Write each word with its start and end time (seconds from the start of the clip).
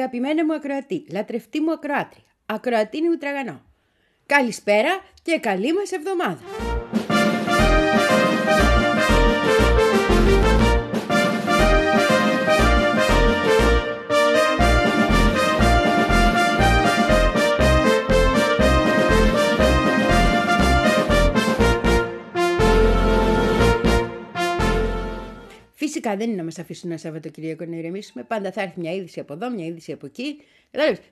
Πολύ 0.00 0.12
αγαπημένη 0.12 0.44
μου 0.44 0.54
ακροατή, 0.54 1.04
λατρευτή 1.12 1.60
μου 1.60 1.72
ακροάτρια, 1.72 2.22
ακροατίνη 2.46 3.08
μου 3.08 3.16
τραγανό. 3.16 3.62
Καλησπέρα 4.26 4.90
και 5.22 5.38
καλή 5.38 5.72
μας 5.72 5.92
εβδομάδα. 5.92 6.40
Φυσικά 25.82 26.16
δεν 26.16 26.28
είναι 26.28 26.36
να 26.36 26.44
μας 26.44 26.58
αφήσουν 26.58 26.90
ένα 26.90 26.98
Σαββατοκυριακό 26.98 27.64
να 27.64 27.76
ηρεμήσουμε. 27.76 28.24
Πάντα 28.24 28.52
θα 28.52 28.62
έρθει 28.62 28.80
μια 28.80 28.92
είδηση 28.92 29.20
από 29.20 29.32
εδώ, 29.32 29.50
μια 29.50 29.66
είδηση 29.66 29.92
από 29.92 30.06
εκεί. 30.06 30.40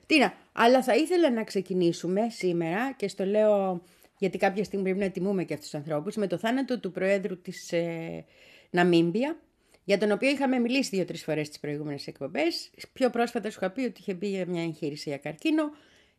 Τι 0.05 0.19
να, 0.19 0.33
αλλά 0.51 0.83
θα 0.83 0.95
ήθελα 0.95 1.31
να 1.31 1.43
ξεκινήσουμε 1.43 2.27
σήμερα 2.29 2.93
και 2.97 3.07
στο 3.07 3.25
λέω 3.25 3.81
γιατί 4.17 4.37
κάποια 4.37 4.63
στιγμή 4.63 4.83
πρέπει 4.83 4.99
να 4.99 5.09
τιμούμε 5.09 5.43
και 5.43 5.53
αυτούς 5.53 5.69
τους 5.69 5.79
ανθρώπους 5.79 6.15
με 6.15 6.27
το 6.27 6.37
θάνατο 6.37 6.79
του 6.79 6.91
Προέδρου 6.91 7.41
της 7.41 7.71
ε, 7.71 8.25
Ναμίμπια, 8.69 9.39
για 9.83 9.97
τον 9.97 10.11
οποίο 10.11 10.29
είχαμε 10.29 10.59
μιλήσει 10.59 10.89
δύο-τρεις 10.95 11.23
φορές 11.23 11.47
στις 11.47 11.59
προηγούμενες 11.59 12.07
εκπομπές. 12.07 12.69
Πιο 12.93 13.09
πρόσφατα 13.09 13.49
σου 13.49 13.57
είχα 13.61 13.71
πει 13.71 13.81
ότι 13.81 13.99
είχε 13.99 14.13
μπει 14.13 14.27
για 14.27 14.45
μια 14.45 14.63
εγχείρηση 14.63 15.09
για 15.09 15.17
καρκίνο. 15.17 15.63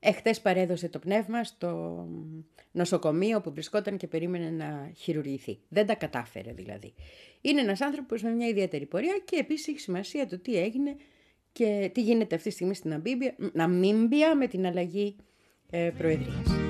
Εχθές 0.01 0.41
παρέδωσε 0.41 0.89
το 0.89 0.98
πνεύμα 0.98 1.45
στο 1.45 2.07
νοσοκομείο 2.70 3.41
που 3.41 3.53
βρισκόταν 3.53 3.97
και 3.97 4.07
περίμενε 4.07 4.51
να 4.51 4.91
χειρουργηθεί. 4.97 5.59
Δεν 5.69 5.87
τα 5.87 5.95
κατάφερε 5.95 6.53
δηλαδή. 6.53 6.95
Είναι 7.41 7.60
ένας 7.60 7.80
άνθρωπος 7.80 8.22
με 8.22 8.30
μια 8.30 8.48
ιδιαίτερη 8.48 8.86
πορεία 8.86 9.20
και 9.24 9.36
επίσης 9.36 9.69
έχει 9.69 9.78
σημασία 9.78 10.27
το 10.27 10.38
τι 10.38 10.56
έγινε 10.56 10.96
και 11.52 11.91
τι 11.94 12.02
γίνεται 12.02 12.34
αυτή 12.34 12.48
τη 12.48 12.55
στιγμή 12.55 12.74
στην 12.74 13.02
Ναμίμπια 13.52 14.36
με 14.36 14.46
την 14.46 14.66
αλλαγή 14.66 15.16
ε, 15.70 15.91
προεδρίας. 15.98 16.70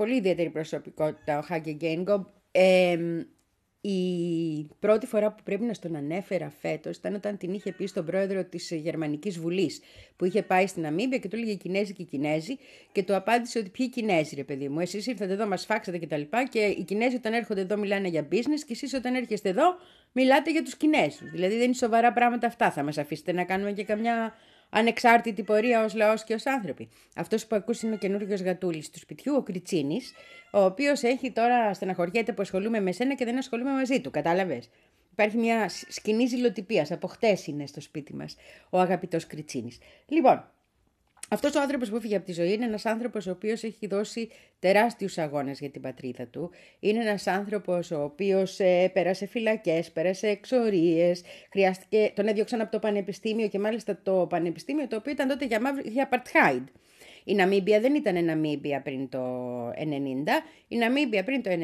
Πολύ 0.00 0.16
ιδιαίτερη 0.16 0.50
προσωπικότητα 0.50 1.38
ο 1.38 1.42
Χάγκε 1.42 1.70
Γκέινγκομπ. 1.70 2.24
η 3.80 3.98
πρώτη 4.78 5.06
φορά 5.06 5.32
που 5.32 5.42
πρέπει 5.42 5.64
να 5.64 5.74
στον 5.74 5.96
ανέφερα 5.96 6.50
φέτος 6.60 6.96
ήταν 6.96 7.14
όταν 7.14 7.36
την 7.36 7.52
είχε 7.52 7.72
πει 7.72 7.86
στον 7.86 8.04
πρόεδρο 8.04 8.44
της 8.44 8.70
Γερμανικής 8.70 9.38
Βουλής 9.38 9.80
που 10.16 10.24
είχε 10.24 10.42
πάει 10.42 10.66
στην 10.66 10.86
Αμήμπια 10.86 11.18
και 11.18 11.28
του 11.28 11.36
έλεγε 11.36 11.54
Κινέζοι 11.54 11.92
και 11.92 12.02
Κινέζοι 12.02 12.58
και 12.92 13.02
του 13.02 13.14
απάντησε 13.14 13.58
ότι 13.58 13.68
ποιοι 13.68 13.88
Κινέζοι 13.88 14.34
ρε 14.34 14.44
παιδί 14.44 14.68
μου, 14.68 14.80
εσείς 14.80 15.06
ήρθατε 15.06 15.32
εδώ 15.32 15.46
μας 15.46 15.64
φάξατε 15.64 15.98
και 15.98 16.06
τα 16.06 16.16
λοιπά 16.16 16.46
και 16.46 16.60
οι 16.60 16.82
Κινέζοι 16.82 17.16
όταν 17.16 17.32
έρχονται 17.32 17.60
εδώ 17.60 17.76
μιλάνε 17.76 18.08
για 18.08 18.28
business 18.32 18.62
και 18.66 18.72
εσείς 18.72 18.94
όταν 18.94 19.14
έρχεστε 19.14 19.48
εδώ 19.48 19.74
μιλάτε 20.12 20.50
για 20.50 20.62
τους 20.62 20.76
Κινέζους. 20.76 21.30
Δηλαδή 21.30 21.54
δεν 21.54 21.64
είναι 21.64 21.74
σοβαρά 21.74 22.12
πράγματα 22.12 22.46
αυτά, 22.46 22.70
θα 22.70 22.82
μας 22.82 22.98
αφήσετε 22.98 23.32
να 23.32 23.44
κάνουμε 23.44 23.72
και 23.72 23.84
καμιά 23.84 24.34
ανεξάρτητη 24.70 25.42
πορεία 25.42 25.84
ως 25.84 25.94
λαός 25.94 26.24
και 26.24 26.34
ως 26.34 26.46
άνθρωποι. 26.46 26.88
Αυτός 27.16 27.46
που 27.46 27.56
ακούσει 27.56 27.86
είναι 27.86 27.94
ο 27.94 27.98
καινούριος 27.98 28.42
γατούλης 28.42 28.90
του 28.90 28.98
σπιτιού, 28.98 29.34
ο 29.36 29.42
Κριτσίνης, 29.42 30.12
ο 30.52 30.64
οποίος 30.64 31.02
έχει 31.02 31.30
τώρα 31.32 31.74
στεναχωριέται 31.74 32.32
που 32.32 32.42
ασχολούμαι 32.42 32.80
με 32.80 32.92
σένα 32.92 33.14
και 33.14 33.24
δεν 33.24 33.38
ασχολούμαι 33.38 33.72
μαζί 33.72 34.00
του. 34.00 34.10
Κατάλαβες; 34.10 34.68
Υπάρχει 35.12 35.36
μια 35.36 35.68
σκηνή 35.68 36.26
ζηλοτυπίας. 36.26 36.90
Από 36.90 37.06
χτες 37.06 37.46
είναι 37.46 37.66
στο 37.66 37.80
σπίτι 37.80 38.14
μας 38.14 38.36
ο 38.70 38.78
αγαπητός 38.78 39.26
Κριτσίνης. 39.26 39.78
Λοιπόν, 40.06 40.50
αυτός 41.32 41.54
ο 41.54 41.60
άνθρωπος 41.60 41.90
που 41.90 41.96
έφυγε 41.96 42.16
από 42.16 42.24
τη 42.26 42.32
ζωή 42.32 42.52
είναι 42.52 42.64
ένας 42.64 42.86
άνθρωπος 42.86 43.26
ο 43.26 43.30
οποίος 43.30 43.62
έχει 43.62 43.86
δώσει 43.86 44.30
τεράστιους 44.58 45.18
αγώνες 45.18 45.58
για 45.58 45.70
την 45.70 45.80
πατρίδα 45.80 46.26
του. 46.26 46.50
Είναι 46.80 47.00
ένας 47.00 47.26
άνθρωπος 47.26 47.90
ο 47.90 48.02
οποίος 48.02 48.60
ε, 48.60 48.90
πέρασε 48.92 49.26
φυλακές, 49.26 49.90
πέρασε 49.90 50.28
εξορίες, 50.28 51.22
χρειάστηκε, 51.50 52.12
τον 52.14 52.26
έδιωξαν 52.26 52.60
από 52.60 52.70
το 52.70 52.78
πανεπιστήμιο 52.78 53.48
και 53.48 53.58
μάλιστα 53.58 54.00
το 54.02 54.26
πανεπιστήμιο 54.28 54.86
το 54.86 54.96
οποίο 54.96 55.12
ήταν 55.12 55.28
τότε 55.28 55.44
για, 55.44 55.60
για 55.84 56.08
apartheid. 56.10 56.64
Η 57.24 57.34
Ναμίμπια 57.34 57.80
δεν 57.80 57.94
ήταν 57.94 58.24
Ναμίμπια 58.24 58.82
πριν 58.82 59.08
το 59.08 59.20
90. 59.68 59.74
Η 60.68 60.76
Ναμίμπια 60.76 61.24
πριν 61.24 61.42
το 61.42 61.50
90 61.50 61.54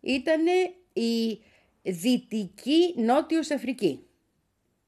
ήταν 0.00 0.46
η 0.92 1.38
Δυτική 1.82 2.94
Νότιος 2.96 3.50
Αφρική. 3.50 4.06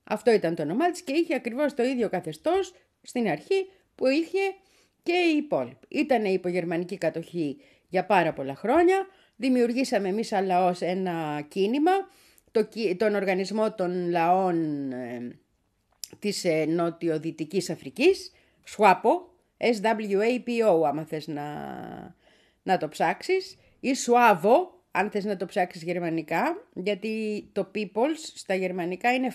Αυτό 0.04 0.30
ήταν 0.30 0.54
το 0.54 0.62
όνομά 0.62 0.90
της 0.90 1.02
και 1.02 1.12
είχε 1.12 1.34
ακριβώς 1.34 1.74
το 1.74 1.82
ίδιο 1.82 2.08
καθεστώς 2.08 2.74
στην 3.02 3.28
αρχή 3.28 3.66
που 3.98 4.06
είχε 4.06 4.54
και 5.02 5.12
οι 5.12 5.36
υπόλοιποι. 5.36 5.86
Ήταν 5.88 6.24
η 6.24 6.32
υπογερμανική 6.32 6.98
κατοχή 6.98 7.56
για 7.88 8.06
πάρα 8.06 8.32
πολλά 8.32 8.54
χρόνια. 8.54 9.06
Δημιουργήσαμε 9.36 10.08
εμείς 10.08 10.26
σαν 10.26 10.46
λαός 10.46 10.80
ένα 10.80 11.46
κίνημα, 11.48 11.92
το, 12.50 12.68
τον 12.96 13.14
Οργανισμό 13.14 13.74
των 13.74 14.10
Λαών 14.10 14.90
ε, 14.92 15.38
της 16.18 16.44
ε, 16.44 16.64
Νότιο-Δυτικής 16.64 17.70
Αφρικής, 17.70 18.32
SWAPO, 18.76 19.10
S-W-A-P-O, 19.56 20.82
άμα 20.86 21.04
θες 21.04 21.26
να, 21.26 21.46
να 22.62 22.76
το 22.78 22.88
ψάξεις, 22.88 23.58
ή 23.80 23.90
SWAVO, 24.06 24.77
αν 24.90 25.10
θες 25.10 25.24
να 25.24 25.36
το 25.36 25.46
ψάξεις 25.46 25.82
γερμανικά, 25.82 26.68
γιατί 26.74 27.44
το 27.52 27.70
peoples 27.74 28.18
στα 28.34 28.54
γερμανικά 28.54 29.14
είναι 29.14 29.34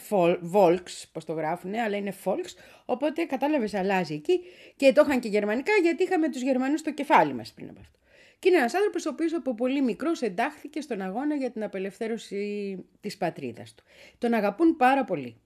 volks, 0.54 1.04
πώς 1.12 1.26
το 1.26 1.34
γράφουνε, 1.34 1.82
αλλά 1.82 1.98
είναι 1.98 2.14
folks, 2.24 2.54
οπότε 2.86 3.24
κατάλαβες 3.24 3.74
αλλάζει 3.74 4.14
εκεί 4.14 4.40
και 4.76 4.94
το 4.94 5.04
είχαν 5.08 5.20
και 5.20 5.28
γερμανικά 5.28 5.72
γιατί 5.82 6.04
είχαμε 6.04 6.30
τους 6.30 6.42
Γερμανούς 6.42 6.80
στο 6.80 6.92
κεφάλι 6.92 7.34
μας 7.34 7.54
πριν 7.54 7.70
από 7.70 7.80
αυτό. 7.80 7.98
Και 8.40 8.50
είναι 8.50 8.58
ένας 8.58 8.74
άνθρωπος 8.74 9.06
ο 9.06 9.10
οποίος 9.10 9.34
από 9.34 9.56
πολύ 9.56 9.82
μικρός 9.82 10.22
εντάχθηκε 10.22 10.82
στον 10.82 11.02
αγώνα 11.02 11.36
για 11.36 11.52
την 11.52 11.64
απελευθέρωση 11.64 12.78
της 13.00 13.18
πατρίδας 13.18 13.74
του. 13.74 13.84
Τον 14.18 14.34
αγαπούν 14.34 14.76
πάρα 14.76 15.04
πολύ. 15.04 15.38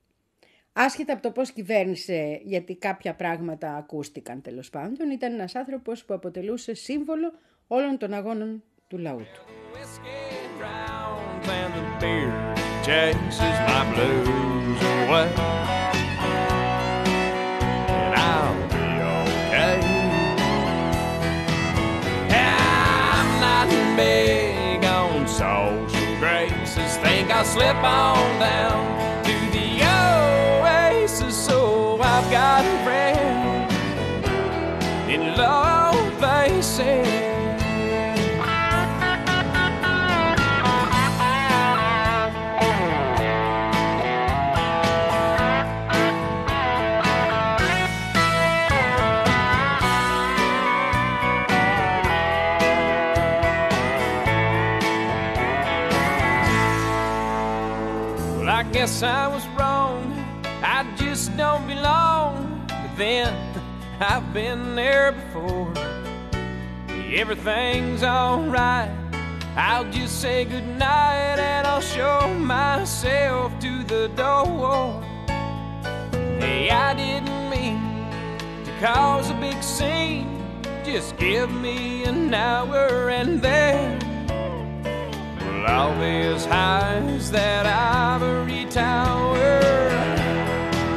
Άσχετα 0.73 1.13
από 1.13 1.21
το 1.21 1.31
πώς 1.31 1.51
κυβέρνησε, 1.51 2.41
γιατί 2.43 2.75
κάποια 2.75 3.15
πράγματα 3.15 3.75
ακούστηκαν 3.75 4.41
τέλος 4.41 4.69
πάντων, 4.69 5.09
ήταν 5.09 5.33
ένας 5.33 5.55
άνθρωπος 5.55 6.05
που 6.05 6.13
αποτελούσε 6.13 6.73
σύμβολο 6.73 7.33
όλων 7.67 7.97
των 7.97 8.13
αγώνων 8.13 8.63
του 8.87 8.97
λαού 8.97 9.17
του. 9.17 9.56
Whiskey 9.73 10.49
drowns 10.57 11.47
and 11.47 11.73
the 11.73 11.81
beer 11.99 12.31
chases 12.83 13.39
my 13.39 13.83
blues 13.93 14.81
away. 14.81 15.29
And 17.89 18.13
I'll 18.15 18.55
be 18.69 18.85
okay. 19.51 19.79
I'm 22.29 23.29
not 23.41 23.67
big 23.97 24.85
on 24.85 25.27
social 25.27 26.19
graces. 26.19 26.97
Think 26.97 27.29
I'll 27.31 27.45
slip 27.45 27.75
on 27.77 28.39
down 28.39 29.23
to 29.25 29.35
the 29.51 29.83
oasis. 30.63 31.35
So 31.45 31.99
I've 32.01 32.31
got 32.31 32.63
a 32.63 32.83
friend 32.83 33.71
in 35.09 35.35
love. 35.37 35.66
Guess 58.87 59.03
I 59.03 59.27
was 59.27 59.45
wrong. 59.59 60.13
I 60.63 60.85
just 60.95 61.35
don't 61.35 61.67
belong. 61.67 62.65
But 62.69 62.95
then 62.95 63.33
I've 63.99 64.33
been 64.33 64.75
there 64.75 65.11
before. 65.11 65.73
Everything's 67.13 68.03
alright. 68.03 68.89
I'll 69.57 69.91
just 69.91 70.21
say 70.21 70.45
goodnight 70.45 71.37
and 71.37 71.67
I'll 71.67 71.81
show 71.81 72.33
myself 72.39 73.59
to 73.59 73.83
the 73.83 74.07
door. 74.15 75.03
Hey, 76.39 76.69
I 76.69 76.93
didn't 76.93 77.49
mean 77.49 77.81
to 78.63 78.71
cause 78.79 79.29
a 79.29 79.33
big 79.33 79.61
scene. 79.61 80.29
Just 80.85 81.17
give 81.17 81.51
me 81.51 82.05
an 82.05 82.33
hour 82.33 83.09
and 83.09 83.41
then 83.41 84.07
all 85.67 85.93
these 85.99 86.45
highs 86.45 87.29
that 87.31 87.65
ivory 87.65 88.66
tower 88.77 89.89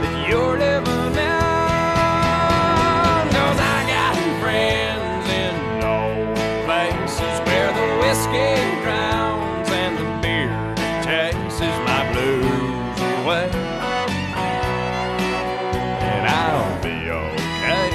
that 0.03 0.29
you're 0.29 0.59
living 0.59 1.15
Cause 3.35 3.59
I 3.75 3.79
got 3.95 4.15
friends 4.43 5.25
in 5.43 5.55
low 5.81 6.13
places 6.67 7.35
where 7.47 7.73
the 7.79 7.89
whiskey 8.03 8.53
drowns 8.85 9.69
and 9.81 9.97
the 9.97 10.05
beer 10.21 10.53
chases 11.07 11.77
my 11.89 12.03
blues 12.13 13.01
away. 13.17 13.49
And 16.13 16.25
I'll 16.29 16.83
be 16.83 16.97
okay. 17.25 17.93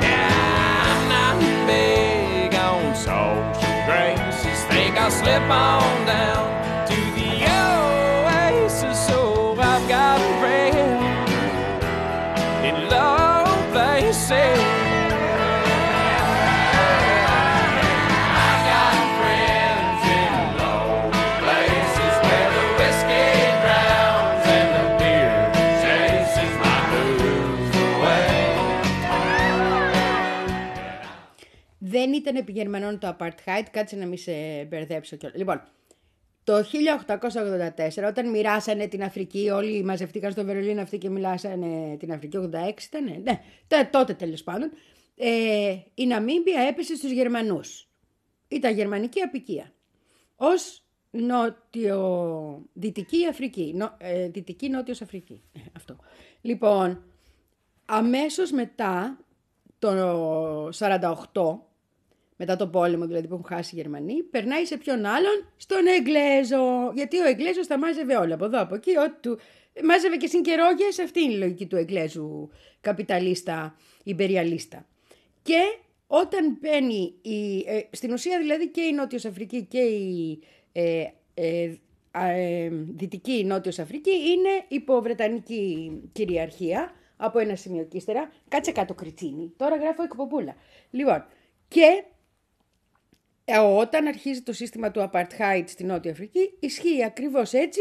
Yeah, 0.00 0.88
I'm 0.88 1.02
not 1.12 1.34
big 1.68 2.54
on 2.54 2.96
social 2.96 3.74
graces. 3.84 4.64
Think 4.72 4.96
I'll 4.96 5.10
slip 5.10 5.42
on 5.50 6.03
Δεν 32.04 32.12
ήταν 32.12 32.36
επί 32.36 32.52
Γερμανών 32.52 32.98
το 32.98 33.16
apartheid, 33.18 33.62
κάτσε 33.70 33.96
να 33.96 34.06
μην 34.06 34.18
σε 34.18 34.64
μπερδέψω 34.64 35.16
κιόλας. 35.16 35.38
Λοιπόν, 35.38 35.62
το 36.44 36.62
1884 36.62 38.04
όταν 38.08 38.30
μοιράσανε 38.30 38.86
την 38.86 39.02
Αφρική, 39.02 39.50
όλοι 39.50 39.84
μαζευτήκαν 39.84 40.32
στο 40.32 40.44
Βερολίνο 40.44 40.80
αυτοί 40.80 40.98
και 40.98 41.10
μιλάσανε 41.10 41.96
την 41.98 42.12
Αφρική, 42.12 42.36
86 42.36 42.86
ήταν, 42.86 43.04
ναι, 43.22 43.40
τε- 43.66 43.90
τότε 43.90 44.14
τέλος 44.14 44.42
πάντων, 44.42 44.70
ε, 45.16 45.76
η 45.94 46.06
Ναμίμπια 46.06 46.60
έπεσε 46.60 46.94
στους 46.96 47.10
Γερμανούς. 47.10 47.88
Ήταν 48.48 48.74
γερμανική 48.74 49.20
απικία. 49.20 49.72
Ως 50.36 50.82
νότιο-δυτική 51.10 53.26
Αφρική, 53.26 53.72
νο, 53.76 53.94
ε, 53.98 54.28
δυτική 54.28 54.68
νότιος 54.68 55.02
Αφρική, 55.02 55.42
Ε, 55.52 55.58
αυτό. 55.76 55.96
Λοιπόν, 56.40 57.02
αμέσως 57.84 58.50
μετά 58.50 59.18
το 59.78 60.68
48, 60.72 61.58
μετά 62.36 62.56
το 62.56 62.68
πόλεμο 62.68 63.06
δηλαδή 63.06 63.26
που 63.26 63.34
έχουν 63.34 63.46
χάσει 63.46 63.74
οι 63.74 63.78
Γερμανοί, 63.80 64.22
περνάει 64.22 64.64
σε 64.64 64.76
ποιον 64.76 65.04
άλλον, 65.04 65.52
στον 65.56 65.86
Εγγλέζο. 65.86 66.92
Γιατί 66.94 67.18
ο 67.18 67.26
Εγγλέζος 67.26 67.66
τα 67.66 67.78
μάζευε 67.78 68.16
όλα 68.16 68.34
από 68.34 68.44
εδώ, 68.44 68.60
από 68.60 68.74
εκεί, 68.74 68.98
ό,τι 68.98 69.20
του... 69.20 69.38
Μάζευε 69.84 70.16
και 70.16 70.26
συγκερόγες, 70.26 70.98
αυτή 70.98 71.20
είναι 71.20 71.32
η 71.32 71.38
λογική 71.38 71.66
του 71.66 71.76
Εγγλέζου 71.76 72.50
καπιταλίστα, 72.80 73.76
υπεριαλίστα. 74.04 74.86
Και 75.42 75.60
όταν 76.06 76.58
μπαίνει, 76.60 77.14
η, 77.22 77.64
ε, 77.66 77.80
στην 77.90 78.12
ουσία 78.12 78.38
δηλαδή 78.38 78.68
και 78.68 78.80
η 78.80 78.92
Νότιος 78.92 79.24
Αφρική 79.24 79.64
και 79.64 79.78
η 79.78 80.42
ε, 80.72 81.04
ε, 81.34 81.74
α, 82.10 82.28
ε, 82.28 82.68
Δυτική 82.70 83.44
Νότιος 83.44 83.78
Αφρική 83.78 84.10
είναι 84.10 84.64
υπό 84.68 85.00
Βρετανική 85.00 85.92
κυριαρχία 86.12 86.92
από 87.16 87.38
ένα 87.38 87.56
σημείο 87.56 87.84
και 87.84 87.96
ύστερα. 87.96 88.30
Κάτσε 88.48 88.72
κάτω 88.72 88.94
κριτσίνη. 88.94 89.52
Τώρα 89.56 89.76
γράφω 89.76 90.02
εκπομπούλα. 90.02 90.56
Λοιπόν, 90.90 91.24
και 91.68 91.80
ε, 91.80 92.04
όταν 93.78 94.06
αρχίζει 94.06 94.42
το 94.42 94.52
σύστημα 94.52 94.90
του 94.90 95.10
Apartheid 95.12 95.64
στη 95.66 95.84
Νότια 95.84 96.10
Αφρική, 96.10 96.56
ισχύει 96.60 97.04
ακριβώς 97.04 97.52
έτσι 97.52 97.80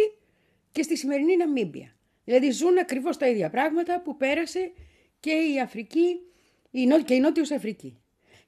και 0.72 0.82
στη 0.82 0.98
σημερινή 0.98 1.38
Ναμίμπια. 1.38 1.96
Δηλαδή 2.24 2.52
ζουν 2.52 2.78
ακριβώς 2.78 3.18
τα 3.18 3.28
ίδια 3.28 3.50
πράγματα 3.50 4.02
που 4.02 4.18
πέρασε 4.18 4.72
και 5.20 5.32
η 5.32 5.60
Αφρική 5.60 6.20
η 6.72 6.86
Νό... 6.86 7.04
και 7.04 7.14
η 7.14 7.20
Νότιος 7.20 7.52
Αφρική. 7.52 7.98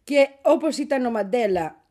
Και 0.04 0.28
όπως 0.42 0.78
ήταν 0.78 1.06
ο 1.06 1.12
Μαντέλα 1.12 1.84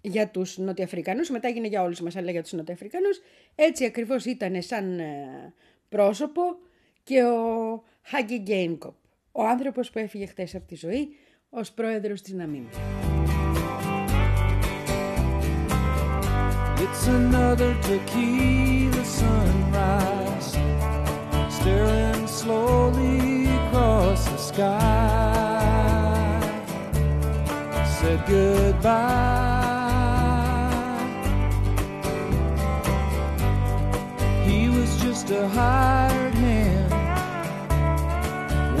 για 0.00 0.28
τους 0.28 0.58
Νοτιοαφρικανούς, 0.58 1.30
μετά 1.30 1.48
έγινε 1.48 1.66
για 1.66 1.82
όλους 1.82 2.00
μας, 2.00 2.16
αλλά 2.16 2.30
για 2.30 2.42
τους 2.42 2.52
Νοτιοαφρικανούς, 2.52 3.20
έτσι 3.54 3.84
ακριβώς 3.84 4.24
ήταν 4.24 4.62
σαν 4.62 4.98
ε, 4.98 5.52
πρόσωπο 5.88 6.42
και 7.02 7.22
ο 7.22 7.82
Χάγκη 8.02 8.38
Γκέινκοπ, 8.38 8.94
ο 9.32 9.44
άνθρωπος 9.44 9.90
που 9.90 9.98
έφυγε 9.98 10.26
χτες 10.26 10.54
από 10.54 10.66
τη 10.66 10.76
ζωή 10.76 11.16
ως 11.50 11.72
πρόεδρος 11.72 12.22
της 12.22 12.32
Ναμίμπια. 12.32 13.05
It's 17.06 17.14
another 17.14 17.72
tequila 17.82 19.04
sunrise, 19.04 20.58
staring 21.54 22.26
slowly 22.26 23.46
across 23.46 24.24
the 24.24 24.36
sky. 24.36 24.80
Said 28.00 28.26
goodbye. 28.26 29.54
He 34.44 34.68
was 34.68 35.00
just 35.00 35.30
a 35.30 35.46
hired 35.46 36.34
hand, 36.34 36.90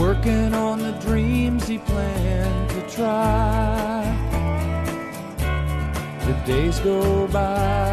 working 0.00 0.52
on 0.52 0.80
the 0.80 0.98
dreams 0.98 1.68
he 1.68 1.78
planned 1.78 2.70
to 2.70 2.82
try 2.88 3.95
the 6.26 6.32
days 6.44 6.80
go 6.80 7.28
by. 7.28 7.86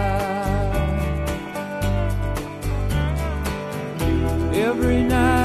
Every 4.53 5.03
night 5.03 5.42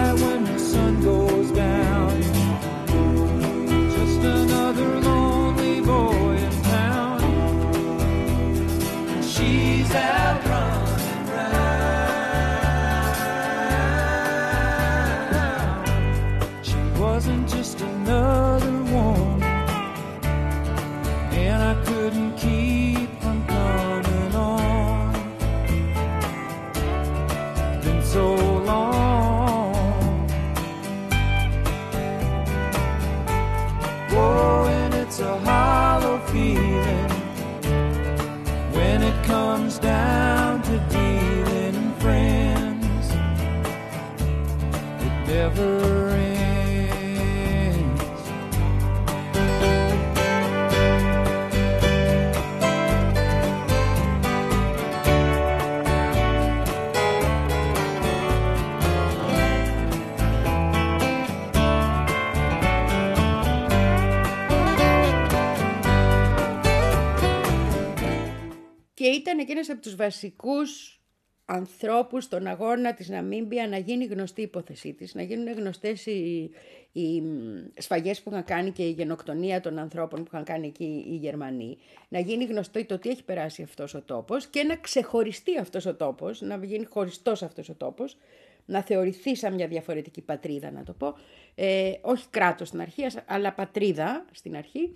ήταν 69.09 69.47
και 69.47 69.53
ένας 69.53 69.71
από 69.71 69.81
τους 69.81 69.97
βασικούς 69.97 70.99
ανθρώπους 71.45 72.25
στον 72.25 72.47
αγώνα 72.47 72.95
της 72.95 73.09
Ναμίμπια 73.09 73.69
να 73.69 73.79
γίνει 73.79 74.05
γνωστή 74.05 74.41
η 74.41 74.45
υπόθεσή 74.45 74.93
της, 74.93 75.15
να 75.15 75.23
γίνουν 75.23 75.53
γνωστές 75.53 76.07
οι, 76.07 76.51
οι 76.93 77.21
μ, 77.21 77.67
σφαγές 77.77 78.23
που 78.23 78.31
είχαν 78.31 78.45
κάνει 78.45 78.71
και 78.71 78.83
η 78.83 78.91
γενοκτονία 78.91 79.61
των 79.61 79.79
ανθρώπων 79.79 80.23
που 80.23 80.31
είχαν 80.33 80.45
κάνει 80.45 80.67
εκεί 80.67 81.05
οι 81.09 81.15
Γερμανοί, 81.15 81.79
να 82.09 82.19
γίνει 82.19 82.45
γνωστό 82.45 82.87
το 82.87 82.99
τι 82.99 83.09
έχει 83.09 83.25
περάσει 83.25 83.63
αυτός 83.63 83.95
ο 83.95 84.03
τόπος 84.03 84.47
και 84.47 84.63
να 84.63 84.77
ξεχωριστεί 84.77 85.59
αυτός 85.59 85.87
ο 85.87 85.95
τόπος, 85.95 86.41
να 86.41 86.65
γίνει 86.65 86.85
χωριστός 86.85 87.43
αυτός 87.43 87.69
ο 87.69 87.75
τόπος, 87.75 88.17
να 88.65 88.83
θεωρηθεί 88.83 89.37
σαν 89.37 89.55
μια 89.55 89.69
διαφορετική 89.69 90.21
πατρίδα 90.21 90.71
να 90.71 90.83
το 90.83 90.93
πω, 90.93 91.15
ε, 91.55 91.93
όχι 92.01 92.29
κράτος 92.31 92.69
στην 92.69 92.81
αρχή, 92.81 93.07
αλλά 93.27 93.53
πατρίδα 93.53 94.25
στην 94.33 94.57
αρχή, 94.57 94.95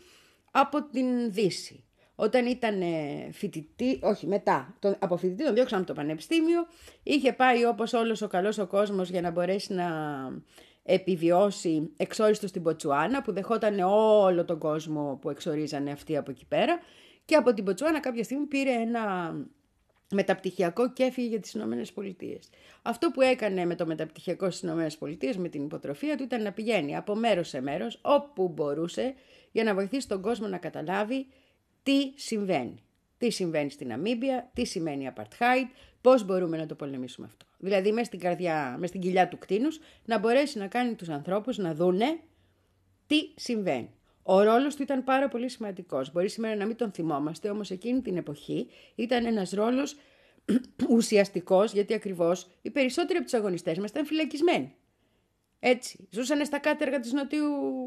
από 0.50 0.83
την 0.83 1.33
Δύση. 1.33 1.85
Όταν 2.23 2.47
ήταν 2.47 2.83
ε, 2.83 3.29
φοιτητή, 3.33 3.99
όχι 4.02 4.26
μετά, 4.26 4.75
τον, 4.79 4.97
από 4.99 5.17
φοιτητή 5.17 5.45
τον 5.45 5.55
διώξαν 5.55 5.79
από 5.79 5.87
το 5.87 5.95
πανεπιστήμιο, 5.95 6.67
είχε 7.02 7.33
πάει 7.33 7.64
όπως 7.64 7.93
όλος 7.93 8.23
ο 8.23 8.26
καλός 8.26 8.59
ο 8.59 8.67
κόσμος 8.67 9.11
για 9.11 9.21
να 9.21 9.31
μπορέσει 9.31 9.73
να 9.73 9.87
επιβιώσει 10.83 11.91
εξόριστος 11.97 12.50
στην 12.50 12.62
Ποτσουάνα 12.62 13.23
που 13.23 13.33
δεχόταν 13.33 13.81
όλο 14.25 14.45
τον 14.45 14.59
κόσμο 14.59 15.19
που 15.21 15.31
εξορίζανε 15.31 15.91
αυτοί 15.91 16.17
από 16.17 16.31
εκεί 16.31 16.45
πέρα 16.49 16.79
και 17.25 17.35
από 17.35 17.55
την 17.55 17.64
Ποτσουάνα 17.64 18.00
κάποια 18.00 18.25
στιγμή 18.25 18.47
πήρε 18.47 18.71
ένα 18.71 19.35
μεταπτυχιακό 20.12 20.93
και 20.93 21.02
έφυγε 21.02 21.29
για 21.29 21.41
τις 21.41 21.52
Ηνωμένες 21.52 21.93
Πολιτείες. 21.93 22.49
Αυτό 22.83 23.11
που 23.11 23.21
έκανε 23.21 23.64
με 23.64 23.75
το 23.75 23.87
μεταπτυχιακό 23.87 24.50
στις 24.50 24.62
Ηνωμένες 24.62 24.97
Πολιτείες 24.97 25.37
με 25.37 25.49
την 25.49 25.64
υποτροφία 25.64 26.17
του 26.17 26.23
ήταν 26.23 26.43
να 26.43 26.52
πηγαίνει 26.52 26.97
από 26.97 27.14
μέρος 27.14 27.49
σε 27.49 27.61
μέρος 27.61 27.99
όπου 28.02 28.49
μπορούσε 28.49 29.14
για 29.52 29.64
να 29.64 29.75
βοηθήσει 29.75 30.09
τον 30.09 30.23
κόσμο 30.23 30.47
να 30.47 30.59
καταλάβει 30.59 31.26
τι 31.83 32.12
συμβαίνει; 32.17 32.83
Τι 33.19 33.31
συμβαίνει 33.31 33.71
στην 33.71 33.89
Ναμίμπια, 33.89 34.51
τι 34.55 34.65
σημαίνει 34.65 35.11
apartheid, 35.15 35.67
πώς 36.01 36.25
μπορούμε 36.25 36.57
να 36.57 36.67
το 36.67 36.75
πολεμήσουμε 36.75 37.27
αυτό; 37.27 37.47
Δηλαδή 37.59 37.93
μέσα 37.93 38.05
στην 38.05 38.19
καρδιά, 38.19 38.75
μέσα 38.75 38.87
στην 38.87 39.01
κοιλιά 39.01 39.29
του 39.29 39.39
κτίνους, 39.39 39.81
να 40.05 40.19
μπορέσει 40.19 40.59
να 40.59 40.67
κάνει 40.67 40.95
τους 40.95 41.09
ανθρώπους 41.09 41.59
να 41.59 41.75
δούνε 41.75 42.21
τι 43.07 43.33
συμβαίνει. 43.35 43.91
Ο 44.23 44.43
ρόλος 44.43 44.77
του 44.77 44.83
ήταν 44.83 45.05
πάρα 45.05 45.29
πολύ 45.29 45.49
σημαντικός. 45.49 46.12
Μπορεί 46.12 46.29
σήμερα 46.29 46.57
να 46.57 46.67
μην 46.67 46.77
τον 46.77 46.93
θυμόμαστε, 46.93 47.51
όμως 47.51 47.71
εκείνη 47.71 48.01
την 48.03 48.17
εποχή 48.17 48.69
ήταν 48.95 49.25
ένας 49.25 49.51
ρόλος 49.51 49.97
ουσιαστικός, 50.97 51.73
γιατί 51.73 51.95
ακριβώς 51.95 52.49
οι 52.62 52.71
περισσότεροι 52.71 53.15
από 53.15 53.25
τους 53.25 53.35
αγωνιστές 53.35 53.79
μας 53.79 53.91
ήταν 53.91 54.07
φυλακισμένοι. 54.07 54.75
Έτσι, 55.59 56.09
ζούσαν 56.11 56.45
στα 56.45 56.59
κάτεργα 56.59 57.01
της 57.01 57.12
Νοτιού 57.12 57.45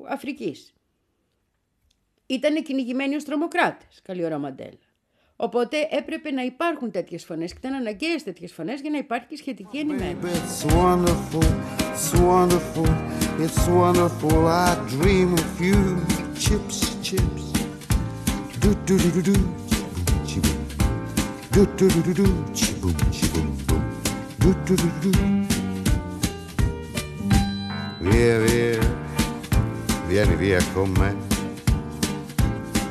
Αφρικής 0.08 0.74
ήταν 2.26 2.64
κυνηγημένοι 2.64 3.16
ως 3.16 3.24
τρομοκράτες. 3.24 4.02
Καλή 4.04 4.26
ώρα, 4.26 4.56
Οπότε 5.36 5.88
έπρεπε 5.92 6.32
να 6.32 6.42
υπάρχουν 6.42 6.92
τέτοιες 6.92 7.26
φωνές 7.26 7.52
και 7.52 7.58
ήταν 7.62 7.74
αναγκαίες 7.74 8.24
τέτοιες 8.24 8.54
φωνές 8.54 8.82
για 8.82 8.90
να 8.90 8.98
υπάρχει 8.98 9.28
και 9.28 9.36
σχετική 9.36 9.78
ενημέρωση. 9.78 10.66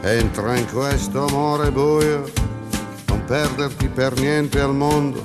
Entra 0.07 0.55
in 0.55 0.71
questo 0.71 1.25
amore 1.25 1.71
buio, 1.71 2.31
non 3.07 3.25
perderti 3.25 3.89
per 3.89 4.13
niente 4.21 4.61
al 4.61 4.75
mondo. 4.75 5.23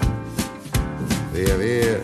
Via, 1.34 1.54
via, 1.58 2.02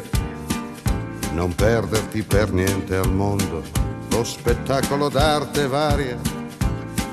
non 1.32 1.56
perderti 1.56 2.22
per 2.24 2.52
niente 2.52 2.98
al 2.98 3.14
mondo. 3.14 3.64
Lo 4.10 4.26
spettacolo 4.26 5.08
d'arte 5.08 5.68
varia 5.68 6.20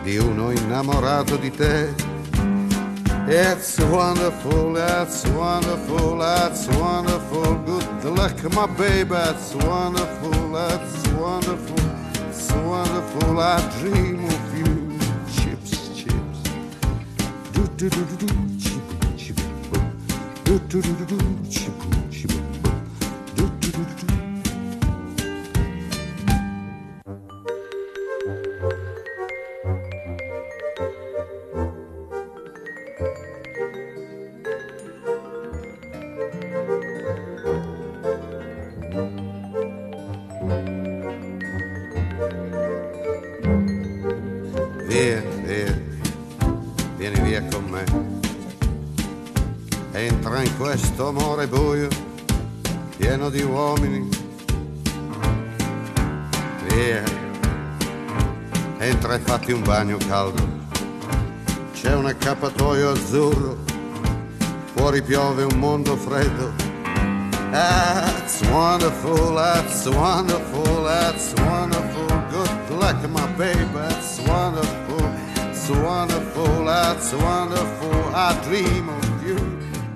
di 0.02 0.16
uno 0.16 0.50
innamorato 0.50 1.36
di 1.36 1.52
te. 1.52 1.94
It's 3.28 3.78
wonderful, 3.78 4.76
it's 4.76 5.24
wonderful, 5.26 6.20
it's 6.44 6.66
wonderful. 6.76 7.56
Good 8.00 8.18
luck, 8.18 8.42
my 8.52 8.66
baby, 8.66 9.14
it's 9.14 9.54
wonderful, 9.54 10.56
it's 10.56 11.08
wonderful, 11.16 11.78
it's 12.28 12.50
wonderful. 12.50 13.38
I 13.38 13.60
dream 13.78 14.24
of 14.24 14.41
두두두두 17.82 18.26
치부 18.58 19.16
치부 19.16 19.42
두두두두 20.44 21.18
치부 21.48 22.01
fatti 59.82 59.92
un 59.92 59.98
bagno 59.98 59.98
caldo. 59.98 60.42
C'è 61.72 61.94
un 61.94 62.06
accappatoio 62.06 62.90
azzurro, 62.90 63.56
fuori 64.74 65.02
piove 65.02 65.44
un 65.44 65.58
mondo 65.58 65.96
freddo. 65.96 66.52
That's 67.50 68.40
wonderful, 68.48 69.34
that's 69.34 69.86
wonderful, 69.86 70.84
that's 70.84 71.32
wonderful. 71.40 72.06
Good 72.30 72.78
luck, 72.78 73.06
my 73.08 73.26
baby, 73.36 73.66
that's 73.74 74.20
wonderful, 74.26 75.04
it's 75.50 75.68
wonderful, 75.68 76.64
that's 76.64 77.12
wonderful. 77.12 78.14
I 78.14 78.38
dream 78.46 78.88
of 78.88 79.26
you. 79.26 79.38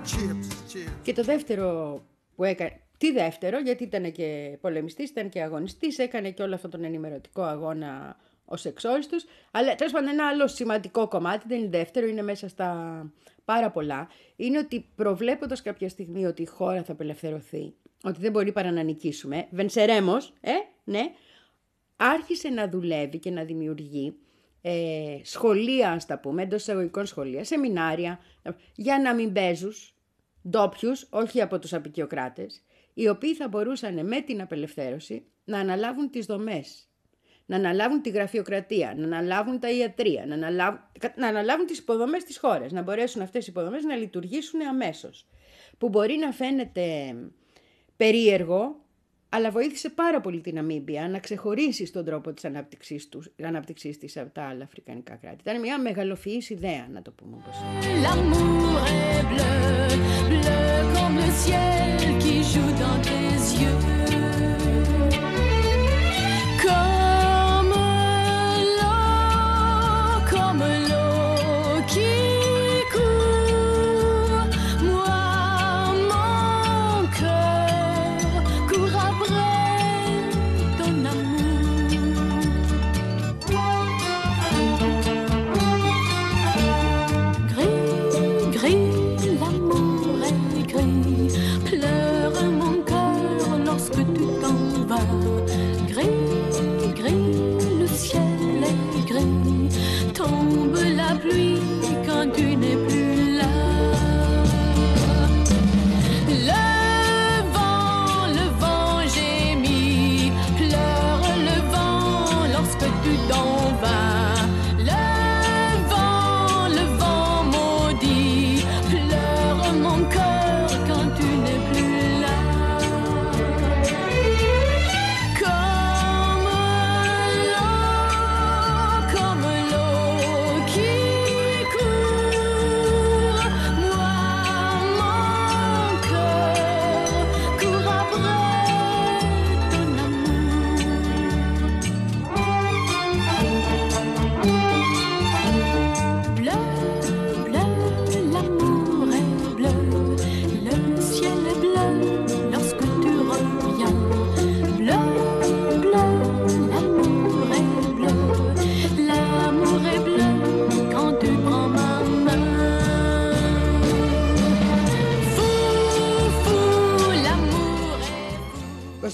Chips, 0.04 0.48
chips. 0.68 1.02
Και 1.02 1.12
το 1.12 1.22
δεύτερο 1.22 2.00
που 2.36 2.44
έκανε, 2.44 2.80
τι 2.98 3.12
δεύτερο, 3.12 3.58
γιατί 3.58 3.82
ήταν 3.82 4.12
και 4.12 4.58
πολεμιστής, 4.60 5.10
ήταν 5.10 5.28
και 5.28 5.42
αγωνιστής, 5.42 5.98
έκανε 5.98 6.30
και 6.30 6.42
όλο 6.42 6.54
αυτόν 6.54 6.70
τον 6.70 6.84
ενημερωτικό 6.84 7.42
αγώνα 7.42 8.16
ως 8.46 8.64
εξόριστος, 8.64 9.24
αλλά 9.50 9.74
τέλος 9.74 9.92
πάντων 9.92 10.08
ένα 10.08 10.28
άλλο 10.28 10.46
σημαντικό 10.46 11.08
κομμάτι, 11.08 11.44
δεν 11.48 11.58
είναι 11.58 11.68
δεύτερο, 11.68 12.06
είναι 12.06 12.22
μέσα 12.22 12.48
στα 12.48 13.10
πάρα 13.44 13.70
πολλά, 13.70 14.08
είναι 14.36 14.58
ότι 14.58 14.88
προβλέποντας 14.94 15.62
κάποια 15.62 15.88
στιγμή 15.88 16.26
ότι 16.26 16.42
η 16.42 16.46
χώρα 16.46 16.82
θα 16.82 16.92
απελευθερωθεί, 16.92 17.74
ότι 18.02 18.20
δεν 18.20 18.30
μπορεί 18.30 18.52
παρά 18.52 18.70
να 18.70 18.82
νικήσουμε, 18.82 19.46
Βενσερέμος, 19.50 20.32
ε, 20.40 20.52
ναι, 20.84 21.02
άρχισε 21.96 22.48
να 22.48 22.68
δουλεύει 22.68 23.18
και 23.18 23.30
να 23.30 23.44
δημιουργεί 23.44 24.16
ε, 24.62 25.18
σχολεία, 25.22 25.90
ας 25.90 26.06
τα 26.06 26.18
πούμε, 26.18 26.42
εντός 26.42 26.60
εισαγωγικών 26.60 27.06
σχολεία, 27.06 27.44
σεμινάρια, 27.44 28.18
για 28.74 28.98
να 28.98 29.14
μην 29.14 29.32
παίζους, 29.32 29.94
ντόπιους, 30.48 31.06
όχι 31.10 31.40
από 31.40 31.58
τους 31.58 31.72
απεικιοκράτες, 31.72 32.62
οι 32.94 33.08
οποίοι 33.08 33.34
θα 33.34 33.48
μπορούσαν 33.48 34.06
με 34.06 34.20
την 34.20 34.40
απελευθέρωση 34.40 35.26
να 35.44 35.58
αναλάβουν 35.58 36.10
τις 36.10 36.26
δομές, 36.26 36.88
να 37.46 37.56
αναλάβουν 37.56 38.02
τη 38.02 38.10
γραφειοκρατία, 38.10 38.94
να 38.96 39.04
αναλάβουν 39.04 39.60
τα 39.60 39.70
ιατρία, 39.70 40.26
να 40.26 40.34
αναλάβουν, 40.34 40.80
να 41.16 41.28
αναλάβουν 41.28 41.66
τις 41.66 41.78
υποδομές 41.78 42.24
της 42.24 42.38
χώρας, 42.38 42.72
να 42.72 42.82
μπορέσουν 42.82 43.22
αυτές 43.22 43.46
οι 43.46 43.50
υποδομές 43.50 43.84
να 43.84 43.96
λειτουργήσουν 43.96 44.60
αμέσως. 44.60 45.26
Που 45.78 45.88
μπορεί 45.88 46.16
να 46.16 46.32
φαίνεται 46.32 47.14
περίεργο, 47.96 48.80
αλλά 49.28 49.50
βοήθησε 49.50 49.88
πάρα 49.88 50.20
πολύ 50.20 50.40
την 50.40 50.54
Ναμίμπια 50.54 51.08
να 51.08 51.18
ξεχωρίσει 51.18 51.86
στον 51.86 52.04
τρόπο 52.04 52.32
της 52.32 52.44
ανάπτυξής, 52.44 53.08
του, 53.08 53.22
ανάπτυξής 53.42 53.98
της 53.98 54.16
από 54.16 54.34
τα 54.34 54.42
άλλα 54.42 54.64
αφρικανικά 54.64 55.14
κράτη. 55.14 55.36
Ήταν 55.40 55.60
μια 55.60 55.80
μεγαλοφυής 55.80 56.50
ιδέα, 56.50 56.88
να 56.92 57.02
το 57.02 57.10
πούμε 57.10 57.36
όπως 57.36 57.60
είναι. 57.60 57.78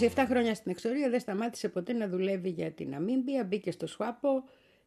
27 0.02 0.24
χρόνια 0.28 0.54
στην 0.54 0.70
εξορία 0.70 1.10
δεν 1.10 1.20
σταμάτησε 1.20 1.68
ποτέ 1.68 1.92
να 1.92 2.08
δουλεύει 2.08 2.48
για 2.48 2.72
την 2.72 2.88
Ναμίμπια, 2.88 3.44
μπήκε 3.44 3.70
στο 3.70 3.86
Σουάπο, 3.86 4.44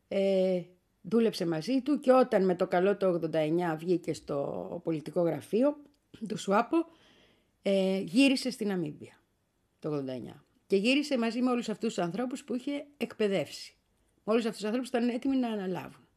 ε, 0.08 0.62
δούλεψε 1.01 1.45
μαζί 1.45 1.82
του 1.82 1.99
και 1.99 2.12
όταν 2.12 2.45
με 2.45 2.56
το 2.56 2.67
καλό 2.67 2.97
το 2.97 3.19
89 3.34 3.75
βγήκε 3.78 4.13
στο 4.13 4.82
πολιτικό 4.84 5.21
γραφείο 5.21 5.78
του 6.28 6.38
Σουάπο, 6.38 6.78
ε, 7.62 7.99
γύρισε 7.99 8.49
στην 8.49 8.67
Ναμίμπια 8.67 9.21
το 9.80 9.89
89. 9.89 10.43
Και 10.67 10.75
γύρισε 10.75 11.17
μαζί 11.17 11.41
με 11.41 11.51
όλους 11.51 11.69
αυτούς 11.69 11.93
τους 11.93 12.04
ανθρώπους 12.04 12.43
που 12.43 12.56
είχε 12.56 12.86
εκπαιδεύσει. 12.97 13.75
Με 14.23 14.34
όλους 14.34 14.45
αυτούς 14.45 14.60
τους 14.60 14.67
ανθρώπους 14.67 14.89
που 14.89 14.97
ήταν 14.97 15.10
έτοιμοι 15.10 15.38
να 15.38 15.47
αναλάβουν. 15.47 16.08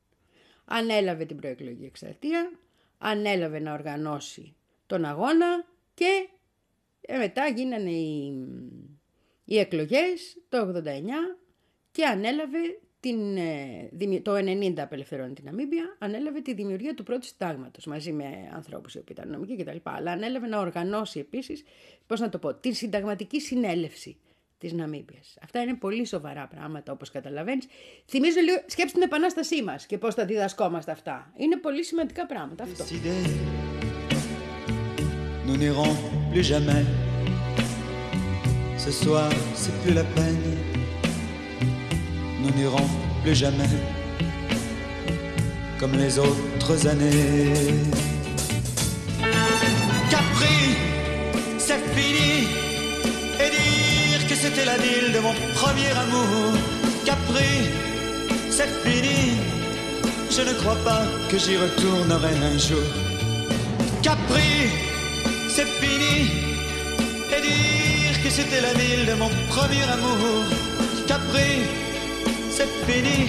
Ανέλαβε 0.65 1.25
την 1.25 1.37
προεκλογική 1.37 1.85
εκστρατεία, 1.85 2.51
ανέλαβε 2.99 3.59
να 3.59 3.73
οργανώσει 3.73 4.57
τον 4.87 5.05
αγώνα 5.05 5.65
και 5.95 6.29
ε, 7.11 7.19
μετά 7.19 7.49
γίνανε 7.49 7.91
οι, 7.91 8.47
οι 9.45 9.59
εκλογές 9.59 10.37
το 10.49 10.59
89 10.59 10.83
και 11.91 12.05
ανέλαβε 12.05 12.59
την, 13.01 13.37
ε, 13.37 14.21
το 14.23 14.35
90 14.35 14.79
απελευθερώνει 14.79 15.33
την 15.33 15.49
Αμίμπια, 15.49 15.97
ανέλαβε 15.99 16.41
τη 16.41 16.55
δημιουργία 16.55 16.95
του 16.95 17.03
πρώτου 17.03 17.27
συντάγματος 17.27 17.85
μαζί 17.87 18.13
με 18.13 18.25
ανθρώπους 18.55 18.95
οι 18.95 18.99
οποίοι 18.99 19.17
ήταν 19.19 19.31
νομικοί 19.31 19.57
κτλ. 19.57 19.77
Αλλά 19.83 20.13
ανέλαβε 20.13 20.47
να 20.47 20.59
οργανώσει 20.59 21.19
επίσης, 21.19 21.63
πώς 22.07 22.21
να 22.21 22.29
το 22.29 22.39
πω, 22.39 22.55
την 22.55 22.75
συνταγματική 22.75 23.41
συνέλευση 23.41 24.17
της 24.59 24.73
Ναμίμπιας. 24.73 25.37
Αυτά 25.43 25.61
είναι 25.61 25.75
πολύ 25.75 26.07
σοβαρά 26.07 26.47
πράγματα 26.47 26.93
όπως 26.93 27.11
καταλαβαίνεις. 27.11 27.67
Θυμίζω 28.07 28.41
λίγο, 28.41 28.57
σκέψτε 28.67 28.99
την 28.99 29.03
επανάστασή 29.03 29.63
μας 29.63 29.87
και 29.87 29.99
πώς 29.99 30.15
τα 30.15 30.25
διδασκόμαστε 30.25 30.91
αυτά. 30.91 31.33
Είναι 31.37 31.57
πολύ 31.57 31.85
σημαντικά 31.85 32.27
πράγματα 32.27 32.65
αυτό. 32.65 32.85
Plus 36.31 36.45
jamais. 36.45 36.85
Ce 38.77 38.91
soir, 38.91 39.29
c'est 39.55 39.75
plus 39.83 39.95
la 39.95 40.05
peine. 40.05 40.43
Nous 42.41 42.51
n'irons 42.51 42.89
plus 43.23 43.35
jamais 43.35 43.69
comme 45.79 45.93
les 45.93 46.19
autres 46.19 46.87
années. 46.87 47.53
Capri, 50.11 50.59
c'est 51.59 51.83
fini. 51.95 52.49
Et 53.43 53.51
dire 53.51 54.27
que 54.29 54.35
c'était 54.35 54.65
la 54.65 54.77
ville 54.77 55.13
de 55.13 55.21
mon 55.21 55.35
premier 55.55 55.91
amour. 56.05 56.59
Capri, 57.05 57.53
c'est 58.51 58.71
fini. 58.85 59.37
Je 60.31 60.43
ne 60.43 60.53
crois 60.61 60.77
pas 60.85 61.03
que 61.31 61.39
j'y 61.39 61.57
retournerai 61.57 62.35
un 62.53 62.59
jour. 62.59 62.89
Capri, 64.03 64.88
c'est 65.49 65.67
fini. 65.81 66.31
Et 67.37 67.41
dire 67.41 68.23
que 68.23 68.31
c'était 68.31 68.61
la 68.61 68.75
ville 68.75 69.07
de 69.07 69.15
mon 69.15 69.31
premier 69.49 69.85
amour. 69.85 70.45
Capri, 71.07 71.51
c'est 72.51 72.69
fini. 72.87 73.29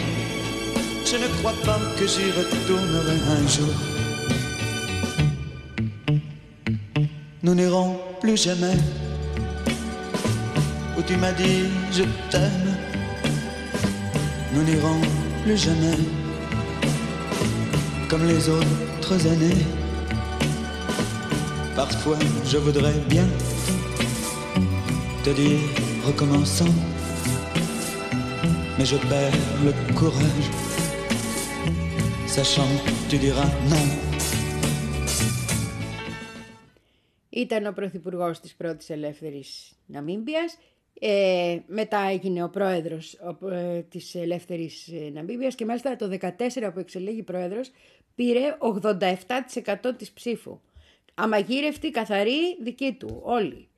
Je 1.06 1.18
ne 1.18 1.28
crois 1.40 1.56
pas 1.66 1.80
que 1.98 2.06
j'y 2.06 2.32
retournerai 2.32 3.18
un 3.38 3.48
jour. 3.48 3.74
Nous 7.42 7.56
n'irons 7.56 8.00
plus 8.20 8.38
jamais 8.38 8.78
où 10.98 11.02
tu 11.02 11.16
m'as 11.18 11.32
dit 11.32 11.64
je 11.92 12.04
t'aime. 12.30 12.76
Nous 14.54 14.64
n'irons 14.64 15.02
plus 15.44 15.58
jamais 15.58 15.98
comme 18.10 18.28
les 18.28 18.50
autres 18.50 19.28
années. 19.28 19.79
Parfois 21.86 22.20
je 22.52 22.58
voudrais 22.58 23.00
bien 23.14 23.28
te 25.24 25.32
dire 25.42 25.62
recommençons, 26.10 26.76
mais 28.78 28.88
je 28.94 28.98
perds 29.12 29.40
le 29.66 29.72
courage, 30.00 30.48
sachant 32.28 32.72
que 32.86 32.92
tu 33.10 33.18
diras 33.26 33.52
non. 33.72 33.88
Ήταν 37.30 37.66
ο 37.66 37.72
Πρωθυπουργός 37.74 38.40
της 38.40 38.56
πρώτης 38.56 38.90
ελεύθερης 38.90 39.72
Ναμίμπιας. 39.86 40.58
Ε, 41.00 41.58
μετά 41.68 42.00
έγινε 42.00 42.44
ο 42.44 42.50
πρόεδρος 42.50 43.20
ο, 43.42 43.48
ε, 43.48 43.86
της 43.90 44.16
ελεύθερης 44.16 44.88
ε, 44.88 45.10
Ναμίμπιας 45.14 45.56
και 45.56 45.66
μάλιστα 45.66 45.96
το 45.96 46.18
2014 46.22 46.72
που 46.74 46.80
εξελέγει 46.80 47.24
πρόεδρος 47.24 47.72
πήρε 48.16 48.58
87% 48.60 49.76
της 49.98 50.12
ψήφου. 50.12 50.60
Αμαγείρευτη, 51.22 51.92
καθαρή, 51.92 52.58
δική 52.62 52.96
του, 53.00 53.20
όλοι. 53.24 53.70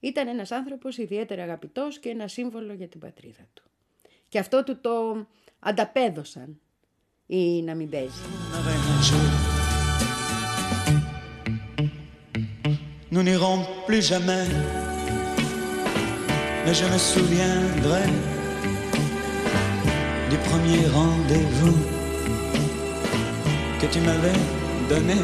Ήταν 0.00 0.28
ένας 0.28 0.50
άνθρωπος 0.50 0.98
ιδιαίτερα 0.98 1.42
αγαπητός 1.42 1.98
και 1.98 2.08
ένα 2.08 2.28
σύμβολο 2.28 2.72
για 2.72 2.88
την 2.88 3.00
πατρίδα 3.00 3.46
του. 3.54 3.62
Και 4.28 4.38
αυτό 4.38 4.64
του 4.64 4.80
το 4.80 5.26
ανταπέδωσαν 5.58 6.60
οι 7.26 7.62
Ναμιμπέζοι. 7.62 8.20
un 8.96 9.02
jour. 9.08 9.28
Nous 13.14 13.22
n'irons 13.22 13.58
plus 13.86 14.02
jamais, 14.12 14.46
mais 16.64 16.74
je 16.80 16.86
me 16.92 16.98
souviendrai 17.12 18.06
du 20.30 20.36
premier 20.48 20.84
rendez-vous 20.98 21.78
que 23.80 23.86
tu 23.92 24.00
m'avais 24.06 24.40
donné. 24.92 25.20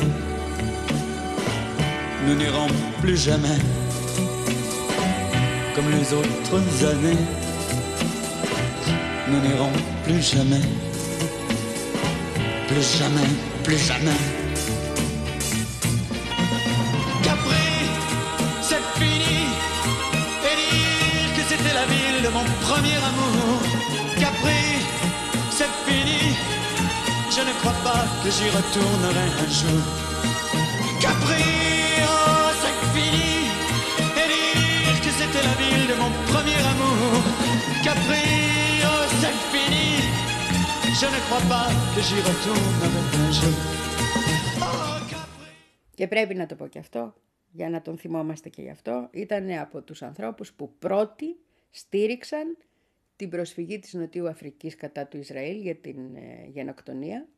Nous 2.26 2.34
n'irons 2.34 2.68
plus 3.00 3.16
jamais 3.16 3.58
comme 5.74 5.90
les 5.90 6.12
autres 6.12 6.84
années. 6.84 7.22
Nous 9.28 9.40
n'irons 9.40 9.72
plus 10.04 10.22
jamais, 10.22 10.60
plus 12.68 12.98
jamais, 12.98 13.30
plus 13.64 13.78
jamais. 13.78 14.20
Capri, 17.22 17.66
c'est 18.60 18.84
fini. 18.98 19.40
Et 20.48 20.56
dire 20.60 21.30
que 21.36 21.42
c'était 21.48 21.74
la 21.74 21.86
ville 21.86 22.22
de 22.24 22.28
mon 22.28 22.44
premier 22.66 22.98
amour. 23.10 23.60
Capri, 24.18 24.62
c'est 25.50 25.72
fini. 25.86 26.34
Je 27.30 27.40
ne 27.40 27.52
crois 27.60 27.78
pas 27.84 28.04
que 28.22 28.30
j'y 28.30 28.48
retournerai 28.50 29.26
un 29.44 29.50
jour. 29.60 29.82
Capri, 31.00 31.59
dire 35.40 35.48
que 35.48 35.48
c'était 35.48 35.48
la 35.48 35.54
ville 35.62 35.86
de 35.92 35.96
mon 36.02 36.10
premier 36.32 36.60
amour. 36.72 37.22
Capri, 37.84 38.26
oh, 38.90 39.04
c'est 39.20 39.38
fini. 39.52 39.88
Je 41.00 41.06
ne 41.14 41.20
crois 41.26 41.44
pas 41.54 41.68
que 41.94 42.00
j'y 42.06 42.18
retournerai 42.30 42.88
un 43.22 43.30
jour. 43.38 43.58
Oh, 44.60 44.98
Capri. 45.10 45.50
Και 45.94 46.06
πρέπει 46.06 46.34
να 46.34 46.46
το 46.46 46.54
πω 46.54 46.66
και 46.66 46.78
αυτό, 46.78 47.14
για 47.50 47.70
να 47.70 47.82
τον 47.82 47.98
θυμόμαστε 47.98 48.48
και 48.48 48.62
γι' 48.62 48.70
αυτό, 48.70 49.08
ήταν 49.12 49.50
από 49.50 49.82
τους 49.82 50.02
ανθρώπους 50.02 50.52
που 50.52 50.72
πρώτοι 50.78 51.36
στήριξαν 51.70 52.56
την 53.16 53.30
προσφυγή 53.30 53.78
της 53.78 53.94
Νοτιού 53.94 54.28
Αφρικής 54.28 54.76
κατά 54.76 55.06
του 55.06 55.16
Ισραήλ 55.16 55.60
για 55.60 55.74
την 55.74 56.14
ε, 56.14 56.46
γενοκτονία. 56.48 57.28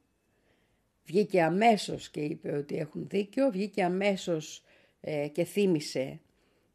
Βγήκε 1.05 1.43
αμέσως 1.43 2.11
και 2.11 2.21
είπε 2.21 2.57
ότι 2.57 2.77
έχουν 2.77 3.07
δίκιο, 3.09 3.51
βγήκε 3.51 3.83
αμέσως 3.85 4.63
ε, 5.01 5.29
και 5.29 5.45
θύμισε 5.45 6.21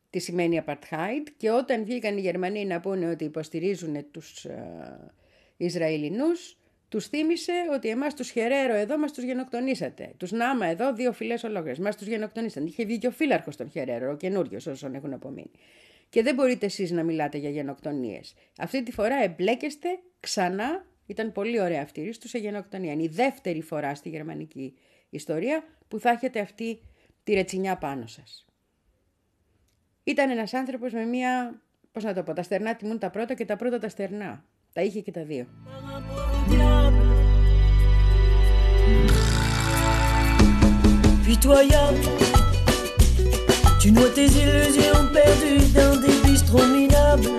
τι 0.09 0.19
σημαίνει 0.19 0.61
apartheid 0.65 1.27
και 1.37 1.49
όταν 1.49 1.83
βγήκαν 1.83 2.17
οι 2.17 2.21
Γερμανοί 2.21 2.65
να 2.65 2.79
πούνε 2.79 3.09
ότι 3.09 3.23
υποστηρίζουν 3.23 4.11
τους 4.11 4.45
ε, 4.45 5.13
Ισραηλινούς, 5.57 6.57
τους 6.89 7.07
θύμισε 7.07 7.53
ότι 7.73 7.89
εμάς 7.89 8.13
τους 8.13 8.29
Χερέρο 8.29 8.75
εδώ 8.75 8.97
μας 8.97 9.13
τους 9.13 9.23
γενοκτονήσατε. 9.23 10.13
Τους 10.17 10.31
Νάμα 10.31 10.65
εδώ 10.65 10.93
δύο 10.93 11.13
φυλές 11.13 11.43
ολόκληρες, 11.43 11.79
μας 11.79 11.97
τους 11.97 12.07
γενοκτονήσατε. 12.07 12.65
Είχε 12.65 12.85
βγει 12.85 12.97
και 12.97 13.07
ο 13.07 13.11
φύλαρχος 13.11 13.55
των 13.55 13.69
Χερέρο, 13.69 14.11
ο 14.11 14.15
καινούριος 14.15 14.65
όσων 14.65 14.95
έχουν 14.95 15.13
απομείνει. 15.13 15.51
Και 16.09 16.23
δεν 16.23 16.35
μπορείτε 16.35 16.65
εσείς 16.65 16.91
να 16.91 17.03
μιλάτε 17.03 17.37
για 17.37 17.49
γενοκτονίες. 17.49 18.33
Αυτή 18.57 18.83
τη 18.83 18.91
φορά 18.91 19.23
εμπλέκεστε 19.23 19.87
ξανά, 20.19 20.85
ήταν 21.05 21.31
πολύ 21.31 21.61
ωραία 21.61 21.81
αυτή 21.81 21.99
η 21.99 22.03
ρίση 22.03 22.19
του 22.19 22.27
σε 22.27 22.37
γενοκτονία. 22.37 22.91
Είναι 22.91 23.03
η 23.03 23.07
δεύτερη 23.07 23.61
φορά 23.61 23.95
στη 23.95 24.09
γερμανική 24.09 24.73
ιστορία 25.09 25.63
που 25.87 25.99
θα 25.99 26.09
έχετε 26.09 26.39
αυτή 26.39 26.79
τη 27.23 27.33
ρετσινιά 27.33 27.77
πάνω 27.77 28.07
σας. 28.07 28.45
Ήταν 30.07 30.29
ένας 30.29 30.53
άνθρωπος 30.53 30.93
με 30.93 31.05
μία, 31.05 31.61
πώς 31.91 32.03
να 32.03 32.13
το 32.13 32.23
πω, 32.23 32.33
τα 32.33 32.43
στερνά 32.43 32.75
τιμούν 32.75 32.99
τα 32.99 33.09
πρώτα 33.09 33.33
και 33.33 33.45
τα 33.45 33.55
πρώτα 33.55 33.79
τα 33.79 33.89
στερνά. 33.89 34.43
Τα 34.73 34.81
είχε 34.81 34.99
και 34.99 35.11
τα 35.11 35.23
δύο. 35.23 35.45
Pitoyable, 41.25 42.05
tu 43.81 43.87
noies 43.95 44.13
tes 44.17 44.29
illusions 44.43 45.05
perdues 45.17 45.65
dans 45.77 45.95
des 46.03 46.15
bistrots 46.25 46.69
minables. 46.75 47.31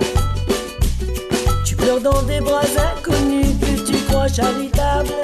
Tu 1.66 1.72
pleures 1.81 2.02
dans 2.09 2.22
des 2.31 2.40
bras 2.48 2.70
inconnus 2.90 3.52
que 3.62 3.72
tu 3.88 3.96
crois 4.07 4.31
charitables. 4.38 5.16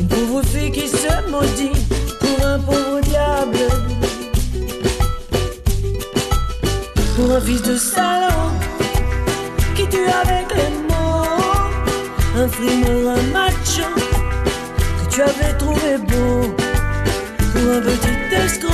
Une 0.00 0.08
pauvre 0.12 0.42
fille 0.52 0.72
qui 0.76 0.86
se 1.02 1.14
maudit 1.32 1.78
pour 2.20 2.38
un 2.52 2.58
pauvre 2.68 3.00
diable. 3.10 3.97
Pour 7.18 7.32
un 7.32 7.40
fils 7.40 7.62
de 7.62 7.74
salon 7.74 8.52
qui 9.74 9.88
tue 9.88 10.06
avec 10.06 10.54
les 10.54 10.70
mots? 10.86 11.42
Un 12.36 12.46
frimeur, 12.46 13.16
un 13.16 13.22
macho 13.32 13.90
que 13.96 15.12
tu 15.12 15.22
avais 15.22 15.52
trouvé 15.58 15.98
beau. 15.98 16.54
Pour 17.52 17.72
un 17.72 17.80
petit 17.80 18.36
escroc 18.36 18.70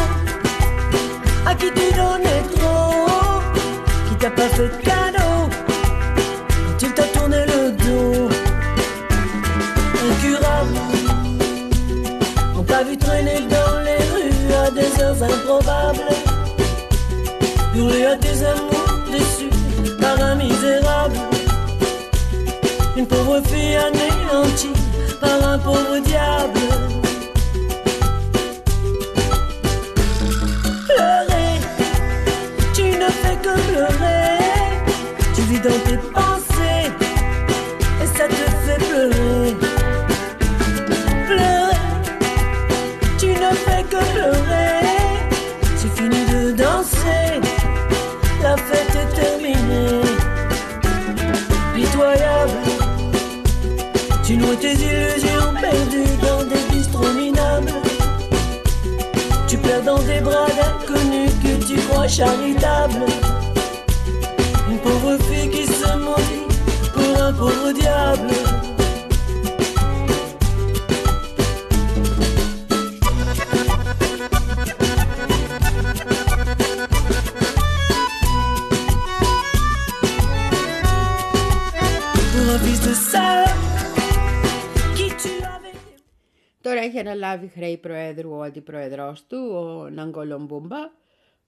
à 1.46 1.54
qui 1.54 1.70
tu 1.72 1.96
donnais 1.96 2.42
trop? 2.54 3.40
Qui 4.10 4.14
t'a 4.16 4.30
pas 4.30 4.48
fait 4.50 4.68
de 4.68 4.82
cadeau? 4.82 5.48
Quand 6.66 6.82
il 6.82 6.92
t'a 6.92 7.04
tourné 7.04 7.46
le 7.46 7.72
dos. 7.72 8.28
Incurable, 10.10 10.76
on 12.58 12.62
t'a 12.62 12.82
vu 12.84 12.98
traîner 12.98 13.40
dans 13.48 13.78
les 13.86 14.00
rues 14.12 14.54
à 14.66 14.70
des 14.70 15.02
heures 15.02 15.22
improbables. 15.22 16.23
Hurler 17.84 18.06
à 18.06 18.16
tes 18.16 18.42
amours 18.42 18.98
déçus 19.12 19.50
par 20.00 20.18
un 20.18 20.36
misérable. 20.36 21.16
Une 22.96 23.06
pauvre 23.06 23.42
fille 23.46 23.76
anéantie 23.76 24.72
par 25.20 25.50
un 25.50 25.58
pauvre 25.58 25.98
diable. 25.98 26.63
charitable. 62.08 63.06
Une 64.70 64.78
pauvre 64.78 65.16
fille 65.26 65.50
qui 65.50 65.66
se 65.66 65.96
maudit 65.96 66.46
pour 66.92 67.22
un 67.22 67.32
Τώρα 86.60 86.80
έχει 86.80 86.98
αναλάβει 86.98 87.48
χρέη 87.54 87.76
Προέδρου 87.76 88.30
ο 88.30 88.42
Αντιπροεδρός 88.42 89.26
του, 89.26 89.38
ο 89.54 89.88
Ναγκολομπούμπα, 89.88 90.76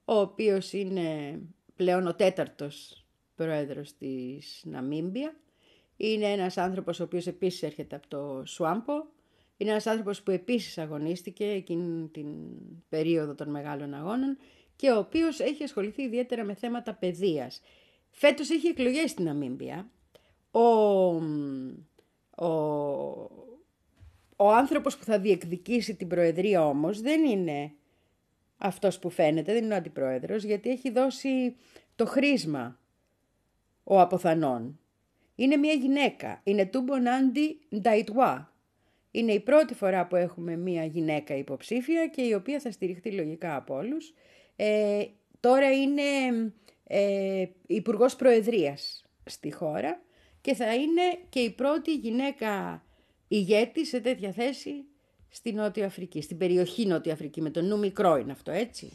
ο 0.09 0.19
οποίος 0.19 0.73
είναι 0.73 1.39
πλέον 1.75 2.07
ο 2.07 2.15
τέταρτος 2.15 3.05
Πρόεδρος 3.35 3.97
της 3.97 4.61
Ναμίμπια. 4.65 5.35
Είναι 5.97 6.25
ένας 6.25 6.57
άνθρωπος 6.57 6.99
ο 6.99 7.03
οποίος 7.03 7.27
επίσης 7.27 7.63
έρχεται 7.63 7.95
από 7.95 8.07
το 8.07 8.43
Σουάμπο. 8.45 8.93
Είναι 9.57 9.69
ένας 9.69 9.85
άνθρωπος 9.87 10.21
που 10.21 10.31
επίσης 10.31 10.77
αγωνίστηκε 10.77 11.45
εκείνη 11.45 12.07
την 12.07 12.27
περίοδο 12.89 13.35
των 13.35 13.49
μεγάλων 13.49 13.93
αγώνων 13.93 14.37
και 14.75 14.91
ο 14.91 14.97
οποίος 14.97 15.39
έχει 15.39 15.63
ασχοληθεί 15.63 16.01
ιδιαίτερα 16.01 16.43
με 16.43 16.53
θέματα 16.53 16.93
παιδείας. 16.93 17.61
Φέτος 18.09 18.49
έχει 18.49 18.67
εκλογές 18.67 19.11
στην 19.11 19.25
Ναμίμπια. 19.25 19.89
Ο, 20.51 20.59
ο, 22.45 22.47
ο 24.35 24.51
άνθρωπος 24.51 24.97
που 24.97 25.03
θα 25.03 25.19
διεκδικήσει 25.19 25.95
την 25.95 26.07
Προεδρία 26.07 26.67
όμως 26.67 27.01
δεν 27.01 27.25
είναι 27.25 27.71
αυτός 28.57 28.99
που 28.99 29.09
φαίνεται, 29.09 29.53
δεν 29.53 29.63
είναι 29.63 29.73
ο 29.73 29.77
Αντιπρόεδρος, 29.77 30.43
γιατί 30.43 30.69
έχει 30.69 30.91
δώσει 30.91 31.55
το 31.95 32.05
χρήσμα 32.05 32.79
ο 33.83 33.99
αποθανών. 33.99 34.79
Είναι 35.35 35.55
μια 35.55 35.73
γυναίκα, 35.73 36.41
είναι 36.43 36.65
Τούμπονάντι 36.65 37.59
Νταϊτουά. 37.81 38.51
Είναι 39.11 39.33
η 39.33 39.39
πρώτη 39.39 39.73
φορά 39.73 40.07
που 40.07 40.15
έχουμε 40.15 40.55
μια 40.55 40.85
γυναίκα 40.85 41.35
υποψήφια 41.35 42.07
και 42.07 42.21
η 42.21 42.33
οποία 42.33 42.59
θα 42.59 42.71
στηριχτεί 42.71 43.11
λογικά 43.11 43.55
από 43.55 43.75
όλους. 43.75 44.13
Ε, 44.55 45.05
τώρα 45.39 45.71
είναι 45.71 46.01
ε, 46.83 47.45
Υπουργός 47.67 48.15
Προεδρίας 48.15 49.05
στη 49.25 49.51
χώρα 49.51 50.01
και 50.41 50.53
θα 50.53 50.75
είναι 50.75 51.01
και 51.29 51.39
η 51.39 51.51
πρώτη 51.51 51.95
γυναίκα 51.95 52.83
ηγέτη 53.27 53.85
σε 53.85 53.99
τέτοια 53.99 54.31
θέση 54.31 54.85
στη 55.37 55.53
Νότια 55.53 55.85
Αφρική, 55.85 56.21
στην 56.21 56.37
περιοχή 56.37 56.85
Νότια 56.85 57.13
Αφρική, 57.13 57.41
με 57.41 57.49
το 57.49 57.61
νου 57.61 57.77
μικρό 57.77 58.17
είναι 58.17 58.31
αυτό, 58.31 58.51
έτσι. 58.51 58.93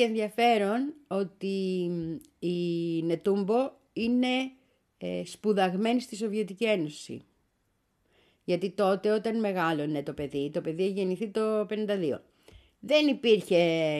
Έχει 0.00 0.08
ενδιαφέρον 0.08 0.94
ότι 1.06 1.90
η 2.38 2.56
Νετούμπο 3.02 3.70
είναι 3.92 4.50
ε, 4.98 5.22
σπουδαγμένη 5.24 6.00
στη 6.00 6.16
Σοβιετική 6.16 6.64
Ένωση. 6.64 7.22
Γιατί 8.44 8.70
τότε 8.70 9.10
όταν 9.10 9.40
μεγάλωνε 9.40 10.02
το 10.02 10.12
παιδί, 10.12 10.50
το 10.52 10.60
παιδί 10.60 10.82
έχει 10.82 10.92
γεννηθεί 10.92 11.28
το 11.28 11.60
52. 11.60 11.66
Δεν 12.80 13.06
υπήρχε 13.06 13.56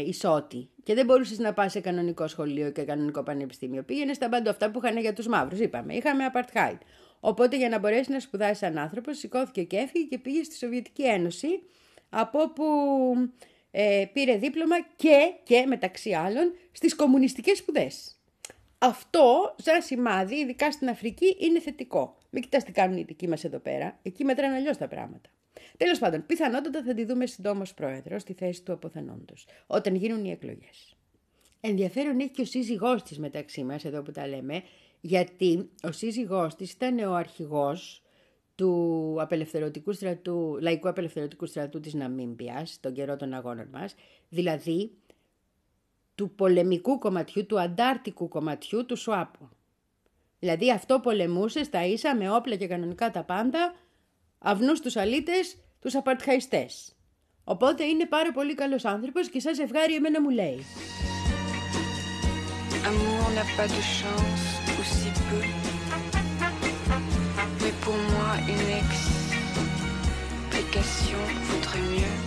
ισότη 0.06 0.68
και 0.82 0.94
δεν 0.94 1.04
μπορούσες 1.04 1.38
να 1.38 1.52
πας 1.52 1.72
σε 1.72 1.80
κανονικό 1.80 2.28
σχολείο 2.28 2.70
και 2.70 2.82
κανονικό 2.82 3.22
πανεπιστήμιο. 3.22 3.82
Πήγαινες 3.82 4.16
στα 4.16 4.28
μπαντό 4.28 4.50
αυτά 4.50 4.70
που 4.70 4.80
είχαν 4.82 4.98
για 4.98 5.12
τους 5.12 5.26
μαύρους, 5.26 5.58
είπαμε. 5.58 5.94
Είχαμε 5.94 6.30
apartheid. 6.32 6.78
Οπότε 7.20 7.56
για 7.56 7.68
να 7.68 7.78
μπορέσει 7.78 8.12
να 8.12 8.20
σπουδάσεις 8.20 8.58
σαν 8.58 8.78
άνθρωπος, 8.78 9.18
σηκώθηκε 9.18 9.62
και 9.62 9.76
έφυγε 9.76 10.04
και 10.04 10.18
πήγε 10.18 10.42
στη 10.42 10.56
Σοβιετική 10.56 11.02
Ένωση, 11.02 11.62
από 12.10 12.40
όπου 12.40 12.64
ε, 13.70 14.04
πήρε 14.12 14.37
δίπλωμα 14.37 14.76
και, 14.96 15.35
και 15.42 15.64
μεταξύ 15.66 16.12
άλλων 16.12 16.54
στις 16.72 16.96
κομμουνιστικές 16.96 17.59
σπουδές. 17.59 18.14
Αυτό, 18.78 19.54
σαν 19.59 19.83
σημάδι, 19.83 20.35
ειδικά 20.35 20.72
στην 20.72 20.88
Αφρική, 20.88 21.37
είναι 21.38 21.61
θετικό. 21.61 22.16
Μην 22.30 22.42
κοιτάς 22.42 22.64
τι 22.64 22.72
κάνουν 22.72 22.96
οι 22.96 23.02
δικοί 23.02 23.28
μας 23.28 23.44
εδώ 23.44 23.59
πέρα. 23.59 23.98
Εκεί 24.02 24.24
μετράνε 24.24 24.54
αλλιώς 24.54 24.76
τα 24.76 24.88
πράγματα. 24.88 25.30
Τέλος 25.76 25.98
πάντων, 25.98 26.26
πιθανότατα 26.26 26.83
θα 26.83 26.94
τη 26.94 27.04
δούμε 27.04 27.26
συντόμως 27.26 27.74
πρόεδρος 27.74 28.22
στη 28.22 28.33
θέση 28.33 28.62
του 28.62 28.72
αποθανόντος, 28.72 29.46
όταν 29.66 29.94
γίνουν 29.94 30.24
οι 30.24 30.30
εκλογές. 30.30 30.96
Ενδιαφέρον 31.61 32.20
έχει 32.20 32.30
και 32.30 32.42
ο 32.42 32.44
σύζυγός 32.44 33.02
της 33.02 33.18
μεταξύ 33.18 33.62
μας, 33.64 33.85
εδώ 33.85 34.02
που 34.02 34.11
τα 34.11 34.26
λέμε, 34.26 34.62
γιατί 35.00 35.70
ο 35.83 35.92
σύζυγός 35.92 36.54
της 36.54 36.72
ήταν 36.72 36.98
ο 36.98 37.14
αρχηγός 37.14 37.99
του 38.61 39.16
απελευθερωτικού 39.20 39.92
στρατού, 39.92 40.59
λαϊκού 40.61 40.88
απελευθερωτικού 40.88 41.46
στρατού 41.46 41.81
της 41.81 41.94
Ναμίμπιας, 41.94 42.79
τον 42.81 42.92
καιρό 42.92 43.16
των 43.16 43.33
αγώνων 43.33 43.68
μας, 43.73 43.94
δηλαδή 44.29 44.90
του 46.14 46.31
πολεμικού 46.31 46.99
κομματιού, 46.99 47.46
του 47.46 47.61
αντάρτικου 47.61 48.29
κομματιού 48.29 48.87
του 48.87 48.96
ΣΟΑΠΟ. 48.96 49.49
Δηλαδή 50.38 50.73
αυτό 50.73 51.01
πολεμούσε 51.01 51.64
στα 51.64 51.87
ίσα 51.87 52.16
με 52.16 52.31
όπλα 52.31 52.57
και 52.57 52.66
κανονικά 52.66 53.11
τα 53.11 53.23
πάντα, 53.23 53.75
αυνούς 54.38 54.81
τους 54.81 54.96
αλήτες, 54.96 55.57
τους 55.81 55.94
απαρτχαϊστές. 55.94 56.96
Οπότε 57.44 57.85
είναι 57.85 58.07
πάρα 58.07 58.33
πολύ 58.33 58.55
καλός 58.55 58.85
άνθρωπος 58.85 59.29
και 59.29 59.40
σαν 59.40 59.55
ζευγάρι 59.55 59.94
εμένα 59.94 60.20
μου 60.20 60.31
λέει. 60.31 60.59
Amour 62.88 63.27
n'a 63.37 63.46
pas 63.57 63.68
de 63.77 63.83
chance, 63.99 64.44
ou 64.79 64.83
si 64.94 65.11
peu. 65.29 65.69
Une 68.48 68.70
explication 70.50 71.18
vaudrait 71.44 71.88
mieux. 71.90 72.18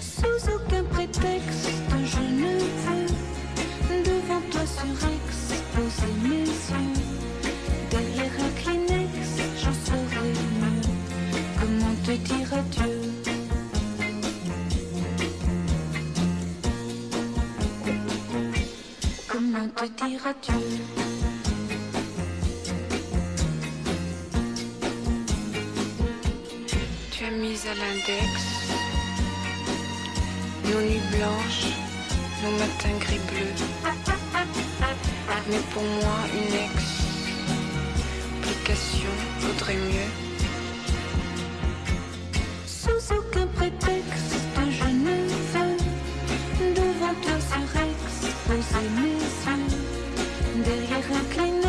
Sous 0.00 0.42
aucun 0.54 0.84
prétexte, 0.84 1.70
je 2.04 2.20
ne 2.20 2.52
veux 2.84 3.06
devant 4.04 4.42
toi 4.50 4.64
surexposer 4.66 6.12
mes 6.22 6.44
yeux. 6.44 6.92
Derrière 7.90 8.34
un 8.40 8.52
Kleenex, 8.60 9.12
j'en 9.62 9.76
saurais 9.84 10.34
mieux. 10.60 10.88
Comment 11.58 11.96
te 12.04 12.12
dire 12.12 12.50
adieu? 12.52 12.96
Comment 19.28 19.68
te 19.68 19.84
dire 20.04 20.22
adieu 20.26 21.01
À 27.64 27.74
l'index 27.74 28.26
nos 30.64 30.80
nuits 30.80 31.06
blanches, 31.16 31.70
nos 32.42 32.50
matins 32.58 32.98
gris-bleus. 32.98 33.54
Mais 35.48 35.62
pour 35.72 35.82
moi, 35.82 36.18
une 36.34 36.54
explication 38.40 39.14
vaudrait 39.38 39.76
mieux. 39.76 40.10
Sous 42.66 43.02
aucun 43.14 43.46
prétexte, 43.46 44.34
je 44.56 44.84
ne 44.84 45.14
veux 45.52 45.76
devant 46.74 47.14
toi 47.22 47.36
surexposer 47.52 48.86
mes 48.96 49.16
yeux. 49.46 49.70
Derrière 50.64 51.06
un 51.14 51.24
Kleenex, 51.32 51.61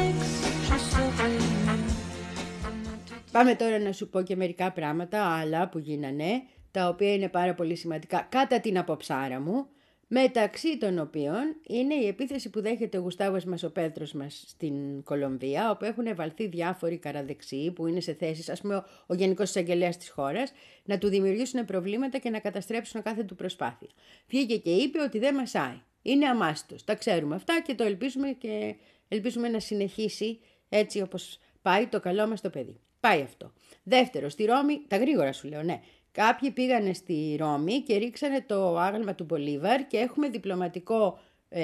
Πάμε 3.33 3.55
τώρα 3.55 3.79
να 3.79 3.91
σου 3.91 4.09
πω 4.09 4.21
και 4.21 4.35
μερικά 4.35 4.71
πράγματα 4.71 5.37
άλλα 5.37 5.69
που 5.69 5.77
γίνανε, 5.77 6.41
τα 6.71 6.87
οποία 6.87 7.13
είναι 7.13 7.29
πάρα 7.29 7.53
πολύ 7.53 7.75
σημαντικά 7.75 8.27
κατά 8.31 8.59
την 8.59 8.77
αποψάρα 8.77 9.39
μου, 9.39 9.67
μεταξύ 10.07 10.77
των 10.77 10.99
οποίων 10.99 11.55
είναι 11.67 11.93
η 11.93 12.07
επίθεση 12.07 12.49
που 12.49 12.61
δέχεται 12.61 12.97
ο 12.97 13.01
Γουστάβος 13.01 13.45
μας 13.45 13.63
ο 13.63 13.71
Πέτρος 13.71 14.13
μας 14.13 14.43
στην 14.47 15.03
Κολομβία, 15.03 15.71
όπου 15.71 15.85
έχουν 15.85 16.15
βαλθεί 16.15 16.47
διάφοροι 16.47 16.97
καραδεξιοί 16.97 17.71
που 17.71 17.87
είναι 17.87 17.99
σε 17.99 18.13
θέσεις, 18.13 18.49
ας 18.49 18.61
πούμε 18.61 18.75
ο, 18.75 18.85
ο 19.05 19.13
Γενικός 19.13 19.49
Εισαγγελέας 19.49 19.97
της 19.97 20.09
χώρας, 20.09 20.51
να 20.83 20.97
του 20.97 21.07
δημιουργήσουν 21.07 21.65
προβλήματα 21.65 22.17
και 22.17 22.29
να 22.29 22.39
καταστρέψουν 22.39 23.01
κάθε 23.01 23.23
του 23.23 23.35
προσπάθεια. 23.35 23.89
Βγήκε 24.27 24.57
και 24.57 24.71
είπε 24.71 25.01
ότι 25.01 25.19
δεν 25.19 25.35
μασάει. 25.35 25.81
Είναι 26.01 26.25
αμάστος. 26.25 26.83
Τα 26.83 26.95
ξέρουμε 26.95 27.35
αυτά 27.35 27.61
και 27.65 27.75
το 27.75 27.83
ελπίζουμε 27.83 28.29
και 28.29 28.75
ελπίζουμε 29.07 29.47
να 29.47 29.59
συνεχίσει 29.59 30.39
έτσι 30.69 31.01
όπως 31.01 31.39
πάει 31.61 31.87
το 31.87 31.99
καλό 31.99 32.27
μας 32.27 32.41
το 32.41 32.49
παιδί. 32.49 32.79
Πάει 33.07 33.21
αυτό. 33.21 33.51
Δεύτερο, 33.83 34.29
στη 34.29 34.45
Ρώμη, 34.45 34.81
τα 34.87 34.97
γρήγορα 34.97 35.33
σου 35.33 35.47
λέω, 35.47 35.63
ναι. 35.63 35.79
Κάποιοι 36.11 36.51
πήγανε 36.51 36.93
στη 36.93 37.35
Ρώμη 37.39 37.81
και 37.81 37.97
ρίξανε 37.97 38.43
το 38.47 38.77
άγαλμα 38.77 39.15
του 39.15 39.23
Μπολίβαρ 39.23 39.87
και 39.87 39.97
έχουμε 39.97 40.29
διπλωματικό 40.29 41.19
ε, 41.49 41.63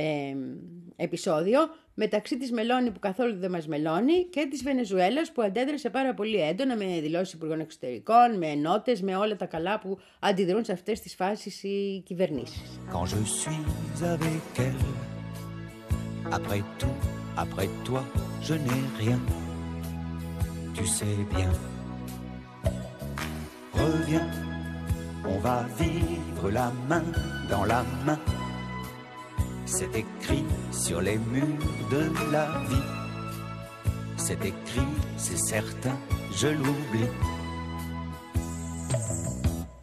επεισόδιο 0.95 1.60
μεταξύ 1.93 2.38
της 2.38 2.52
Μελώνη 2.52 2.91
που 2.91 2.99
καθόλου 2.99 3.38
δεν 3.38 3.52
μας 3.52 3.67
μελώνει 3.67 4.25
και 4.25 4.47
της 4.49 4.63
Βενεζουέλας 4.63 5.32
που 5.32 5.41
αντέδρασε 5.41 5.89
πάρα 5.89 6.13
πολύ 6.13 6.41
έντονα 6.41 6.75
με 6.75 6.86
δηλώσεις 6.86 7.34
υπουργών 7.34 7.60
εξωτερικών, 7.60 8.38
με 8.38 8.47
ενώτες, 8.47 9.02
με 9.02 9.15
όλα 9.15 9.36
τα 9.36 9.45
καλά 9.45 9.80
που 9.80 9.99
αντιδρούν 10.19 10.63
σε 10.63 10.71
αυτές 10.71 10.99
τις 10.99 11.15
φάσεις 11.15 11.63
οι 11.63 12.04
κυβερνήσεις. 12.06 12.80
quand 12.91 13.06
je 13.06 13.23
suis 13.39 14.04
avec 14.15 14.60
elle. 14.67 14.86
Après 16.38 16.62
tout, 16.80 16.99
après 17.43 17.69
toi, 17.86 18.02
je 18.47 18.54
n'ai 18.65 18.82
rien. 19.02 19.48
Tu 20.79 20.87
sais 20.87 21.17
bien. 21.35 21.51
Reviens, 23.73 24.27
on 25.25 25.37
va 25.39 25.65
vivre 25.77 26.49
la 26.49 26.71
main 26.87 27.03
dans 27.49 27.65
la 27.65 27.83
main. 28.05 28.17
C'est 29.65 29.93
écrit 29.93 30.45
sur 30.71 31.01
les 31.01 31.17
murs 31.17 31.45
de 31.91 32.31
la 32.31 32.45
vie. 32.69 32.87
C'est 34.15 34.45
écrit, 34.45 34.93
c'est 35.17 35.37
certain, 35.37 35.97
je 36.33 36.47
l'oublie. 36.47 37.11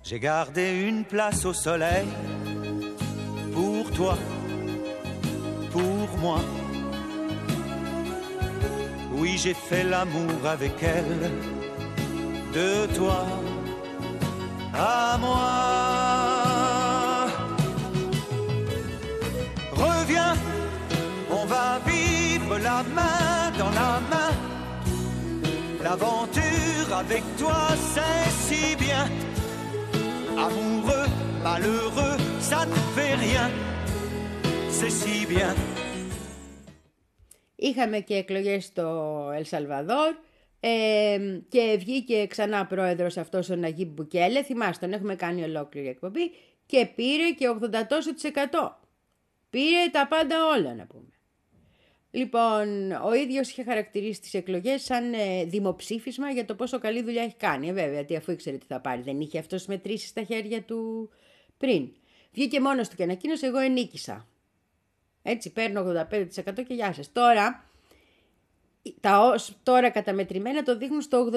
J'ai 0.02 0.18
gardé 0.18 0.80
une 0.88 1.04
place 1.04 1.44
au 1.44 1.52
soleil 1.52 2.08
pour 3.52 3.90
toi, 3.90 4.16
pour 5.72 6.18
moi. 6.22 6.40
Oui, 9.18 9.38
j'ai 9.38 9.54
fait 9.54 9.82
l'amour 9.82 10.46
avec 10.46 10.74
elle, 10.82 11.30
de 12.52 12.86
toi 12.94 13.24
à 14.74 15.16
moi. 15.18 16.46
Reviens, 19.72 20.34
on 21.30 21.46
va 21.46 21.78
vivre 21.86 22.58
la 22.58 22.82
main 22.82 23.50
dans 23.58 23.70
la 23.70 24.00
main. 24.10 24.32
L'aventure 25.82 26.88
avec 26.98 27.22
toi, 27.38 27.68
c'est 27.94 28.30
si 28.30 28.76
bien. 28.76 29.06
Amoureux, 30.36 31.06
malheureux, 31.42 32.16
ça 32.40 32.66
ne 32.66 32.74
fait 32.94 33.14
rien. 33.14 33.50
C'est 34.70 34.90
si 34.90 35.24
bien. 35.24 35.54
Είχαμε 37.56 38.00
και 38.00 38.14
εκλογές 38.14 38.64
στο 38.64 39.30
Ελσαλβαδόρ 39.34 40.14
ε, 40.60 41.18
και 41.48 41.76
βγήκε 41.78 42.26
ξανά 42.26 42.66
πρόεδρος 42.66 43.16
αυτός 43.16 43.50
ο 43.50 43.56
Ναγίμπ 43.56 43.92
Μπουκέλε. 43.92 44.42
Θυμάστε, 44.42 44.86
τον 44.86 44.94
έχουμε 44.94 45.14
κάνει 45.14 45.42
ολόκληρη 45.42 45.88
εκπομπή 45.88 46.30
και 46.66 46.88
πήρε 46.94 47.30
και 47.30 47.56
80 47.62 47.86
τόσο 47.88 48.14
της 48.14 48.24
εκατό. 48.24 48.80
Πήρε 49.50 49.88
τα 49.92 50.06
πάντα 50.06 50.36
όλα 50.46 50.74
να 50.74 50.86
πούμε. 50.86 51.10
Λοιπόν, 52.10 52.92
ο 52.92 53.14
ίδιος 53.14 53.50
είχε 53.50 53.62
χαρακτηρίσει 53.62 54.20
τις 54.20 54.34
εκλογές 54.34 54.82
σαν 54.82 55.12
ε, 55.12 55.44
δημοψήφισμα 55.44 56.30
για 56.30 56.44
το 56.44 56.54
πόσο 56.54 56.78
καλή 56.78 57.02
δουλειά 57.02 57.22
έχει 57.22 57.36
κάνει. 57.36 57.68
Ε, 57.68 57.72
βέβαια, 57.72 58.04
τι 58.04 58.16
αφού 58.16 58.32
ήξερε 58.32 58.56
τι 58.56 58.66
θα 58.66 58.80
πάρει, 58.80 59.02
δεν 59.02 59.20
είχε 59.20 59.38
αυτός 59.38 59.66
μετρήσει 59.66 60.06
στα 60.06 60.22
χέρια 60.22 60.62
του 60.62 61.10
πριν. 61.58 61.88
Βγήκε 62.32 62.60
μόνος 62.60 62.88
του 62.88 62.96
και 62.96 63.02
ανακοίνωσε 63.02 63.46
εγώ 63.46 63.58
ενίκησα. 63.58 64.26
Έτσι 65.28 65.52
παίρνω 65.52 66.06
85% 66.10 66.64
και 66.66 66.74
γεια 66.74 66.92
σας. 66.92 67.12
Τώρα, 67.12 67.64
τα 69.00 69.20
ως 69.20 69.52
τώρα 69.62 69.90
καταμετρημένα 69.90 70.62
το 70.62 70.76
δείχνουν 70.76 71.00
στο 71.00 71.30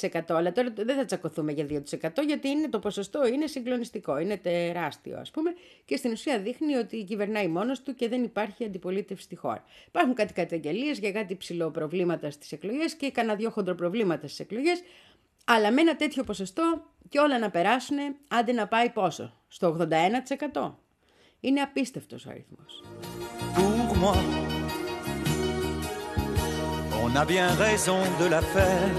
83%, 0.00 0.20
αλλά 0.28 0.52
τώρα 0.52 0.72
δεν 0.76 0.96
θα 0.96 1.04
τσακωθούμε 1.04 1.52
για 1.52 1.66
2% 1.66 2.10
γιατί 2.26 2.48
είναι, 2.48 2.68
το 2.68 2.78
ποσοστό 2.78 3.26
είναι 3.26 3.46
συγκλονιστικό, 3.46 4.18
είναι 4.18 4.36
τεράστιο 4.36 5.18
ας 5.18 5.30
πούμε 5.30 5.54
και 5.84 5.96
στην 5.96 6.12
ουσία 6.12 6.40
δείχνει 6.40 6.74
ότι 6.74 7.04
κυβερνάει 7.04 7.48
μόνος 7.48 7.82
του 7.82 7.94
και 7.94 8.08
δεν 8.08 8.22
υπάρχει 8.22 8.64
αντιπολίτευση 8.64 9.24
στη 9.24 9.36
χώρα. 9.36 9.64
Υπάρχουν 9.86 10.14
κάτι 10.14 10.32
καταγγελίες 10.32 10.98
για 10.98 11.12
κάτι 11.12 11.36
ψηλό 11.36 11.70
προβλήματα 11.70 12.30
στις 12.30 12.52
εκλογές 12.52 12.94
και 12.94 13.10
κανένα 13.10 13.34
δυο 13.34 13.50
χοντροπροβλήματα 13.50 14.26
στις 14.26 14.40
εκλογές, 14.40 14.82
αλλά 15.44 15.70
με 15.70 15.80
ένα 15.80 15.96
τέτοιο 15.96 16.24
ποσοστό 16.24 16.82
και 17.08 17.18
όλα 17.18 17.38
να 17.38 17.50
περάσουν, 17.50 17.96
άντε 18.28 18.52
να 18.52 18.68
πάει 18.68 18.90
πόσο, 18.90 19.34
στο 19.48 19.76
81%. 20.52 20.87
Είναι 21.40 21.60
απίστευτος 21.60 22.26
ο 22.26 22.30
αριθμός. 22.30 22.82
pour 23.88 23.96
moi. 23.96 24.14
On 27.02 27.16
a 27.16 27.24
bien 27.24 27.48
raison 27.66 28.00
de 28.20 28.26
la 28.34 28.42
faire, 28.54 28.90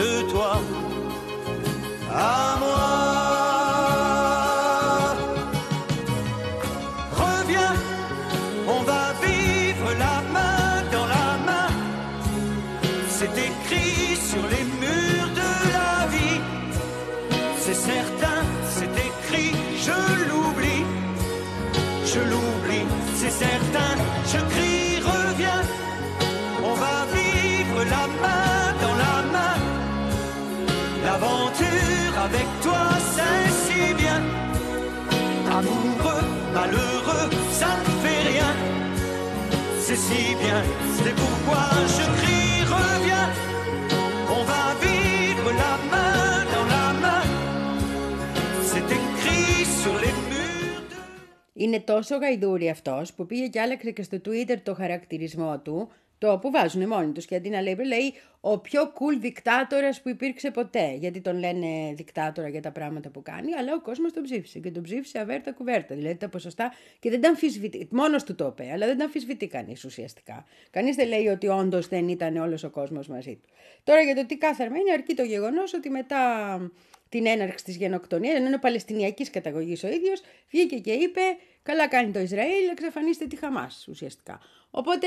de 0.00 0.10
toi 0.30 0.52
à 2.10 2.56
moi. 2.62 3.19
Si 40.06 40.22
bien, 40.42 40.60
c'est 40.96 41.14
pourquoi 41.22 41.64
je 41.96 42.04
crie, 42.18 42.58
reviens. 42.74 43.28
On 44.36 44.42
va 44.50 44.64
vivre 44.84 45.48
la 45.62 45.74
main 45.92 46.44
dans 46.54 46.66
la 46.74 46.86
main. 47.02 47.24
C'est 48.70 48.88
écrit 48.98 49.64
sur 49.80 49.94
les 50.04 50.14
murs 50.30 50.84
de... 50.90 50.98
Είναι 51.52 51.80
τόσο 51.80 52.16
γαϊδούρι 52.16 52.68
αυτό 52.70 53.02
που 53.16 53.26
πήγε 53.26 53.46
και 53.46 53.60
άλλαξε 53.60 53.90
και 53.90 54.02
στο 54.02 54.16
Twitter 54.24 54.56
το 54.62 54.74
χαρακτηρισμό 54.74 55.58
του, 55.58 55.88
το 56.20 56.38
που 56.38 56.50
βάζουν 56.50 56.86
μόνοι 56.86 57.12
τους 57.12 57.24
και 57.24 57.34
αντί 57.34 57.48
να 57.48 57.60
λέει, 57.60 57.76
λέει 57.86 58.14
ο 58.40 58.58
πιο 58.58 58.82
cool 58.82 59.18
δικτάτορας 59.20 60.00
που 60.00 60.08
υπήρξε 60.08 60.50
ποτέ. 60.50 60.94
Γιατί 60.98 61.20
τον 61.20 61.38
λένε 61.38 61.92
δικτάτορα 61.94 62.48
για 62.48 62.62
τα 62.62 62.70
πράγματα 62.70 63.08
που 63.08 63.22
κάνει, 63.22 63.54
αλλά 63.54 63.74
ο 63.74 63.80
κόσμος 63.80 64.12
τον 64.12 64.22
ψήφισε 64.22 64.58
και 64.58 64.70
τον 64.70 64.82
ψήφισε 64.82 65.18
αβέρτα 65.18 65.52
κουβέρτα. 65.52 65.94
Δηλαδή 65.94 66.16
τα 66.16 66.28
ποσοστά 66.28 66.74
και 66.98 67.10
δεν 67.10 67.20
τα 67.20 67.28
αμφισβητεί. 67.28 67.88
Μόνος 67.90 68.24
του 68.24 68.34
το 68.34 68.46
είπε, 68.46 68.70
αλλά 68.72 68.86
δεν 68.86 68.98
τα 68.98 69.04
αμφισβητεί 69.04 69.46
κανείς 69.46 69.84
ουσιαστικά. 69.84 70.44
Κανείς 70.70 70.96
δεν 70.96 71.08
λέει 71.08 71.26
ότι 71.26 71.46
όντως 71.46 71.88
δεν 71.88 72.08
ήταν 72.08 72.36
όλος 72.36 72.64
ο 72.64 72.70
κόσμος 72.70 73.08
μαζί 73.08 73.38
του. 73.42 73.48
Τώρα 73.84 74.00
για 74.00 74.14
το 74.14 74.26
τι 74.26 74.36
κάθαρμα 74.36 74.78
είναι, 74.78 74.92
αρκεί 74.92 75.14
το 75.14 75.22
γεγονός 75.22 75.74
ότι 75.74 75.90
μετά 75.90 76.20
την 77.08 77.26
έναρξη 77.26 77.64
της 77.64 77.76
γενοκτονίας, 77.76 78.36
ενώ 78.36 78.46
είναι 78.46 78.58
παλαιστινιακής 78.58 79.30
καταγωγής 79.30 79.84
ο 79.84 79.88
ίδιος, 79.88 80.22
βγήκε 80.50 80.78
και 80.78 80.92
είπε 80.92 81.20
καλά 81.62 81.88
κάνει 81.88 82.12
το 82.12 82.18
Ισραήλ, 82.18 82.68
εξαφανίστε 82.70 83.26
τη 83.26 83.36
Χαμάς 83.36 83.86
ουσιαστικά. 83.88 84.40
Οπότε 84.70 85.06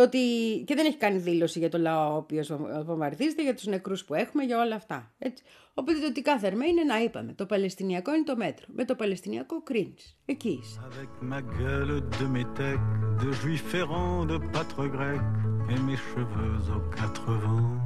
το 0.00 0.06
ότι... 0.06 0.18
και 0.66 0.74
δεν 0.74 0.86
έχει 0.86 0.96
κάνει 0.96 1.18
δήλωση 1.18 1.58
για 1.58 1.68
το 1.68 1.78
λαό 1.78 2.12
ο 2.12 2.16
οποίος 2.16 2.52
βομβαρδίζεται, 2.84 3.42
για 3.42 3.54
τους 3.54 3.66
νεκρούς 3.66 4.04
που 4.04 4.14
έχουμε, 4.14 4.44
για 4.44 4.60
όλα 4.60 4.74
αυτά. 4.74 5.12
Έτσι. 5.18 5.42
Οπότε 5.74 5.98
το 5.98 6.12
τι 6.12 6.22
κάθε 6.22 6.46
είναι 6.46 6.84
να 6.86 7.02
είπαμε. 7.02 7.32
Το 7.32 7.46
Παλαιστινιακό 7.46 8.14
είναι 8.14 8.24
το 8.24 8.36
μέτρο. 8.36 8.66
Με 8.74 8.84
το 8.84 8.94
Παλαιστινιακό 8.94 9.62
κρίνεις. 9.62 10.16
Εκεί 10.24 10.58
είσαι. 10.62 10.80
Avec 10.90 11.10
ma 11.30 11.40
gueule 11.58 11.96
de 12.18 12.26
métèque, 12.36 12.90
de 13.22 13.30
juif 13.40 13.66
errant, 13.82 14.16
de 14.32 14.36
pâtre 14.52 14.84
grec, 14.96 15.24
et 15.72 15.80
mes 15.88 16.00
cheveux 16.08 16.60
aux 16.76 16.84
quatre 16.98 17.26
vents. 17.44 17.78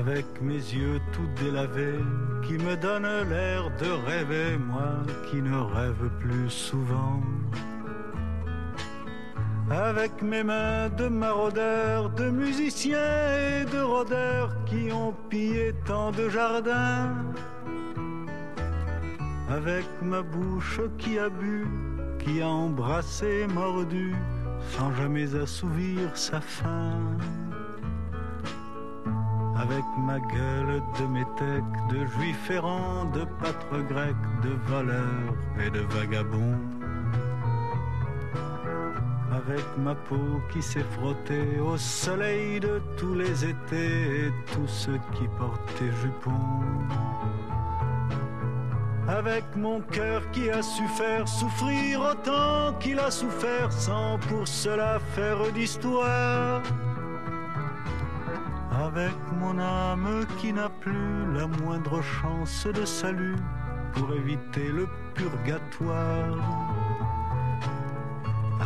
Avec 0.00 0.28
mes 0.48 0.64
yeux 0.78 0.98
tout 1.14 1.30
délavés, 1.42 2.04
qui 2.44 2.54
me 2.66 2.74
donnent 2.86 3.20
l'air 3.32 3.62
de 3.82 3.90
rêver, 4.08 4.50
moi 4.70 4.90
qui 5.26 5.38
ne 5.48 5.58
rêve 5.76 6.04
plus 6.22 6.50
souvent. 6.68 7.20
Avec 9.72 10.20
mes 10.20 10.42
mains 10.42 10.90
de 10.90 11.08
maraudeurs, 11.08 12.10
de 12.10 12.28
musiciens 12.28 12.98
et 12.98 13.64
de 13.64 13.80
rôdeurs 13.80 14.54
qui 14.66 14.92
ont 14.92 15.14
pillé 15.30 15.72
tant 15.86 16.10
de 16.10 16.28
jardins. 16.28 17.08
Avec 19.48 19.86
ma 20.02 20.20
bouche 20.20 20.80
qui 20.98 21.18
a 21.18 21.30
bu, 21.30 21.66
qui 22.18 22.42
a 22.42 22.48
embrassé, 22.48 23.46
mordu, 23.54 24.14
sans 24.76 24.92
jamais 24.92 25.34
assouvir 25.34 26.14
sa 26.14 26.42
faim. 26.42 27.16
Avec 29.56 29.84
ma 30.04 30.18
gueule 30.20 30.82
de 30.98 31.06
métèque, 31.06 31.72
de 31.88 32.04
juif 32.18 32.50
errant, 32.50 33.06
de 33.14 33.24
pâtre 33.40 33.82
grec, 33.88 34.16
de 34.42 34.50
voleur 34.70 35.34
et 35.64 35.70
de 35.70 35.80
vagabond. 35.94 36.58
Avec 39.34 39.64
ma 39.78 39.94
peau 39.94 40.42
qui 40.52 40.60
s'est 40.60 40.84
frottée 40.98 41.58
au 41.58 41.78
soleil 41.78 42.60
de 42.60 42.82
tous 42.98 43.14
les 43.14 43.44
étés 43.46 44.26
et 44.26 44.32
tous 44.52 44.68
ceux 44.68 45.00
qui 45.14 45.26
portaient 45.38 45.92
jupons. 46.02 46.60
Avec 49.08 49.44
mon 49.56 49.80
cœur 49.80 50.22
qui 50.32 50.50
a 50.50 50.62
su 50.62 50.86
faire 50.88 51.26
souffrir 51.26 52.00
autant 52.00 52.74
qu'il 52.78 52.98
a 52.98 53.10
souffert 53.10 53.72
sans 53.72 54.18
pour 54.28 54.46
cela 54.46 55.00
faire 55.14 55.50
d'histoire. 55.52 56.62
Avec 58.70 59.16
mon 59.40 59.58
âme 59.58 60.26
qui 60.38 60.52
n'a 60.52 60.68
plus 60.68 61.32
la 61.34 61.46
moindre 61.46 62.02
chance 62.02 62.66
de 62.66 62.84
salut 62.84 63.36
pour 63.94 64.12
éviter 64.14 64.68
le 64.68 64.86
purgatoire. 65.14 66.71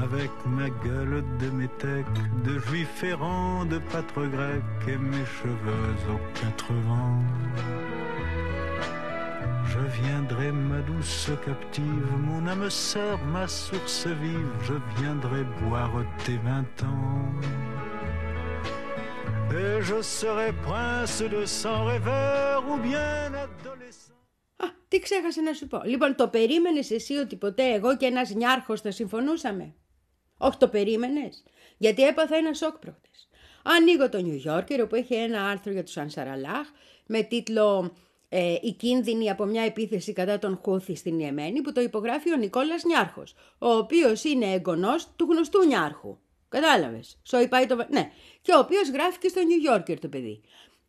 Avec 0.05 0.32
ma 0.57 0.69
gueule 0.86 1.24
de 1.41 1.49
métèque, 1.61 2.19
de 2.45 2.53
juif 2.59 3.03
errant, 3.03 3.65
de 3.65 3.78
pâtre 3.91 4.24
grec 4.36 4.63
et 4.88 4.97
mes 4.97 5.28
cheveux 5.38 5.95
aux 6.13 6.24
quatre 6.39 6.74
vents. 6.88 7.24
Je 9.72 9.84
viendrai, 10.01 10.51
ma 10.51 10.82
douce 10.89 11.30
captive, 11.45 12.11
mon 12.28 12.41
âme 12.47 12.69
sœur, 12.69 13.17
ma 13.36 13.47
source 13.47 14.07
vive, 14.24 14.53
je 14.67 14.76
viendrai 14.97 15.43
boire 15.59 15.97
tes 16.24 16.39
vingt 16.47 16.78
ans. 16.84 17.32
Et 19.59 19.82
je 19.82 20.01
serai 20.01 20.49
prince 20.67 21.22
de 21.36 21.45
sang 21.45 21.84
rêveur 21.86 22.57
ou 22.72 22.78
bien 22.78 23.34
adolescent. 23.45 24.11
Α, 24.57 24.65
τι 24.88 24.99
ξέχασα 24.99 25.41
να 25.41 25.53
σου 25.53 25.67
πω. 25.67 25.82
Λοιπόν, 25.86 26.15
το 26.15 26.28
περίμενε 26.28 26.80
εσύ 26.89 27.13
ότι 27.15 27.36
ποτέ 27.36 27.74
εγώ 27.74 27.97
και 27.97 28.05
ένα 28.05 28.22
νιάρχο 28.36 28.78
θα 28.78 28.91
συμφωνούσαμε. 28.91 29.74
Όχι, 30.39 30.57
το 30.57 30.68
περίμενες. 30.68 31.43
Γιατί 31.78 32.03
έπαθα 32.03 32.37
ένα 32.37 32.55
σοκ 32.55 32.78
προχτές. 32.78 33.28
Ανοίγω 33.62 34.09
το 34.09 34.18
New 34.24 34.51
Yorker 34.51 34.80
όπου 34.82 34.95
έχει 34.95 35.14
ένα 35.14 35.49
άρθρο 35.49 35.72
για 35.72 35.84
τους 35.84 35.97
Ανσαραλάχ 35.97 36.68
με 37.07 37.22
τίτλο 37.22 37.97
ε, 38.28 38.57
«Η 38.61 38.72
κίνδυνη 38.72 39.30
από 39.30 39.45
μια 39.45 39.62
επίθεση 39.62 40.12
κατά 40.12 40.39
τον 40.39 40.61
Χούθη 40.62 40.95
στην 40.95 41.18
Ιεμένη» 41.18 41.61
που 41.61 41.72
το 41.72 41.80
υπογράφει 41.80 42.32
ο 42.32 42.37
Νικόλας 42.37 42.84
Νιάρχος, 42.84 43.34
ο 43.59 43.68
οποίος 43.68 44.24
είναι 44.24 44.53
εγγονός 44.53 45.09
του 45.16 45.26
γνωστού 45.30 45.66
Νιάρχου. 45.66 46.18
Κατάλαβες. 46.49 47.18
Σοϊ 47.22 47.49
πάει 47.49 47.66
το... 47.66 47.87
Ναι. 47.91 48.11
Και 48.43 48.53
ο 48.53 48.59
οποίος 48.59 48.91
γράφει 48.91 49.18
και 49.18 49.28
στο 49.28 49.41
New 49.41 49.74
Yorker 49.74 49.97
το 50.01 50.09
παιδί. 50.09 50.41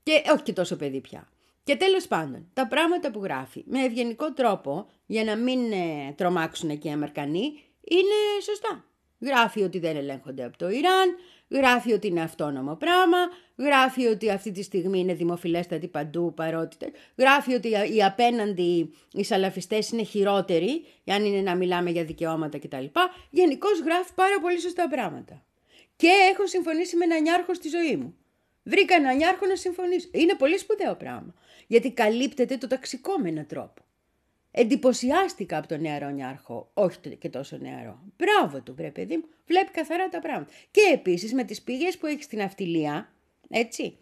Και 0.03 0.23
όχι 0.31 0.43
και 0.43 0.53
τόσο 0.53 0.75
παιδί 0.75 1.01
πια. 1.01 1.29
Και 1.63 1.75
τέλος 1.75 2.07
πάντων, 2.07 2.49
τα 2.53 2.67
πράγματα 2.67 3.11
που 3.11 3.23
γράφει 3.23 3.63
με 3.67 3.83
ευγενικό 3.83 4.33
τρόπο, 4.33 4.89
για 5.05 5.23
να 5.23 5.35
μην 5.35 5.71
ε, 5.71 6.13
τρομάξουν 6.15 6.77
και 6.79 6.87
οι 6.87 6.91
Αμερικανοί, 6.91 7.45
είναι 7.81 8.41
σωστά. 8.43 8.85
Γράφει 9.19 9.61
ότι 9.61 9.79
δεν 9.79 9.95
ελέγχονται 9.95 10.43
από 10.43 10.57
το 10.57 10.69
Ιράν, 10.69 11.15
γράφει 11.49 11.93
ότι 11.93 12.07
είναι 12.07 12.21
αυτόνομο 12.21 12.75
πράγμα, 12.75 13.17
γράφει 13.57 14.05
ότι 14.05 14.29
αυτή 14.29 14.51
τη 14.51 14.63
στιγμή 14.63 14.99
είναι 14.99 15.13
δημοφιλέστατη 15.13 15.87
παντού 15.87 16.33
παρότι... 16.33 16.77
Γράφει 17.15 17.53
ότι 17.53 17.69
οι 17.95 18.03
απέναντι 18.03 18.93
οι 19.13 19.23
σαλαφιστές 19.23 19.89
είναι 19.89 20.03
χειρότεροι, 20.03 20.85
αν 21.05 21.25
είναι 21.25 21.41
να 21.41 21.55
μιλάμε 21.55 21.89
για 21.89 22.03
δικαιώματα 22.03 22.59
κτλ. 22.59 22.85
Γενικώς 23.29 23.79
γράφει 23.79 24.13
πάρα 24.15 24.39
πολύ 24.41 24.59
σωστά 24.59 24.87
πράγματα. 24.87 25.43
Και 25.95 26.09
έχω 26.33 26.47
συμφωνήσει 26.47 26.95
με 26.95 27.03
έναν 27.03 27.21
νιάρχο 27.21 27.53
στη 27.53 27.69
ζωή 27.69 27.95
μου. 27.95 28.15
Βρήκα 28.63 28.95
έναν 28.95 29.15
νιάρχο 29.15 29.45
να 29.45 29.55
συμφωνήσω. 29.55 30.07
Είναι 30.11 30.35
πολύ 30.35 30.57
σπουδαίο 30.57 30.95
πράγμα. 30.95 31.33
Γιατί 31.67 31.91
καλύπτεται 31.91 32.57
το 32.57 32.67
ταξικό 32.67 33.17
με 33.17 33.29
έναν 33.29 33.47
τρόπο. 33.47 33.86
Εντυπωσιάστηκα 34.51 35.57
από 35.57 35.67
τον 35.67 35.81
νεαρό 35.81 36.09
νιάρχο, 36.09 36.71
όχι 36.73 36.97
και 37.19 37.29
τόσο 37.29 37.57
νεαρό. 37.57 37.99
Μπράβο 38.17 38.61
του, 38.61 38.75
βρε 38.75 38.91
παιδί 38.91 39.17
μου, 39.17 39.23
βλέπει 39.47 39.71
καθαρά 39.71 40.09
τα 40.09 40.19
πράγματα. 40.19 40.51
Και 40.71 40.81
επίσης 40.93 41.33
με 41.33 41.43
τις 41.43 41.61
πηγές 41.61 41.97
που 41.97 42.05
έχεις 42.05 42.25
στην 42.25 42.41
αυτιλία, 42.41 43.13
έτσι, 43.49 43.97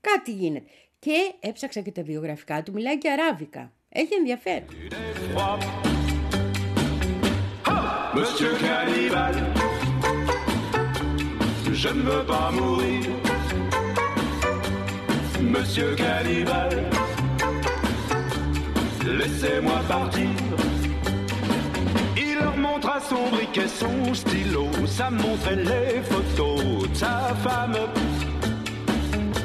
κάτι 0.00 0.32
γίνεται. 0.32 0.66
Και 0.98 1.32
έψαξα 1.40 1.80
και 1.80 1.92
τα 1.92 2.02
βιογραφικά 2.02 2.62
του, 2.62 2.72
μιλάει 2.72 2.98
και 2.98 3.10
αράβικα. 3.10 3.72
Έχει 3.88 4.14
ενδιαφέρον. 4.14 4.68
Monsieur 8.14 8.54
Cannibal, 8.66 9.34
je 11.82 11.90
ne 11.96 12.02
veux 12.08 12.24
pas 12.32 12.50
mourir. 12.58 13.06
Monsieur 15.54 15.90
Cannibal, 16.02 16.72
laissez-moi 19.16 19.80
partir. 19.88 20.28
Il 22.16 22.34
leur 22.34 22.56
montra 22.56 23.00
son 23.00 23.30
briquet, 23.30 23.68
son 23.68 24.14
stylo, 24.14 24.66
ça 24.86 25.10
montrait 25.10 25.56
les 25.56 26.02
photos 26.02 26.88
de 26.88 26.94
sa 26.96 27.34
femme. 27.42 27.76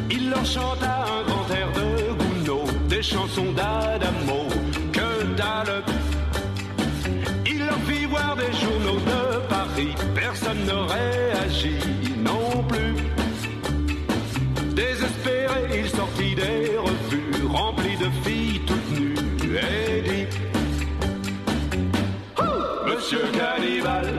Il 0.09 0.29
leur 0.29 0.45
chanta 0.45 1.05
un 1.05 1.23
grand 1.27 1.47
air 1.55 1.69
de 1.71 2.13
Gounod, 2.19 2.87
des 2.87 3.01
chansons 3.01 3.51
d'Adamo, 3.53 4.47
que 4.91 5.23
dalle. 5.35 5.83
Il 7.45 7.59
leur 7.59 7.79
fit 7.87 8.05
voir 8.05 8.35
des 8.35 8.53
journaux 8.53 8.99
de 8.99 9.47
Paris, 9.47 9.95
personne 10.15 10.63
ne 10.65 10.77
réagit 10.97 11.79
non 12.17 12.63
plus. 12.67 12.95
Désespéré, 14.75 15.79
il 15.79 15.89
sortit 15.89 16.35
des 16.35 16.77
revues 16.77 17.47
remplies 17.47 17.97
de 17.97 18.09
filles 18.23 18.42
Monsieur 23.03 23.27
Cannibal, 23.33 24.13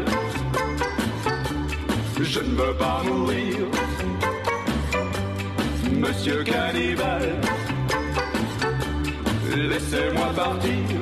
je 2.20 2.40
ne 2.40 2.54
veux 2.54 2.74
pas 2.74 3.00
mourir. 3.02 3.56
Monsieur 5.90 6.42
Cannibal, 6.42 7.32
laissez-moi 9.56 10.26
partir. 10.36 11.00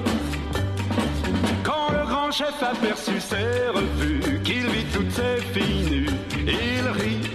Quand 1.65 2.31
chef 2.31 2.63
aperçut 2.63 3.21
ses 3.21 3.67
revues, 3.75 4.41
qu'il 4.45 4.69
vit 4.69 4.85
toutes 4.95 5.11
ses 5.11 5.43
filles 5.53 5.91
nues, 5.91 6.09
il 6.47 6.89
rit. 7.03 7.31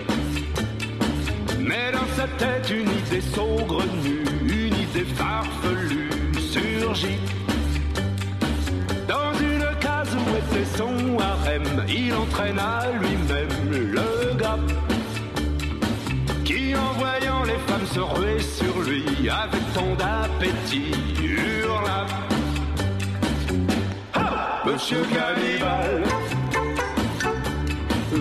Mais 1.59 1.91
dans 1.91 2.07
sa 2.15 2.25
tête, 2.37 2.71
une 2.71 2.89
idée 2.89 3.21
saugrenue, 3.35 4.23
une 4.43 4.75
idée 4.75 5.05
farfelue 5.13 6.09
surgit. 6.39 7.36
Était 10.37 10.65
son 10.77 11.19
harem, 11.19 11.85
il 11.87 12.13
entraîne 12.13 12.59
à 12.59 12.91
lui-même 12.91 13.71
le 13.71 14.33
gars 14.37 14.59
qui, 16.45 16.75
en 16.75 16.93
voyant 16.93 17.43
les 17.43 17.59
femmes 17.67 17.85
se 17.85 17.99
ruer 17.99 18.39
sur 18.39 18.81
lui, 18.83 19.29
avec 19.29 19.61
tant 19.73 19.95
d'appétit, 19.95 20.91
hurla. 21.23 22.05
Ah, 24.13 24.61
Monsieur 24.65 25.03
Cannibal, 25.13 26.03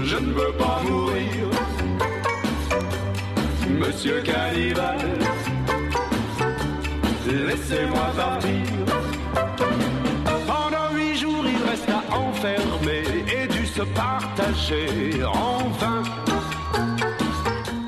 je 0.02 0.16
ne 0.16 0.32
veux 0.32 0.52
pas 0.52 0.80
mourir. 0.88 1.50
Monsieur 3.78 4.22
Cannibal, 4.22 4.98
laissez-moi 7.26 8.12
partir. 8.16 8.75
Enfermé 12.28 12.98
et 13.36 13.46
dut 13.54 13.68
se 13.76 13.84
partager 14.02 14.88
en 15.24 15.58
vain. 15.80 16.02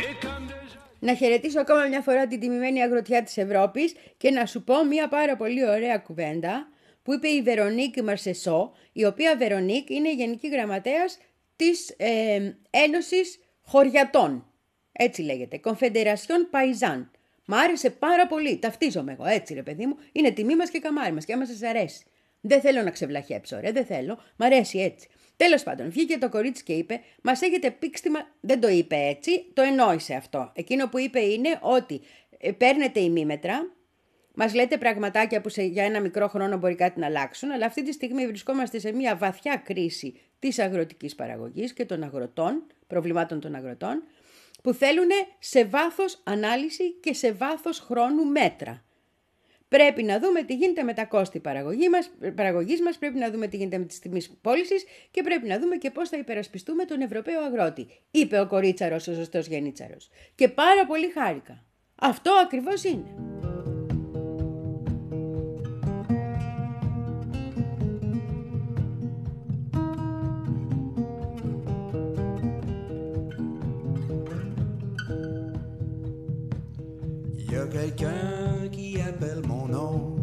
Et 0.07 0.14
comme 0.24 0.47
déjà... 0.47 0.78
Να 0.99 1.14
χαιρετήσω 1.14 1.61
ακόμα 1.61 1.86
μια 1.86 2.01
φορά 2.01 2.26
την 2.26 2.41
τιμημένη 2.41 2.82
αγροτιά 2.82 3.22
της 3.22 3.36
Ευρώπης 3.36 3.95
και 4.16 4.30
να 4.30 4.47
σου 4.47 4.64
πω 4.64 4.84
μια 4.84 5.09
πάρα 5.09 5.36
πολύ 5.36 5.68
ωραία 5.68 5.99
κουβέντα 5.99 6.68
που 7.03 7.14
είπε 7.14 7.28
η 7.28 7.43
Βερονίκ 7.43 8.03
Μαρσεσό, 8.03 8.72
η 8.93 9.05
οποία 9.05 9.36
Βερονίκ 9.36 9.91
είναι 9.91 10.09
η 10.09 10.12
Γενική 10.12 10.49
Γραμματέας 10.49 11.18
της 11.57 11.95
ε, 11.97 12.57
Ένωσης 12.70 13.39
Χωριατών. 13.62 14.53
Έτσι 14.93 15.22
λέγεται, 15.22 15.61
Confederation 15.64 16.41
Paysan. 16.53 17.07
Μ' 17.45 17.55
άρεσε 17.55 17.91
πάρα 17.91 18.26
πολύ, 18.26 18.59
ταυτίζομαι 18.59 19.12
εγώ, 19.12 19.24
έτσι 19.26 19.55
ρε 19.55 19.62
παιδί 19.62 19.86
μου, 19.86 19.97
είναι 20.12 20.30
τιμή 20.30 20.57
μας 20.57 20.70
και 20.70 20.78
καμάρι 20.78 21.12
μας 21.12 21.24
και 21.24 21.32
άμα 21.32 21.47
σας 21.47 21.62
αρέσει. 21.62 22.05
Δεν 22.41 22.61
θέλω 22.61 22.82
να 22.82 22.91
ξεβλαχέψω, 22.91 23.61
ρε, 23.61 23.72
δεν 23.72 23.84
θέλω, 23.84 24.18
μ' 24.36 24.43
αρέσει 24.43 24.78
έτσι. 24.78 25.09
Τέλος 25.36 25.62
πάντων, 25.62 25.91
βγήκε 25.91 26.18
το 26.18 26.28
κορίτσι 26.28 26.62
και 26.62 26.72
είπε, 26.72 27.01
μας 27.22 27.43
έχετε 27.43 27.70
πήξτημα, 27.70 28.18
δεν 28.41 28.61
το 28.61 28.68
είπε 28.68 28.97
έτσι, 28.97 29.45
το 29.55 29.62
ενόησε 29.62 30.14
αυτό. 30.14 30.53
Εκείνο 30.55 30.89
που 30.89 30.99
είπε 30.99 31.20
είναι 31.20 31.59
ότι 31.61 32.01
ε, 32.39 32.53
παίρνετε 32.53 33.01
ημίμετρα, 33.01 33.72
Μας 34.41 34.55
λέτε 34.55 34.78
πραγματάκια 34.78 35.41
που 35.41 35.49
σε, 35.49 35.62
για 35.62 35.84
ένα 35.84 36.01
μικρό 36.01 36.28
χρόνο 36.28 36.57
μπορεί 36.57 36.74
κάτι 36.74 37.01
να 37.01 37.07
αλλάξουν, 37.07 37.51
αλλά 37.51 37.66
αυτή 37.66 37.82
τη 37.82 37.93
στιγμή 37.93 38.26
βρισκόμαστε 38.26 38.78
σε 38.78 38.93
μια 38.93 39.16
βαθιά 39.16 39.57
κρίση 39.57 40.20
της 40.39 40.59
αγροτικής 40.59 41.14
παραγωγής 41.14 41.72
και 41.72 41.84
των 41.84 42.03
αγροτών, 42.03 42.66
προβλημάτων 42.86 43.41
των 43.41 43.55
αγροτών, 43.55 44.03
που 44.62 44.72
θέλουν 44.72 45.09
σε 45.39 45.64
βάθος 45.64 46.20
ανάλυση 46.24 46.93
και 46.93 47.14
σε 47.14 47.32
βάθος 47.32 47.78
χρόνου 47.78 48.24
μέτρα. 48.24 48.84
Πρέπει 49.68 50.02
να 50.02 50.18
δούμε 50.18 50.42
τι 50.42 50.54
γίνεται 50.54 50.82
με 50.82 50.94
τα 50.94 51.04
κόστη 51.04 51.40
παραγωγή 51.40 51.88
μας, 51.88 52.10
παραγωγής 52.34 52.80
μας, 52.82 52.98
πρέπει 52.98 53.18
να 53.18 53.30
δούμε 53.30 53.46
τι 53.46 53.56
γίνεται 53.56 53.78
με 53.78 53.84
τις 53.84 53.98
τιμές 53.98 54.30
πώλησης 54.40 54.84
και 55.10 55.22
πρέπει 55.22 55.48
να 55.48 55.58
δούμε 55.58 55.76
και 55.76 55.90
πώς 55.90 56.08
θα 56.08 56.16
υπερασπιστούμε 56.16 56.84
τον 56.84 57.00
Ευρωπαίο 57.00 57.40
αγρότη, 57.42 57.86
είπε 58.10 58.40
ο 58.40 58.46
κορίτσαρος 58.46 59.08
ο 59.08 59.14
σωστός 59.14 59.46
γενίτσαρος. 59.46 60.10
Και 60.34 60.48
πάρα 60.48 60.86
πολύ 60.86 61.10
χάρηκα. 61.10 61.64
Αυτό 61.94 62.30
ακριβώς 62.32 62.84
είναι. 62.84 63.14
Y 77.50 77.54
a 77.54 77.66
quelqu'un 77.66 78.28
qui 78.32 78.38
appelle 79.18 79.42
mon 79.46 79.66
nom. 79.66 80.16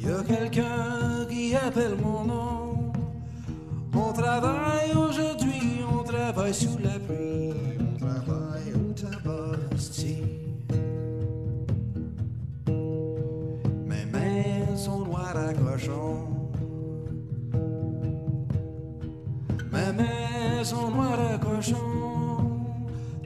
Y 0.00 0.10
a 0.10 0.22
quelqu'un 0.22 1.26
qui 1.28 1.54
appelle 1.54 1.96
mon 2.02 2.24
nom. 2.24 2.92
On 3.94 4.12
travaille 4.12 4.92
aujourd'hui, 4.92 5.80
on 5.92 6.02
travaille 6.02 6.54
sous 6.54 6.78
la 6.78 6.98
pluie. 6.98 7.52
On 7.80 7.98
travaille 7.98 8.72
au 8.74 8.92
tabac. 8.92 9.58
Mes 13.86 14.04
mains 14.12 14.76
sont 14.76 15.04
noires 15.04 15.36
à 15.36 15.52
cochon. 15.52 16.26
Mes 19.72 19.92
mains 19.98 20.64
sont 20.64 20.90
noires 20.90 21.32
à 21.34 21.38
cochon. 21.38 21.76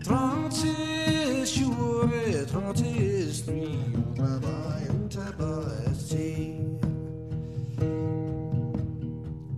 36 0.02 1.61
jours 1.61 2.09
et 2.26 2.46
36 2.46 3.46
nuits, 3.48 3.78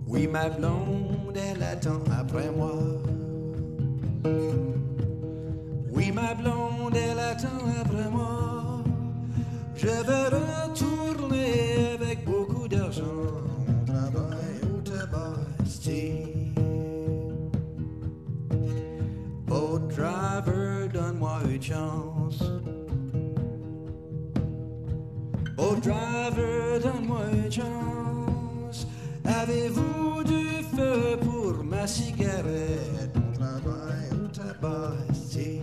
Oui, 0.07 0.27
ma 0.27 0.49
blonde, 0.49 1.35
elle 1.35 1.63
attend 1.63 2.03
après 2.19 2.51
moi. 2.51 2.73
Oui, 5.91 6.11
ma 6.11 6.33
blonde, 6.33 6.95
elle 6.95 7.19
attend 7.19 7.47
après 7.81 8.09
moi. 8.09 8.83
Je 9.75 9.87
veux 9.87 10.27
retourner 10.37 11.95
avec 11.99 12.25
beaucoup 12.25 12.67
d'argent. 12.67 13.03
On 13.67 13.85
travaille 13.85 14.61
au 14.73 14.81
tabac. 14.81 15.37
Oh 19.49 19.79
driver, 19.79 20.87
donne-moi 20.93 21.39
une 21.49 21.61
chance. 21.61 22.60
Driver, 25.87 26.79
donne-moi 26.83 27.23
une 27.33 27.51
chance. 27.59 28.79
Avez-vous 29.41 30.23
du 30.33 30.45
feu 30.75 31.17
pour 31.25 31.53
ma 31.63 31.85
cigarette? 31.87 33.13
On 33.25 33.31
travaille 33.39 34.09
au 34.23 34.27
tabac, 34.37 34.93
esti. 35.11 35.61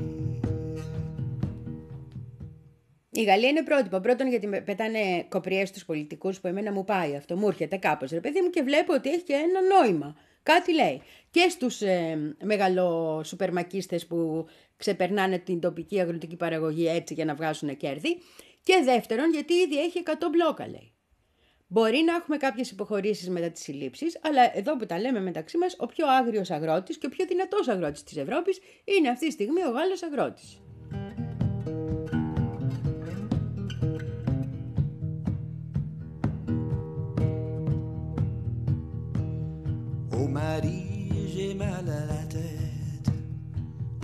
Η 3.11 3.23
Γαλλία 3.23 3.49
είναι 3.49 3.63
πρότυπο. 3.63 4.01
Πρώτον, 4.01 4.29
γιατί 4.29 4.47
με 4.47 4.61
πετάνε 4.61 5.27
κοπριές 5.29 5.69
στους 5.69 5.85
πολιτικούς 5.85 6.41
που 6.41 6.47
εμένα 6.47 6.73
μου 6.73 6.85
πάει 6.85 7.17
αυτό. 7.17 7.37
Μου 7.37 7.49
έρχεται 7.49 7.77
κάπως, 7.77 8.11
ρε 8.11 8.21
παιδί 8.21 8.41
μου, 8.41 8.51
και 8.51 8.63
βλέπω 8.63 8.95
ότι 8.95 9.09
έχει 9.09 9.23
και 9.23 9.33
ένα 9.33 9.61
νόημα. 9.63 10.17
Κάτι 10.43 10.75
λέει. 10.75 11.03
Και 11.31 11.47
στους 11.51 11.81
ε, 11.81 12.19
μεγαλοσουπερμακίστες 12.43 14.07
που 14.07 14.47
ξεπερνάνε 14.77 15.39
την 15.39 15.61
τοπική 15.61 16.01
αγροτική 16.01 16.37
παραγωγή 16.37 16.89
έτσι 16.89 17.15
για 17.15 17.25
να 17.25 17.35
βγάζουν 17.35 17.77
κέρδη. 17.77 18.19
Και 18.69 18.83
δεύτερον, 18.85 19.31
γιατί 19.31 19.55
ήδη 19.55 19.79
έχει 19.79 20.03
100 20.07 20.11
μπλόκα, 20.31 20.69
λέει. 20.69 20.93
Μπορεί 21.67 22.03
να 22.07 22.15
έχουμε 22.15 22.37
κάποιες 22.37 22.71
υποχωρήσεις 22.71 23.29
μετά 23.29 23.51
τις 23.51 23.63
συλλήψεις, 23.63 24.19
αλλά 24.23 24.57
εδώ 24.57 24.77
που 24.77 24.87
τα 24.87 25.01
λέμε 25.01 25.21
μεταξύ 25.21 25.59
μας, 25.59 25.75
ο 25.79 25.87
πιο 25.87 26.07
άγριος 26.09 26.51
αγρότης 26.51 26.99
και 26.99 27.07
ο 27.07 27.09
πιο 27.09 27.27
δυνατός 27.27 27.69
αγρότης 27.69 28.03
της 28.03 28.17
Ευρώπης 28.17 28.59
είναι 28.85 29.09
αυτή 29.09 29.27
τη 29.27 29.33
στιγμή 29.33 29.65
ο 29.65 29.71
Γάλλος 29.71 30.03
αγρότης. 30.03 30.61
Oh 40.19 40.29
Marie, 40.39 41.11
j'ai 41.33 41.53
mal 41.63 41.87
à 41.99 42.03
la 42.13 42.23
tête. 42.37 43.09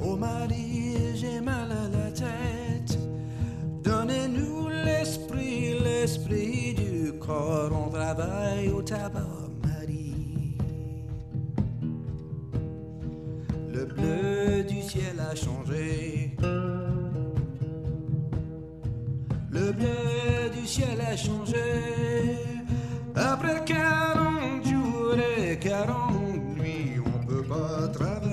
Oh 0.07 0.17
Marie, 0.25 0.95
j'ai 1.21 1.39
mal 1.49 1.69
à 1.83 1.85
la 1.97 2.07
tête. 2.21 2.64
Donnez-nous 4.07 4.69
l'esprit, 4.85 5.79
l'esprit 5.83 6.75
du 6.75 7.19
corps. 7.19 7.71
On 7.73 7.89
travaille 7.89 8.69
au 8.69 8.83
tabac, 8.83 9.25
Marie. 9.63 10.59
Le 13.73 13.87
bleu 13.87 14.63
du 14.65 14.83
ciel 14.83 15.19
a 15.19 15.35
changé. 15.35 16.37
Le 19.51 19.73
bleu 19.73 20.51
du 20.55 20.67
ciel 20.67 21.01
a 21.01 21.17
changé. 21.17 22.37
Après 23.15 23.65
40 23.65 24.67
jours 24.67 25.17
et 25.39 25.59
40 25.59 26.59
nuits, 26.59 27.01
on 27.07 27.27
peut 27.27 27.43
pas 27.43 27.89
travailler 27.89 28.24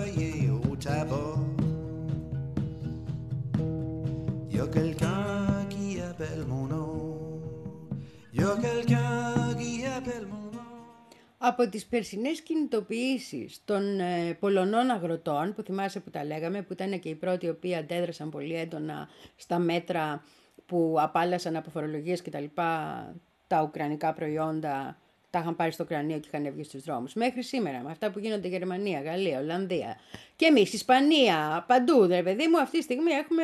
Από 11.37 11.69
τις 11.69 11.85
περσινές 11.85 12.41
κινητοποιήσεις 12.41 13.61
των 13.65 13.99
ε, 13.99 14.37
Πολωνών 14.39 14.89
αγροτών, 14.89 15.53
που 15.53 15.61
θυμάσαι 15.61 15.99
που 15.99 16.09
τα 16.09 16.25
λέγαμε, 16.25 16.61
που 16.61 16.73
ήταν 16.73 16.99
και 16.99 17.09
οι 17.09 17.15
πρώτοι 17.15 17.45
οι 17.45 17.49
οποίοι 17.49 17.75
αντέδρασαν 17.75 18.29
πολύ 18.29 18.55
έντονα 18.55 19.09
στα 19.35 19.59
μέτρα 19.59 20.23
που 20.65 20.95
απάλλασαν 20.99 21.55
από 21.55 21.69
φορολογίες 21.69 22.21
και 22.21 22.29
τα 22.29 22.39
λοιπά 22.39 23.05
τα 23.47 23.61
ουκρανικά 23.61 24.13
προϊόντα 24.13 24.97
τα 25.29 25.39
είχαν 25.39 25.55
πάρει 25.55 25.71
στο 25.71 25.85
κρανίο 25.85 26.19
και 26.19 26.29
είχαν 26.33 26.53
βγει 26.53 26.63
στους 26.63 26.83
δρόμους. 26.83 27.13
Μέχρι 27.13 27.43
σήμερα, 27.43 27.79
με 27.79 27.91
αυτά 27.91 28.11
που 28.11 28.19
γίνονται 28.19 28.47
Γερμανία, 28.47 29.01
Γαλλία, 29.01 29.39
Ολλανδία 29.39 29.97
και 30.35 30.45
εμείς, 30.45 30.73
Ισπανία, 30.73 31.63
παντού, 31.67 32.05
ρε 32.05 32.23
παιδί 32.23 32.47
μου, 32.47 32.59
αυτή 32.59 32.77
τη 32.77 32.83
στιγμή 32.83 33.11
έχουμε 33.11 33.43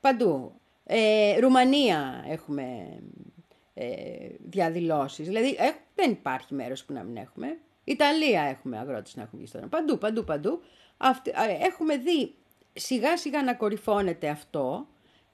παντού. 0.00 0.52
Ε, 0.84 1.38
Ρουμανία 1.40 2.24
έχουμε 2.28 2.98
ε, 3.78 4.28
διαδηλώσεις. 4.38 5.26
Δηλαδή 5.26 5.48
ε, 5.48 5.70
δεν 5.94 6.10
υπάρχει 6.10 6.54
μέρος 6.54 6.84
που 6.84 6.92
να 6.92 7.02
μην 7.02 7.16
έχουμε. 7.16 7.58
Ιταλία 7.84 8.42
έχουμε 8.42 8.78
αγρότες 8.78 9.16
να 9.16 9.22
έχουν 9.22 9.38
βγει 9.38 9.48
στον 9.48 9.68
Παντού, 9.68 9.98
παντού, 9.98 10.24
παντού. 10.24 10.60
Αυτή, 10.96 11.30
ε, 11.30 11.66
έχουμε 11.66 11.96
δει 11.96 12.34
σιγά 12.72 13.16
σιγά 13.16 13.42
να 13.42 13.54
κορυφώνεται 13.54 14.28
αυτό 14.28 14.86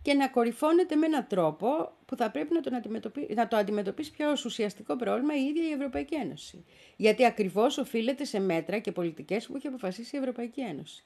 και 0.03 0.14
να 0.14 0.28
κορυφώνεται 0.28 0.97
με 0.97 1.07
έναν 1.07 1.26
τρόπο 1.28 1.93
που 2.07 2.16
θα 2.16 2.30
πρέπει 2.30 2.55
να, 2.55 2.61
τον 2.61 2.74
αντιμετωπί... 2.74 3.28
να 3.34 3.49
το 3.49 3.57
αντιμετωπίσει 3.57 4.11
πιο 4.11 4.30
ως 4.30 4.45
ουσιαστικό 4.45 4.97
πρόβλημα 4.97 5.36
η 5.36 5.45
ίδια 5.45 5.68
η 5.68 5.72
Ευρωπαϊκή 5.72 6.14
Ένωση. 6.14 6.64
Γιατί 6.97 7.24
ακριβώς 7.24 7.78
οφείλεται 7.78 8.24
σε 8.24 8.40
μέτρα 8.40 8.78
και 8.78 8.93
πολιτικές 8.93 9.47
που 9.47 9.57
έχει 9.57 9.66
αποφασίσει 9.66 10.16
η 10.16 10.18
Ευρωπαϊκή 10.18 10.61
Ένωση. 10.61 11.05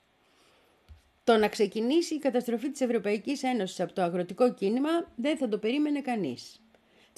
Το 1.24 1.36
να 1.36 1.48
ξεκινήσει 1.48 2.14
η 2.14 2.18
καταστροφή 2.18 2.70
της 2.70 2.80
Ευρωπαϊκής 2.80 3.42
Ένωσης 3.42 3.80
από 3.80 3.92
το 3.92 4.02
αγροτικό 4.02 4.54
κίνημα 4.54 4.90
δεν 5.16 5.36
θα 5.36 5.48
το 5.48 5.58
περίμενε 5.58 6.00
κανείς. 6.00 6.60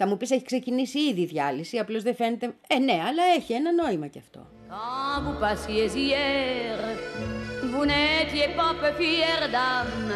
Θα 0.00 0.06
μου 0.06 0.16
πεις 0.16 0.30
έχει 0.30 0.44
ξεκινήσει 0.44 0.98
ήδη 0.98 1.20
η 1.20 1.26
διάλυση, 1.26 1.78
απλώς 1.78 2.02
δεν 2.02 2.14
φαίνεται... 2.14 2.54
Ε, 2.66 2.78
ναι, 2.78 2.92
αλλά 3.08 3.22
έχει 3.36 3.52
ένα 3.52 3.72
νόημα 3.72 4.06
κι 4.06 4.18
αυτό. 4.18 4.46
Quand 4.70 5.20
vous 5.24 5.38
passiez 5.44 5.86
hier, 6.04 6.78
vous 7.72 7.84
n'étiez 7.92 8.48
pas 8.58 8.72
peu 8.80 8.90
fière 9.00 9.44
d'âme. 9.54 10.10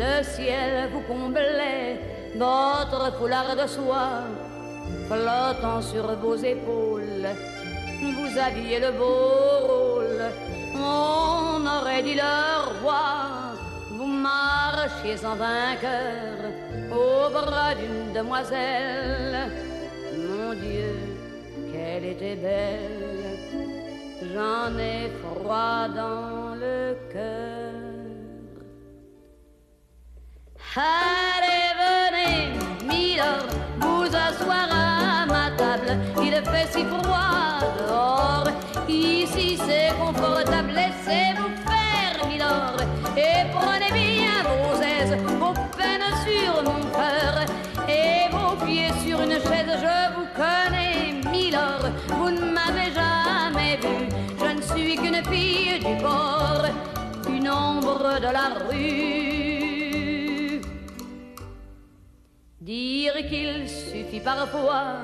Le 0.00 0.14
ciel 0.32 0.72
vous 0.92 1.04
comblait, 1.10 1.92
votre 2.44 3.04
foulard 3.16 3.52
de 3.60 3.66
soie 3.74 4.12
flottant 5.08 5.80
sur 5.90 6.06
vos 6.22 6.38
épaules. 6.54 7.28
Vous 8.16 8.32
aviez 8.48 8.78
le 8.86 8.90
beau 9.00 9.22
rôle, 9.70 10.22
on 10.74 11.60
aurait 11.76 12.02
dit 12.08 12.18
le 12.24 12.34
roi. 12.80 13.06
Vous 13.96 14.12
marchiez 14.28 15.18
en 15.30 15.36
vainqueur 15.44 16.36
au 16.90 17.30
bras 17.30 17.74
d'une 17.74 18.12
demoiselle. 18.12 19.50
Mon 20.16 20.54
Dieu, 20.54 20.94
qu'elle 21.72 22.04
était 22.04 22.36
belle 22.36 23.08
j'en 24.34 24.78
ai 24.78 25.10
froid 25.20 25.88
dans 25.88 26.54
le 26.54 26.96
cœur. 27.12 27.72
Allez, 30.76 31.70
venez, 31.82 32.38
Milord, 32.86 33.48
vous 33.80 34.06
asseoir 34.06 34.68
à 34.70 35.26
ma 35.26 35.50
table. 35.56 35.98
Il 36.22 36.34
fait 36.50 36.68
si 36.70 36.84
froid 36.84 37.60
dehors, 37.78 38.48
ici 38.88 39.58
c'est 39.66 39.90
confortable. 39.98 40.72
Laissez-vous 40.72 41.50
faire, 41.68 42.26
Milord, 42.28 42.80
et 43.16 43.46
prenez 43.52 43.92
bien 43.92 44.17
vos 44.42 44.80
aises, 44.82 45.16
vos 45.38 45.54
peines 45.76 46.12
sur 46.26 46.62
mon 46.62 46.80
cœur, 46.90 47.34
et 47.88 48.28
vos 48.30 48.54
pieds 48.64 48.92
sur 49.04 49.20
une 49.20 49.32
chaise. 49.32 49.72
Je 49.84 49.98
vous 50.14 50.28
connais, 50.36 51.20
Milord, 51.30 51.86
vous 52.08 52.30
ne 52.30 52.52
m'avez 52.56 52.90
jamais 52.92 53.76
vu. 53.76 54.08
Je 54.38 54.48
ne 54.56 54.62
suis 54.62 54.96
qu'une 54.96 55.22
fille 55.24 55.78
du 55.78 56.02
port, 56.02 56.64
une 57.28 57.48
ombre 57.48 58.20
de 58.20 58.30
la 58.32 58.48
rue. 58.68 59.08
Dire 62.60 63.14
qu'il 63.28 63.68
suffit 63.68 64.20
parfois 64.20 64.96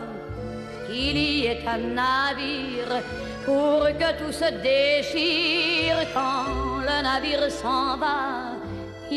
qu'il 0.87 1.17
y 1.17 1.47
ait 1.47 1.65
un 1.67 1.79
navire 1.79 3.03
pour 3.45 3.87
que 3.87 4.19
tout 4.19 4.33
se 4.33 4.51
déchire 4.63 5.97
quand 6.13 6.81
le 6.81 7.03
navire 7.03 7.51
s'en 7.51 7.97
va. 7.97 8.54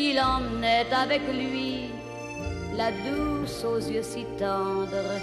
Il 0.00 0.20
emmenait 0.20 0.86
avec 0.92 1.22
lui 1.28 1.90
la 2.76 2.90
douce 2.92 3.64
aux 3.64 3.80
yeux 3.80 4.04
si 4.04 4.24
tendres 4.38 5.18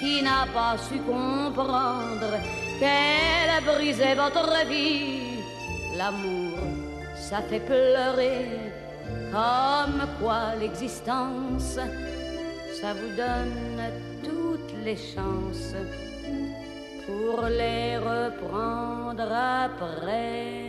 qui 0.00 0.22
n'a 0.22 0.44
pas 0.52 0.76
su 0.76 0.98
comprendre 0.98 2.32
qu'elle 2.80 3.50
a 3.58 3.60
brisé 3.60 4.14
votre 4.16 4.66
vie. 4.66 5.44
L'amour, 5.96 6.58
ça 7.14 7.42
fait 7.42 7.60
pleurer, 7.60 8.72
comme 9.30 10.02
quoi 10.20 10.56
l'existence, 10.58 11.78
ça 12.80 12.90
vous 12.98 13.12
donne 13.16 13.80
toutes 14.24 14.74
les 14.84 14.96
chances 14.96 15.76
pour 17.06 17.42
les 17.46 17.98
reprendre 17.98 19.30
après. 19.64 20.67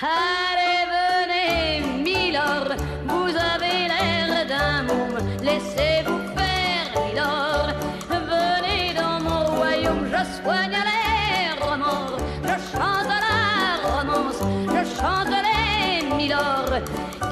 Allez, 0.00 0.86
venez, 0.94 1.80
Milord, 2.04 2.70
vous 3.04 3.30
avez 3.30 3.88
l'air 3.88 4.46
d'un 4.46 4.82
môme, 4.84 5.18
laissez-vous 5.42 6.20
faire, 6.36 6.86
Milord. 7.04 7.72
Venez 8.08 8.94
dans 8.94 9.18
mon 9.20 9.56
royaume, 9.56 10.06
je 10.06 10.22
soigne 10.40 10.78
les 10.90 11.50
remords, 11.60 12.18
je 12.44 12.56
chante 12.70 13.10
la 13.26 13.88
romance, 13.90 14.40
je 14.68 14.82
chante 15.00 15.34
les 15.48 16.14
Milord 16.14 16.74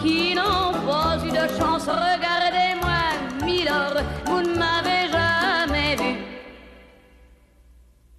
qui 0.03 0.35
n'ont 0.35 0.73
pas 0.89 1.19
eu 1.25 1.31
de 1.31 1.47
chance. 1.57 1.87
Regardez-moi, 1.87 3.01
Milord, 3.45 3.99
vous 4.25 4.41
ne 4.41 4.59
m'avez 4.59 5.09
jamais 5.13 5.95
vu. 5.95 6.13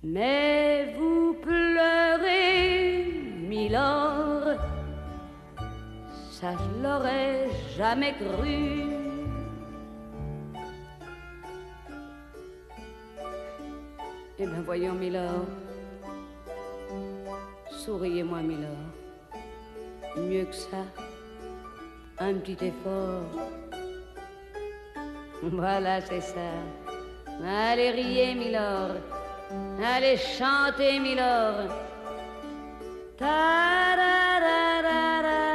Mais 0.04 0.96
vous 0.98 1.36
pleurez, 1.44 3.12
Milord, 3.42 4.17
ça 6.40 6.52
je 6.52 6.84
l'aurais 6.84 7.50
jamais 7.76 8.14
cru. 8.14 8.84
Eh 14.40 14.46
bien 14.46 14.62
voyons, 14.64 14.94
Milord, 14.94 15.48
souriez-moi, 17.72 18.42
Milord. 18.42 18.92
Mieux 20.16 20.46
que 20.46 20.54
ça, 20.54 20.86
un 22.20 22.36
petit 22.36 22.66
effort. 22.66 23.24
Voilà, 25.42 26.02
c'est 26.02 26.22
ça. 26.22 26.52
Allez 27.44 27.92
riez, 27.92 28.36
Milord. 28.36 28.98
Allez 29.84 30.18
chanter, 30.18 31.00
Milord. 31.00 31.70
Mais 33.20 35.47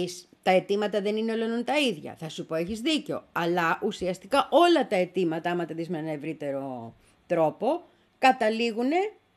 πεις, 0.00 0.28
τα 0.42 0.50
αιτήματα 0.50 1.00
δεν 1.00 1.16
είναι 1.16 1.32
όλων 1.32 1.64
τα 1.64 1.78
ίδια. 1.78 2.14
Θα 2.18 2.28
σου 2.28 2.46
πω, 2.46 2.54
έχεις 2.54 2.80
δίκιο. 2.80 3.24
Αλλά 3.32 3.80
ουσιαστικά 3.84 4.48
όλα 4.50 4.86
τα 4.86 4.96
αιτήματα, 4.96 5.50
άμα 5.50 5.64
τα 5.64 5.74
δεις 5.74 5.88
με 5.88 5.98
ένα 5.98 6.10
ευρύτερο 6.10 6.94
τρόπο, 7.26 7.82
καταλήγουν 8.18 8.90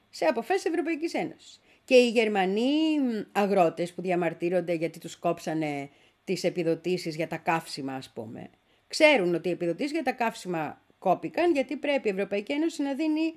σε 0.09 0.25
αποφάσεις 0.25 0.65
Ευρωπαϊκής 0.65 1.13
Ένωσης. 1.13 1.61
Και 1.85 1.95
οι 1.95 2.09
Γερμανοί 2.09 2.99
μ, 2.99 3.21
αγρότες 3.31 3.93
που 3.93 4.01
διαμαρτύρονται 4.01 4.73
γιατί 4.73 4.99
τους 4.99 5.17
κόψανε 5.17 5.89
τις 6.23 6.43
επιδοτήσεις 6.43 7.15
για 7.15 7.27
τα 7.27 7.37
καύσιμα, 7.37 7.93
ας 7.93 8.09
πούμε, 8.09 8.49
ξέρουν 8.87 9.35
ότι 9.35 9.47
οι 9.49 9.51
επιδοτήσεις 9.51 9.91
για 9.91 10.03
τα 10.03 10.11
καύσιμα 10.11 10.81
κόπηκαν 10.99 11.51
γιατί 11.53 11.75
πρέπει 11.75 12.07
η 12.07 12.11
Ευρωπαϊκή 12.11 12.51
Ένωση 12.51 12.81
να 12.81 12.93
δίνει 12.93 13.33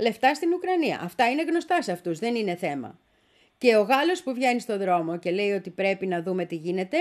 λεφτά 0.00 0.34
στην 0.34 0.52
Ουκρανία. 0.52 1.00
Αυτά 1.02 1.30
είναι 1.30 1.42
γνωστά 1.42 1.82
σε 1.82 1.92
αυτούς, 1.92 2.18
δεν 2.18 2.34
είναι 2.34 2.54
θέμα. 2.54 2.98
Και 3.62 3.76
ο 3.76 3.82
Γάλλος 3.82 4.22
που 4.22 4.34
βγαίνει 4.34 4.60
στον 4.60 4.78
δρόμο 4.78 5.18
και 5.18 5.30
λέει 5.30 5.50
ότι 5.52 5.70
πρέπει 5.70 6.06
να 6.06 6.22
δούμε 6.22 6.44
τι 6.44 6.54
γίνεται, 6.54 6.98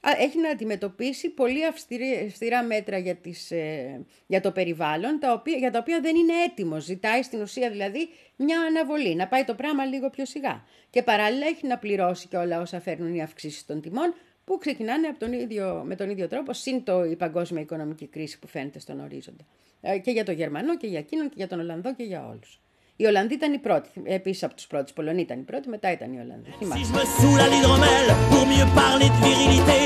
α, 0.00 0.10
έχει 0.18 0.38
να 0.38 0.48
αντιμετωπίσει 0.48 1.28
πολύ 1.28 1.66
αυστηρή- 1.66 2.26
αυστηρά 2.26 2.62
μέτρα 2.62 2.98
για, 2.98 3.14
τις, 3.14 3.50
ε, 3.50 4.04
για 4.26 4.40
το 4.40 4.50
περιβάλλον, 4.50 5.18
τα 5.18 5.32
οποία, 5.32 5.56
για 5.56 5.70
τα 5.70 5.78
οποία 5.78 6.00
δεν 6.00 6.16
είναι 6.16 6.32
έτοιμος. 6.46 6.84
Ζητάει 6.84 7.22
στην 7.22 7.40
ουσία 7.40 7.70
δηλαδή 7.70 8.08
μια 8.36 8.60
αναβολή, 8.60 9.14
να 9.14 9.28
πάει 9.28 9.44
το 9.44 9.54
πράγμα 9.54 9.84
λίγο 9.84 10.10
πιο 10.10 10.24
σιγά. 10.24 10.64
Και 10.90 11.02
παράλληλα 11.02 11.46
έχει 11.46 11.66
να 11.66 11.78
πληρώσει 11.78 12.28
και 12.28 12.36
όλα 12.36 12.60
όσα 12.60 12.80
φέρνουν 12.80 13.14
οι 13.14 13.22
αυξήσεις 13.22 13.66
των 13.66 13.80
τιμών, 13.80 14.14
που 14.44 14.58
ξεκινάνε 14.58 15.06
από 15.06 15.18
τον 15.18 15.32
ίδιο, 15.32 15.82
με 15.86 15.94
τον 15.94 16.10
ίδιο 16.10 16.28
τρόπο, 16.28 16.52
συν 16.52 16.84
το, 16.84 17.04
η 17.04 17.16
παγκόσμια 17.16 17.62
οικονομική 17.62 18.06
κρίση 18.06 18.38
που 18.38 18.46
φαίνεται 18.46 18.78
στον 18.78 19.00
ορίζοντα. 19.00 19.44
Ε, 19.80 19.98
και 19.98 20.10
για 20.10 20.24
τον 20.24 20.34
Γερμανό 20.34 20.76
και 20.76 20.86
για 20.86 20.98
εκείνον 20.98 21.28
και 21.28 21.34
για 21.36 21.48
τον 21.48 21.60
Ολλανδό 21.60 21.94
και 21.94 22.04
για 22.04 22.26
όλους. 22.26 22.60
Οι 22.99 23.05
Ολλανδοί 23.05 23.33
ήταν 23.33 23.53
οι 23.53 23.59
πρώτοι, 23.59 23.89
επίσης 24.03 24.43
από 24.43 24.55
τους 24.55 24.67
πρώτους. 24.67 24.89
Οι 24.89 24.93
Πολωνοί 24.93 25.21
ήταν 25.21 25.39
οι 25.39 25.43
πρώτοι, 25.43 25.69
μετά 25.69 25.91
ήταν 25.91 26.13
οι 26.13 26.19
Ολλανδοί. 26.19 26.49
Si 26.59 26.63
Θυμάστε. 26.63 26.85
je 26.87 26.91
me 26.97 27.03
saoule 27.17 27.41
à 27.45 27.47
l'hydromel 27.51 28.07
pour 28.31 28.43
mieux 28.53 28.69
parler 28.81 29.09
de 29.15 29.19
virilité 29.27 29.79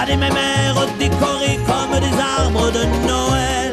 à 0.00 0.02
des 0.08 0.18
mémères 0.24 0.78
décorés 1.02 1.58
comme 1.68 1.94
des 2.06 2.14
arbres 2.38 2.68
de 2.76 2.82
Noël. 3.12 3.72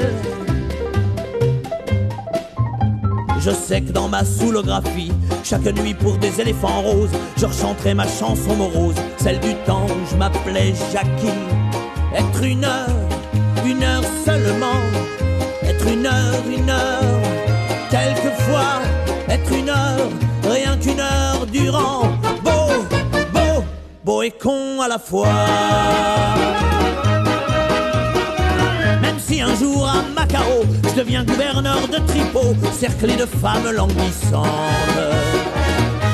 Je 3.46 3.54
sais 3.66 3.82
que 3.86 3.92
dans 4.00 4.10
ma 4.16 4.24
soulographie, 4.38 5.14
chaque 5.50 5.70
nuit 5.82 5.98
pour 6.04 6.16
des 6.26 6.34
éléphants 6.44 6.82
roses, 6.90 7.16
je 7.40 7.46
rechanterai 7.52 7.94
ma 8.02 8.08
chanson 8.20 8.54
morose, 8.64 9.00
celle 9.24 9.40
du 9.48 9.54
temps 9.68 9.86
où 9.96 10.00
je 10.10 10.16
m'appelais 10.22 10.72
Jackie. 10.92 11.42
Être 12.22 12.42
une 12.54 12.66
heure, 12.74 13.00
une 13.72 13.84
heure 13.92 14.08
seulement, 14.28 14.82
être 15.70 15.88
une 15.96 16.06
heure, 16.16 16.42
une 16.58 16.70
heure, 16.80 17.19
Beau, 21.71 22.07
beau, 23.33 23.65
beau 24.05 24.23
et 24.23 24.31
con 24.31 24.81
à 24.81 24.89
la 24.89 24.99
fois. 24.99 25.29
Même 29.01 29.19
si 29.19 29.41
un 29.41 29.55
jour 29.55 29.89
à 29.89 30.03
Macao, 30.15 30.65
je 30.85 31.01
deviens 31.01 31.25
gouverneur 31.25 31.89
de 31.89 31.99
Tripot, 32.07 32.55
cerclé 32.73 33.17
de 33.17 33.27
femmes 33.27 33.71
languissantes. 33.73 34.47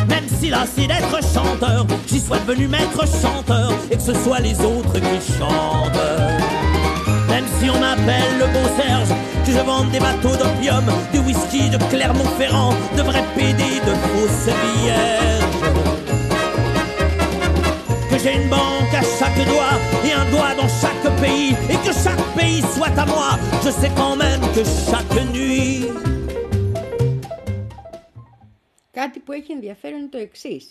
Même 0.08 0.24
si 0.40 0.50
lassé 0.50 0.86
d'être 0.86 1.18
chanteur, 1.34 1.86
j'y 2.06 2.20
sois 2.20 2.38
devenu 2.46 2.68
maître 2.68 3.04
chanteur 3.06 3.72
et 3.90 3.96
que 3.96 4.02
ce 4.02 4.14
soit 4.14 4.40
les 4.40 4.58
autres 4.60 4.94
qui 4.94 5.32
chantent. 5.38 6.02
Même 7.28 7.44
si 7.58 7.70
on 7.70 7.78
m'appelle 7.78 8.38
le 8.38 8.46
beau 8.46 8.68
Serge, 8.76 9.08
que 9.45 9.51
je 9.51 9.63
vende 9.69 9.89
des 9.91 9.99
bateaux 9.99 10.35
d'opium, 10.39 10.85
du 11.13 11.19
whisky 11.19 11.69
de 11.69 11.77
Clermont-Ferrand, 11.91 12.73
de 12.97 13.01
vrais 13.01 13.25
PD, 13.35 13.61
de 13.87 13.93
fausses 14.09 14.53
vierges 14.75 15.31
que 18.11 18.17
j'ai 18.19 18.35
une 18.41 18.49
banque 18.49 18.93
à 19.01 19.03
chaque 19.17 19.41
doigt 19.51 19.77
et 20.05 20.11
un 20.21 20.25
doigt 20.31 20.53
dans 20.61 20.71
chaque 20.81 21.07
pays 21.21 21.53
et 21.73 21.77
que 21.85 21.93
chaque 22.03 22.25
pays 22.37 22.61
soit 22.75 22.97
à 23.03 23.05
moi. 23.05 23.31
Je 23.63 23.71
sais 23.79 23.91
quand 23.95 24.15
même 24.15 24.41
que 24.55 24.63
chaque 24.89 25.15
nuit. 25.33 25.85
Κάτι 28.91 29.19
που 29.19 29.31
έχει 29.31 29.51
ενδιαφέρον 29.51 29.99
είναι 29.99 30.09
το 30.09 30.17
εξή. 30.17 30.61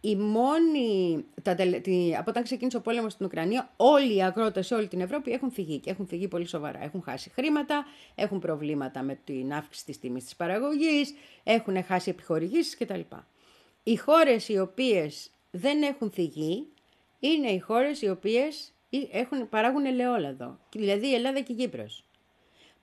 Η 0.00 0.16
μόνη, 0.16 1.24
τα, 1.42 1.54
τελε- 1.54 1.82
τη- 1.82 2.16
από 2.16 2.30
όταν 2.30 2.42
ξεκίνησε 2.42 2.76
ο 2.76 2.80
πόλεμος 2.80 3.12
στην 3.12 3.26
Ουκρανία, 3.26 3.72
όλοι 3.76 4.14
οι 4.16 4.22
αγρότες 4.22 4.66
σε 4.66 4.74
όλη 4.74 4.88
την 4.88 5.00
Ευρώπη 5.00 5.32
έχουν 5.32 5.50
φυγεί 5.50 5.78
και 5.78 5.90
έχουν 5.90 6.06
φυγεί 6.06 6.28
πολύ 6.28 6.46
σοβαρά. 6.46 6.82
Έχουν 6.82 7.02
χάσει 7.02 7.30
χρήματα, 7.30 7.84
έχουν 8.14 8.38
προβλήματα 8.38 9.02
με 9.02 9.18
την 9.24 9.52
αύξηση 9.52 9.84
της 9.84 9.98
τιμής 9.98 10.24
της 10.24 10.36
παραγωγής, 10.36 11.14
έχουν 11.44 11.84
χάσει 11.84 12.10
επιχορηγήσεις 12.10 12.76
κτλ. 12.76 13.00
Οι 13.82 13.96
χώρες 13.96 14.48
οι 14.48 14.58
οποίες 14.58 15.30
δεν 15.50 15.82
έχουν 15.82 16.10
φυγεί 16.10 16.66
είναι 17.20 17.48
οι 17.50 17.58
χώρες 17.58 18.02
οι 18.02 18.08
οποίες 18.08 18.72
ή- 18.88 19.08
έχουν, 19.12 19.48
παράγουν 19.48 19.84
ελαιόλαδο, 19.86 20.58
δηλαδή 20.74 21.06
η 21.06 21.14
Ελλάδα 21.14 21.40
και 21.40 21.52
η 21.52 21.54
Κύπρος 21.56 22.04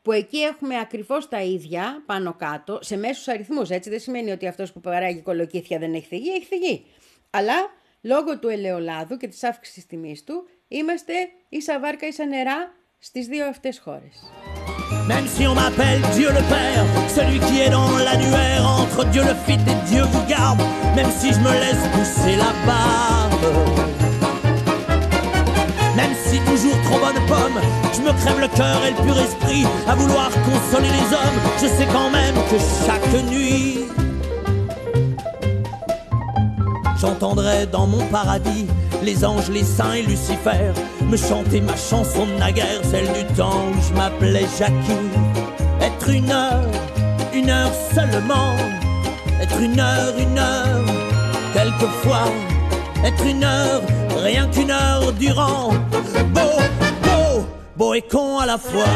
που 0.02 0.12
εκεί 0.14 0.38
έχουμε 0.38 0.80
ακριβώς 0.80 1.28
τα 1.30 1.42
ίδια 1.42 2.04
πάνω 2.06 2.34
κάτω, 2.34 2.80
σε 2.82 2.98
μέσους 2.98 3.28
αριθμούς, 3.28 3.70
έτσι 3.70 3.90
δεν 3.90 4.00
σημαίνει 4.00 4.32
ότι 4.32 4.48
αυτός 4.48 4.72
που 4.74 4.80
παράγει 4.82 5.22
κολοκύθια 5.22 5.80
δεν 5.80 5.94
έχει 5.94 6.06
θυγεί, 6.06 6.30
έχει 6.30 6.46
θυγεί. 6.46 6.86
Αλλά 7.37 7.55
λόγω 8.01 8.39
του 8.39 8.49
ελαιολάδου 8.49 9.17
και 9.17 9.29
της 9.29 9.45
αύξησης 9.45 9.87
τιμής 9.87 10.25
του, 10.25 10.49
είμαστε 10.69 11.13
ίσα 11.49 11.81
βάρκα 11.81 12.07
ίσα 12.07 12.27
νερά 12.27 12.73
στις 12.99 13.27
δύο 13.27 13.47
αυτές 13.47 13.79
χώρες. 13.79 14.17
Même 15.09 15.27
si 15.35 15.43
on 15.51 15.55
m'appelle 15.55 16.01
Dieu 16.17 16.31
le 16.39 16.43
Père, 16.53 16.85
celui 17.17 17.39
qui 17.47 17.57
est 17.65 17.73
dans 17.79 17.93
l'annuaire 18.07 18.65
entre 18.81 19.01
Dieu 19.13 19.23
le 19.31 19.35
Fit 19.45 19.63
et 19.73 19.79
Dieu 19.91 20.03
vous 20.13 20.25
garde, 20.35 20.63
même 20.97 21.11
si 21.19 21.29
je 21.35 21.41
me 21.47 21.53
laisse 21.63 21.85
pousser 21.95 22.37
la 22.45 22.53
barbe. 22.69 23.47
Même 25.99 26.15
si 26.25 26.37
toujours 26.51 26.79
trop 26.87 27.01
bonne 27.05 27.23
pomme, 27.33 27.59
je 27.95 28.01
me 28.07 28.13
crève 28.21 28.41
le 28.47 28.51
cœur 28.61 28.79
et 28.87 28.91
le 28.95 29.01
pur 29.05 29.19
esprit 29.27 29.65
à 29.91 29.95
vouloir 30.01 30.31
consoler 30.51 30.93
les 30.99 31.09
hommes, 31.19 31.39
je 31.61 31.69
sais 31.77 31.89
quand 31.97 32.11
même 32.21 32.37
que 32.51 32.59
chaque 32.87 33.13
nuit, 33.33 33.79
j'entendrai 37.01 37.67
dans 37.67 37.87
mon 37.87 38.05
paradis 38.07 38.67
les 39.03 39.25
anges, 39.25 39.51
les 39.51 39.65
saints 39.65 39.95
et 39.95 40.03
Lucifer 40.03 40.73
me 41.13 41.17
chanter 41.17 41.61
ma 41.61 41.77
chanson 41.77 42.25
de 42.27 42.35
naguère, 42.39 42.83
celle 42.85 43.09
du 43.13 43.25
temps 43.35 43.69
où 43.71 43.81
je 43.87 43.93
m'appelais 43.99 44.47
Jackie. 44.59 45.09
Être 45.81 46.09
une 46.09 46.31
heure, 46.31 46.71
une 47.35 47.51
heure 47.51 47.75
seulement, 47.95 48.55
être 49.43 49.61
une 49.61 49.81
heure, 49.81 50.15
une 50.27 50.39
heure, 50.39 50.85
quelquefois, 51.53 52.29
être 53.05 53.25
une 53.27 53.45
heure, 53.45 53.83
rien 54.29 54.49
qu'une 54.49 54.71
heure 54.71 55.13
durant, 55.13 55.73
beau, 56.37 56.55
beau, 57.05 57.47
beau 57.77 57.95
et 57.95 58.03
con 58.13 58.39
à 58.39 58.47
la 58.47 58.59
fois. 58.59 58.95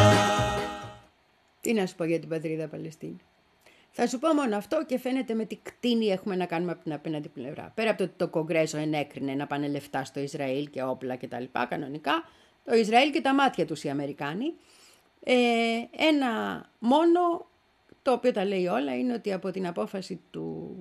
Τι 1.61 1.73
να 1.73 1.87
σου 1.87 1.95
πω 1.95 2.05
για 2.05 2.19
την 2.19 2.29
πατρίδα 2.29 2.69
Παλαιστίνη. 2.69 3.21
Θα 3.92 4.08
σου 4.08 4.20
πω 4.20 4.34
μόνο 4.34 4.58
αυτό 4.58 4.86
και 4.86 4.98
φαίνεται 4.98 5.34
με 5.34 5.46
τι 5.46 5.56
κτίνη 5.56 6.06
έχουμε 6.06 6.36
να 6.36 6.46
κάνουμε 6.46 6.72
από 6.72 6.84
την 6.84 6.94
απέναντι 6.94 7.28
πλευρά. 7.28 7.72
Πέρα 7.76 7.90
από 7.90 7.98
το 7.98 8.04
ότι 8.04 8.14
το 8.18 8.28
Κογκρέσο 8.28 8.78
ενέκρινε 8.78 9.34
να 9.34 9.48
πάνε 9.48 9.68
λεφτά 9.68 10.04
στο 10.04 10.20
Ισραήλ 10.20 10.70
και 10.70 10.84
όπλα 10.84 11.16
και 11.16 11.28
τα 11.28 11.40
λοιπά, 11.40 11.66
κανονικά, 11.66 12.24
το 12.66 12.76
Ισραήλ 12.76 13.12
και 13.12 13.22
τα 13.22 13.34
μάτια 13.34 13.66
τους 13.66 13.84
οι 13.84 13.90
Αμερικάνοι. 13.90 14.54
Ε, 15.24 15.36
ένα 15.92 16.66
μόνο, 16.80 17.48
το 18.02 18.12
οποίο 18.12 18.32
τα 18.32 18.46
λέει 18.46 18.68
όλα, 18.68 18.98
είναι 18.98 19.14
ότι 19.14 19.34
από 19.34 19.52
την 19.52 19.68
απόφαση 19.68 20.22
του 20.32 20.76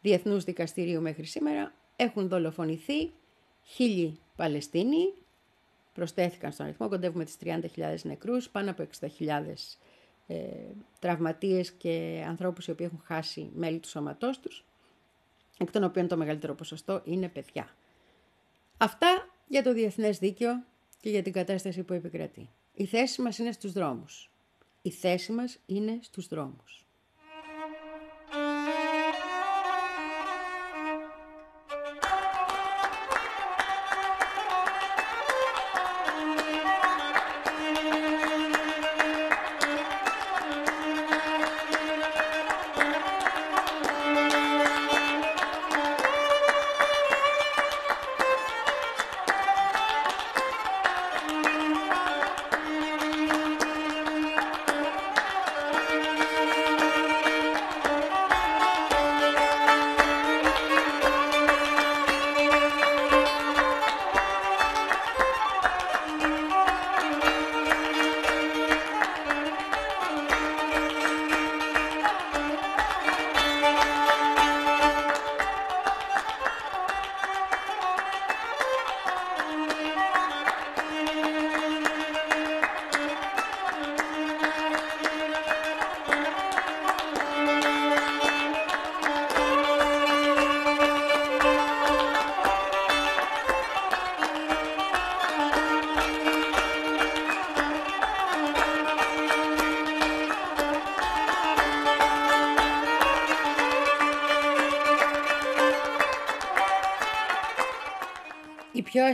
Διεθνούς 0.00 0.44
Δικαστηρίου 0.44 1.00
μέχρι 1.00 1.24
σήμερα 1.24 1.72
έχουν 1.96 2.28
δολοφονηθεί 2.28 3.10
χίλιοι 3.62 4.18
Παλαιστίνοι, 4.36 5.12
προσθέθηκαν 5.94 6.52
στον 6.52 6.66
αριθμό, 6.66 6.88
κοντεύουμε 6.88 7.24
τις 7.24 7.36
30.000 7.44 7.60
νεκρούς, 8.02 8.48
πάνω 8.48 8.70
από 8.70 8.86
60.000 9.00 9.08
ε, 10.26 10.36
τραυματίες 10.98 11.72
και 11.72 12.24
ανθρώπους 12.28 12.66
οι 12.66 12.70
οποίοι 12.70 12.86
έχουν 12.90 13.04
χάσει 13.06 13.50
μέλη 13.54 13.78
του 13.78 13.88
σώματός 13.88 14.40
τους, 14.40 14.64
εκ 15.58 15.70
των 15.70 15.84
οποίων 15.84 16.08
το 16.08 16.16
μεγαλύτερο 16.16 16.54
ποσοστό 16.54 17.02
είναι 17.04 17.28
παιδιά. 17.28 17.76
Αυτά 18.76 19.28
για 19.46 19.62
το 19.62 19.72
διεθνές 19.72 20.18
δίκαιο 20.18 20.64
και 21.00 21.10
για 21.10 21.22
την 21.22 21.32
κατάσταση 21.32 21.82
που 21.82 21.92
επικρατεί. 21.92 22.48
Η 22.74 22.86
θέση 22.86 23.22
μας 23.22 23.38
είναι 23.38 23.52
στους 23.52 23.72
δρόμους. 23.72 24.30
Η 24.82 24.90
θέση 24.90 25.32
μας 25.32 25.58
είναι 25.66 25.98
στους 26.02 26.26
δρόμους. 26.26 26.83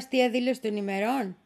Αστεία 0.01 0.31
δήλωση 0.31 0.61
των 0.61 0.77
ημερών. 0.77 1.37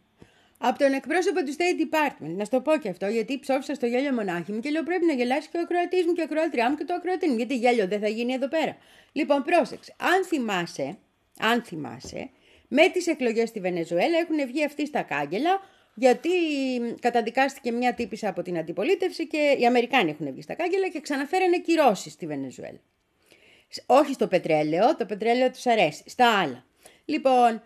Από 0.59 0.79
τον 0.79 0.93
εκπρόσωπο 0.93 1.45
του 1.45 1.53
State 1.59 1.79
Department. 1.85 2.35
Να 2.37 2.45
στο 2.45 2.61
πω 2.61 2.77
και 2.77 2.89
αυτό, 2.89 3.07
γιατί 3.07 3.39
ψόφισα 3.39 3.75
στο 3.75 3.87
γέλιο 3.87 4.13
μονάχη 4.13 4.53
μου 4.53 4.61
και 4.61 4.71
λέω 4.71 4.83
πρέπει 4.83 5.07
να 5.07 5.13
γελάσει 5.13 5.49
και 5.49 5.57
ο 5.57 5.61
ακροατής 5.61 6.07
μου 6.07 6.13
και 6.13 6.21
η 6.21 6.25
ακροατριά 6.25 6.71
μου 6.71 6.77
και 6.77 6.85
το 6.85 6.95
ακροατή 6.95 7.29
μου. 7.29 7.37
Γιατί 7.37 7.57
γέλιο 7.57 7.87
δεν 7.87 8.01
θα 8.01 8.09
γίνει 8.09 8.33
εδώ 8.33 8.49
πέρα. 8.49 8.77
Λοιπόν, 9.13 9.43
πρόσεξε. 9.43 9.95
Αν 9.99 10.25
θυμάσαι, 10.25 10.99
αν 11.39 11.63
θυμάσαι, 11.63 12.31
με 12.69 12.89
τις 12.89 13.07
εκλογές 13.07 13.49
στη 13.49 13.61
Βενεζουέλα 13.61 14.19
έχουν 14.19 14.47
βγει 14.47 14.65
αυτοί 14.65 14.87
στα 14.87 15.03
κάγκελα, 15.03 15.61
γιατί 15.95 16.31
καταδικάστηκε 17.01 17.73
μια 17.73 17.95
τύπησα 17.95 18.29
από 18.29 18.43
την 18.43 18.59
αντιπολίτευση 18.59 19.27
και 19.27 19.57
οι 19.61 19.67
Αμερικάνοι 19.67 20.11
έχουν 20.11 20.33
βγει 20.33 20.43
στα 20.43 20.55
κάγκελα 20.55 20.89
και 20.89 21.01
ξαναφέρανε 21.01 21.59
κυρώσεις 21.59 22.13
στη 22.13 22.27
Βενεζουέλα. 22.27 22.81
Όχι 23.87 24.13
στο 24.13 24.27
πετρέλαιο, 24.27 24.97
το 24.97 25.07
πετρέλαιο 25.07 25.51
τους 25.51 25.67
αρέσει, 25.67 26.03
στα 26.07 26.39
άλλα. 26.39 26.65
Λοιπόν, 27.05 27.63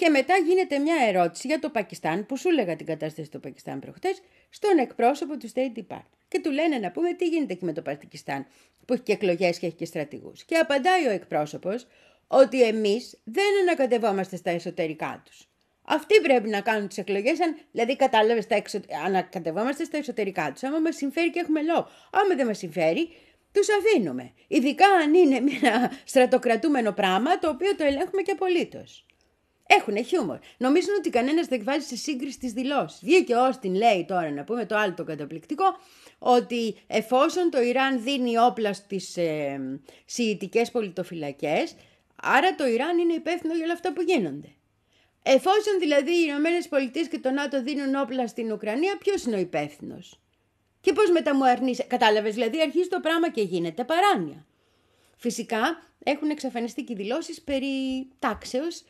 και 0.00 0.08
μετά 0.08 0.34
γίνεται 0.46 0.78
μια 0.78 0.94
ερώτηση 1.08 1.46
για 1.46 1.58
το 1.58 1.68
Πακιστάν, 1.68 2.26
που 2.26 2.36
σου 2.36 2.48
έλεγα 2.48 2.76
την 2.76 2.86
κατάσταση 2.86 3.30
του 3.30 3.40
Πακιστάν 3.40 3.78
προχτές, 3.78 4.22
στον 4.50 4.78
εκπρόσωπο 4.78 5.36
του 5.36 5.50
State 5.54 5.78
Department. 5.78 6.18
Και 6.28 6.40
του 6.40 6.50
λένε 6.50 6.78
να 6.78 6.90
πούμε 6.90 7.12
τι 7.12 7.26
γίνεται 7.26 7.52
εκεί 7.52 7.64
με 7.64 7.72
το 7.72 7.82
Πακιστάν, 7.82 8.46
που 8.84 8.92
έχει 8.92 9.02
και 9.02 9.12
εκλογές 9.12 9.58
και 9.58 9.66
έχει 9.66 9.74
και 9.74 9.84
στρατηγούς. 9.84 10.44
Και 10.44 10.56
απαντάει 10.56 11.06
ο 11.06 11.10
εκπρόσωπος 11.10 11.86
ότι 12.26 12.62
εμείς 12.62 13.18
δεν 13.24 13.44
ανακατευόμαστε 13.62 14.36
στα 14.36 14.50
εσωτερικά 14.50 15.22
τους. 15.24 15.48
Αυτοί 15.82 16.20
πρέπει 16.20 16.48
να 16.48 16.60
κάνουν 16.60 16.88
τις 16.88 16.98
εκλογές, 16.98 17.40
αν 17.40 17.56
δηλαδή 17.70 17.96
κατάλαβες, 17.96 18.46
εξω... 18.48 18.80
ανακατευόμαστε 19.04 19.84
στα 19.84 19.96
εσωτερικά 19.96 20.52
τους. 20.52 20.62
Άμα 20.62 20.78
μας 20.78 20.96
συμφέρει 20.96 21.30
και 21.30 21.40
έχουμε 21.40 21.62
λόγο. 21.62 21.88
Άμα 22.12 22.34
δεν 22.34 22.46
μας 22.46 22.58
συμφέρει, 22.58 23.08
τους 23.52 23.66
αφήνουμε. 23.70 24.32
Ειδικά 24.48 24.86
αν 24.86 25.14
είναι 25.14 25.36
ένα 25.36 25.92
στρατοκρατούμενο 26.04 26.92
πράγμα 26.92 27.38
το 27.38 27.48
οποίο 27.48 27.76
το 27.76 27.84
ελέγχουμε 27.84 28.22
και 28.22 28.30
απολύτως. 28.30 29.04
Έχουν 29.78 30.04
χιούμορ. 30.04 30.38
Νομίζουν 30.56 30.94
ότι 30.98 31.10
κανένας 31.10 31.46
δεν 31.46 31.64
βάζει 31.64 31.86
σε 31.86 31.96
σύγκριση 31.96 32.38
τις 32.38 32.52
δηλώσεις. 32.52 33.00
Βγήκε 33.02 33.34
ο 33.34 33.46
Όστιν, 33.46 33.74
λέει 33.74 34.04
τώρα, 34.08 34.30
να 34.30 34.44
πούμε 34.44 34.66
το 34.66 34.76
άλλο 34.76 34.94
το 34.94 35.04
καταπληκτικό, 35.04 35.64
ότι 36.18 36.76
εφόσον 36.86 37.50
το 37.50 37.60
Ιράν 37.60 38.02
δίνει 38.02 38.38
όπλα 38.38 38.72
στις 38.72 39.16
ε, 39.16 39.60
σιητικές 40.04 40.70
πολιτοφυλακές, 40.70 41.74
άρα 42.16 42.54
το 42.54 42.66
Ιράν 42.66 42.98
είναι 42.98 43.12
υπεύθυνο 43.12 43.54
για 43.54 43.64
όλα 43.64 43.72
αυτά 43.72 43.92
που 43.92 44.02
γίνονται. 44.02 44.48
Εφόσον 45.22 45.78
δηλαδή 45.78 46.10
οι 46.10 46.24
Ηνωμένες 46.28 46.68
Πολιτείες 46.68 47.08
και 47.08 47.18
το 47.18 47.30
ΝΑΤΟ 47.30 47.62
δίνουν 47.62 47.94
όπλα 47.94 48.26
στην 48.26 48.52
Ουκρανία, 48.52 48.96
ποιος 48.98 49.24
είναι 49.24 49.36
ο 49.36 49.40
υπεύθυνος; 49.40 50.20
Και 50.80 50.92
πώς 50.92 51.10
μετά 51.10 51.34
μου 51.34 51.46
αρνεί, 51.46 51.76
κατάλαβες, 51.86 52.34
δηλαδή 52.34 52.60
αρχίζει 52.60 52.88
το 52.88 53.00
πράγμα 53.00 53.30
και 53.30 53.42
γίνεται 53.42 53.84
παράνοια. 53.84 54.46
Φυσικά 55.16 55.82
έχουν 56.04 56.30
εξαφανιστεί 56.30 56.82
και 56.82 56.92
οι 56.92 56.96
δηλώσεις 56.96 57.40
περί 57.42 58.08
τάξεως 58.18 58.78
ε, 58.80 58.84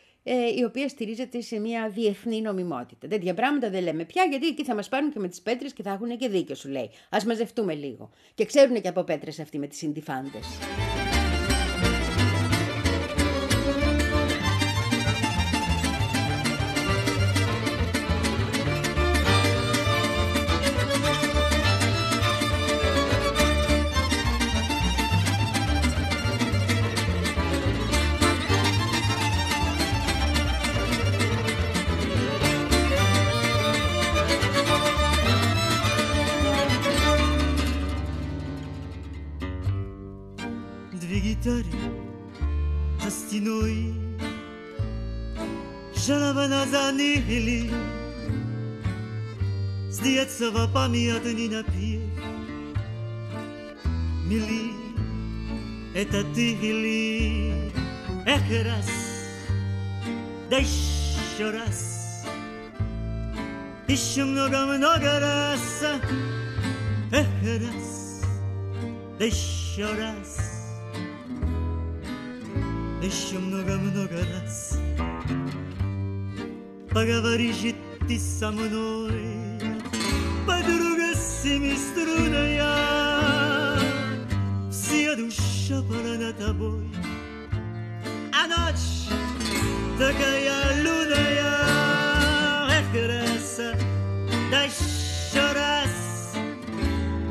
η 0.57 0.65
οποία 0.65 0.89
στηρίζεται 0.89 1.41
σε 1.41 1.59
μια 1.59 1.89
διεθνή 1.89 2.41
νομιμότητα. 2.41 3.09
Τέτοια 3.09 3.35
πράγματα 3.35 3.71
δεν 3.71 3.83
λέμε 3.83 4.05
πια, 4.05 4.25
γιατί 4.25 4.47
εκεί 4.47 4.65
θα 4.65 4.75
μας 4.75 4.89
πάρουν 4.89 5.13
και 5.13 5.19
με 5.19 5.29
τις 5.29 5.41
πέτρες 5.41 5.73
και 5.73 5.83
θα 5.83 5.91
έχουν 5.91 6.17
και 6.17 6.29
δίκιο, 6.29 6.55
σου 6.55 6.69
λέει. 6.69 6.91
Α 7.11 7.19
μαζευτούμε 7.27 7.75
λίγο. 7.75 8.11
Και 8.35 8.45
ξέρουν 8.45 8.81
και 8.81 8.89
από 8.89 9.03
πέτρες 9.03 9.39
αυτοί 9.39 9.59
με 9.59 9.67
τις 9.67 9.79
συντηφάντε. 9.79 10.39
От 50.83 50.89
не 50.93 51.49
напев 51.49 52.01
Мили, 54.27 54.73
это 55.95 56.25
ты 56.35 56.53
или 56.53 57.71
Эх, 58.25 58.65
раз, 58.65 58.89
да 60.49 60.57
еще 60.57 61.51
раз. 61.51 62.25
Еще 63.89 64.25
много-много 64.25 65.21
раз. 65.21 65.83
Эх, 67.13 67.27
раз, 67.43 68.23
да 69.19 69.25
еще 69.27 69.87
раз. 69.99 70.39
Еще 73.03 73.39
много-много 73.39 74.17
раз. 74.35 74.79
Поговоришь 76.91 77.65
и 77.65 77.75
ты 78.07 78.19
со 78.19 78.51
мной 78.51 79.50
strunea 81.59 82.77
Si 84.71 85.09
aduša 85.09 85.83
para 85.89 86.19
na 86.19 86.33
taboj 86.33 86.85
A 88.33 88.47
noć 88.47 88.81
Takaja 89.99 90.61
lunaja 90.85 91.53
Regresa 92.71 93.75
Da 94.51 94.63
еще 94.63 95.53
раз 95.55 96.35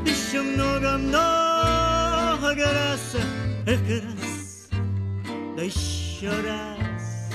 Еще 0.04 0.42
много-много 0.42 2.64
раз 2.78 3.16
Эх, 3.66 3.80
раз 3.88 4.68
Да 5.56 5.62
еще 5.62 6.28
раз 6.28 7.30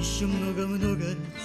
Еще 0.00 0.26
много-много 0.26 1.04
раз 1.04 1.37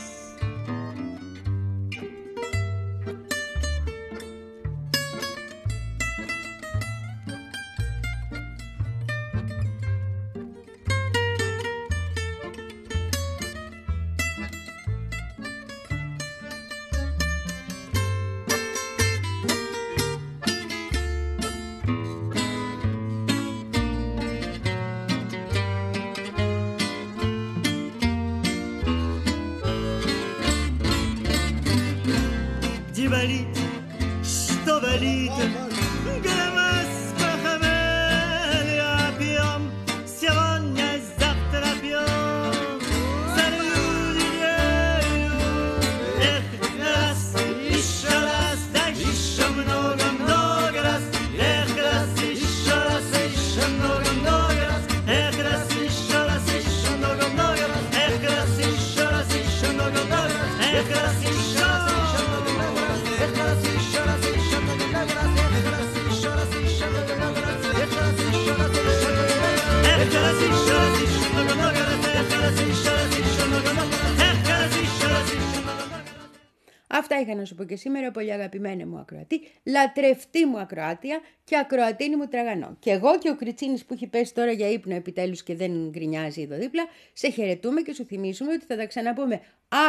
είχα 77.33 77.41
να 77.41 77.47
σου 77.47 77.55
πω 77.55 77.63
και 77.63 77.75
σήμερα, 77.75 78.11
πολύ 78.11 78.33
αγαπημένη 78.33 78.85
μου 78.85 78.97
ακροατή, 78.97 79.41
λατρευτή 79.63 80.45
μου 80.45 80.59
ακροάτια 80.59 81.19
και 81.43 81.57
ακροατίνη 81.57 82.15
μου 82.15 82.27
τραγανό. 82.27 82.75
Και 82.79 82.91
εγώ 82.91 83.17
και 83.17 83.29
ο 83.29 83.35
Κριτσίνης 83.35 83.85
που 83.85 83.93
έχει 83.93 84.07
πέσει 84.07 84.33
τώρα 84.33 84.51
για 84.51 84.69
ύπνο 84.69 84.95
επιτέλους 84.95 85.43
και 85.43 85.55
δεν 85.55 85.89
γκρινιάζει 85.89 86.41
εδώ 86.41 86.57
δίπλα, 86.57 86.83
σε 87.13 87.29
χαιρετούμε 87.29 87.81
και 87.81 87.93
σου 87.93 88.05
θυμίσουμε 88.05 88.51
ότι 88.53 88.65
θα 88.65 88.75
τα 88.75 88.85
ξαναπούμε 88.85 89.41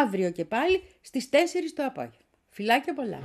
αύριο 0.03 0.31
και 0.31 0.45
πάλι 0.45 0.83
στις 1.01 1.29
4 1.33 1.37
το 1.75 1.85
απόγευμα. 1.85 2.19
Φιλάκια 2.49 2.95
πολλά. 2.95 3.19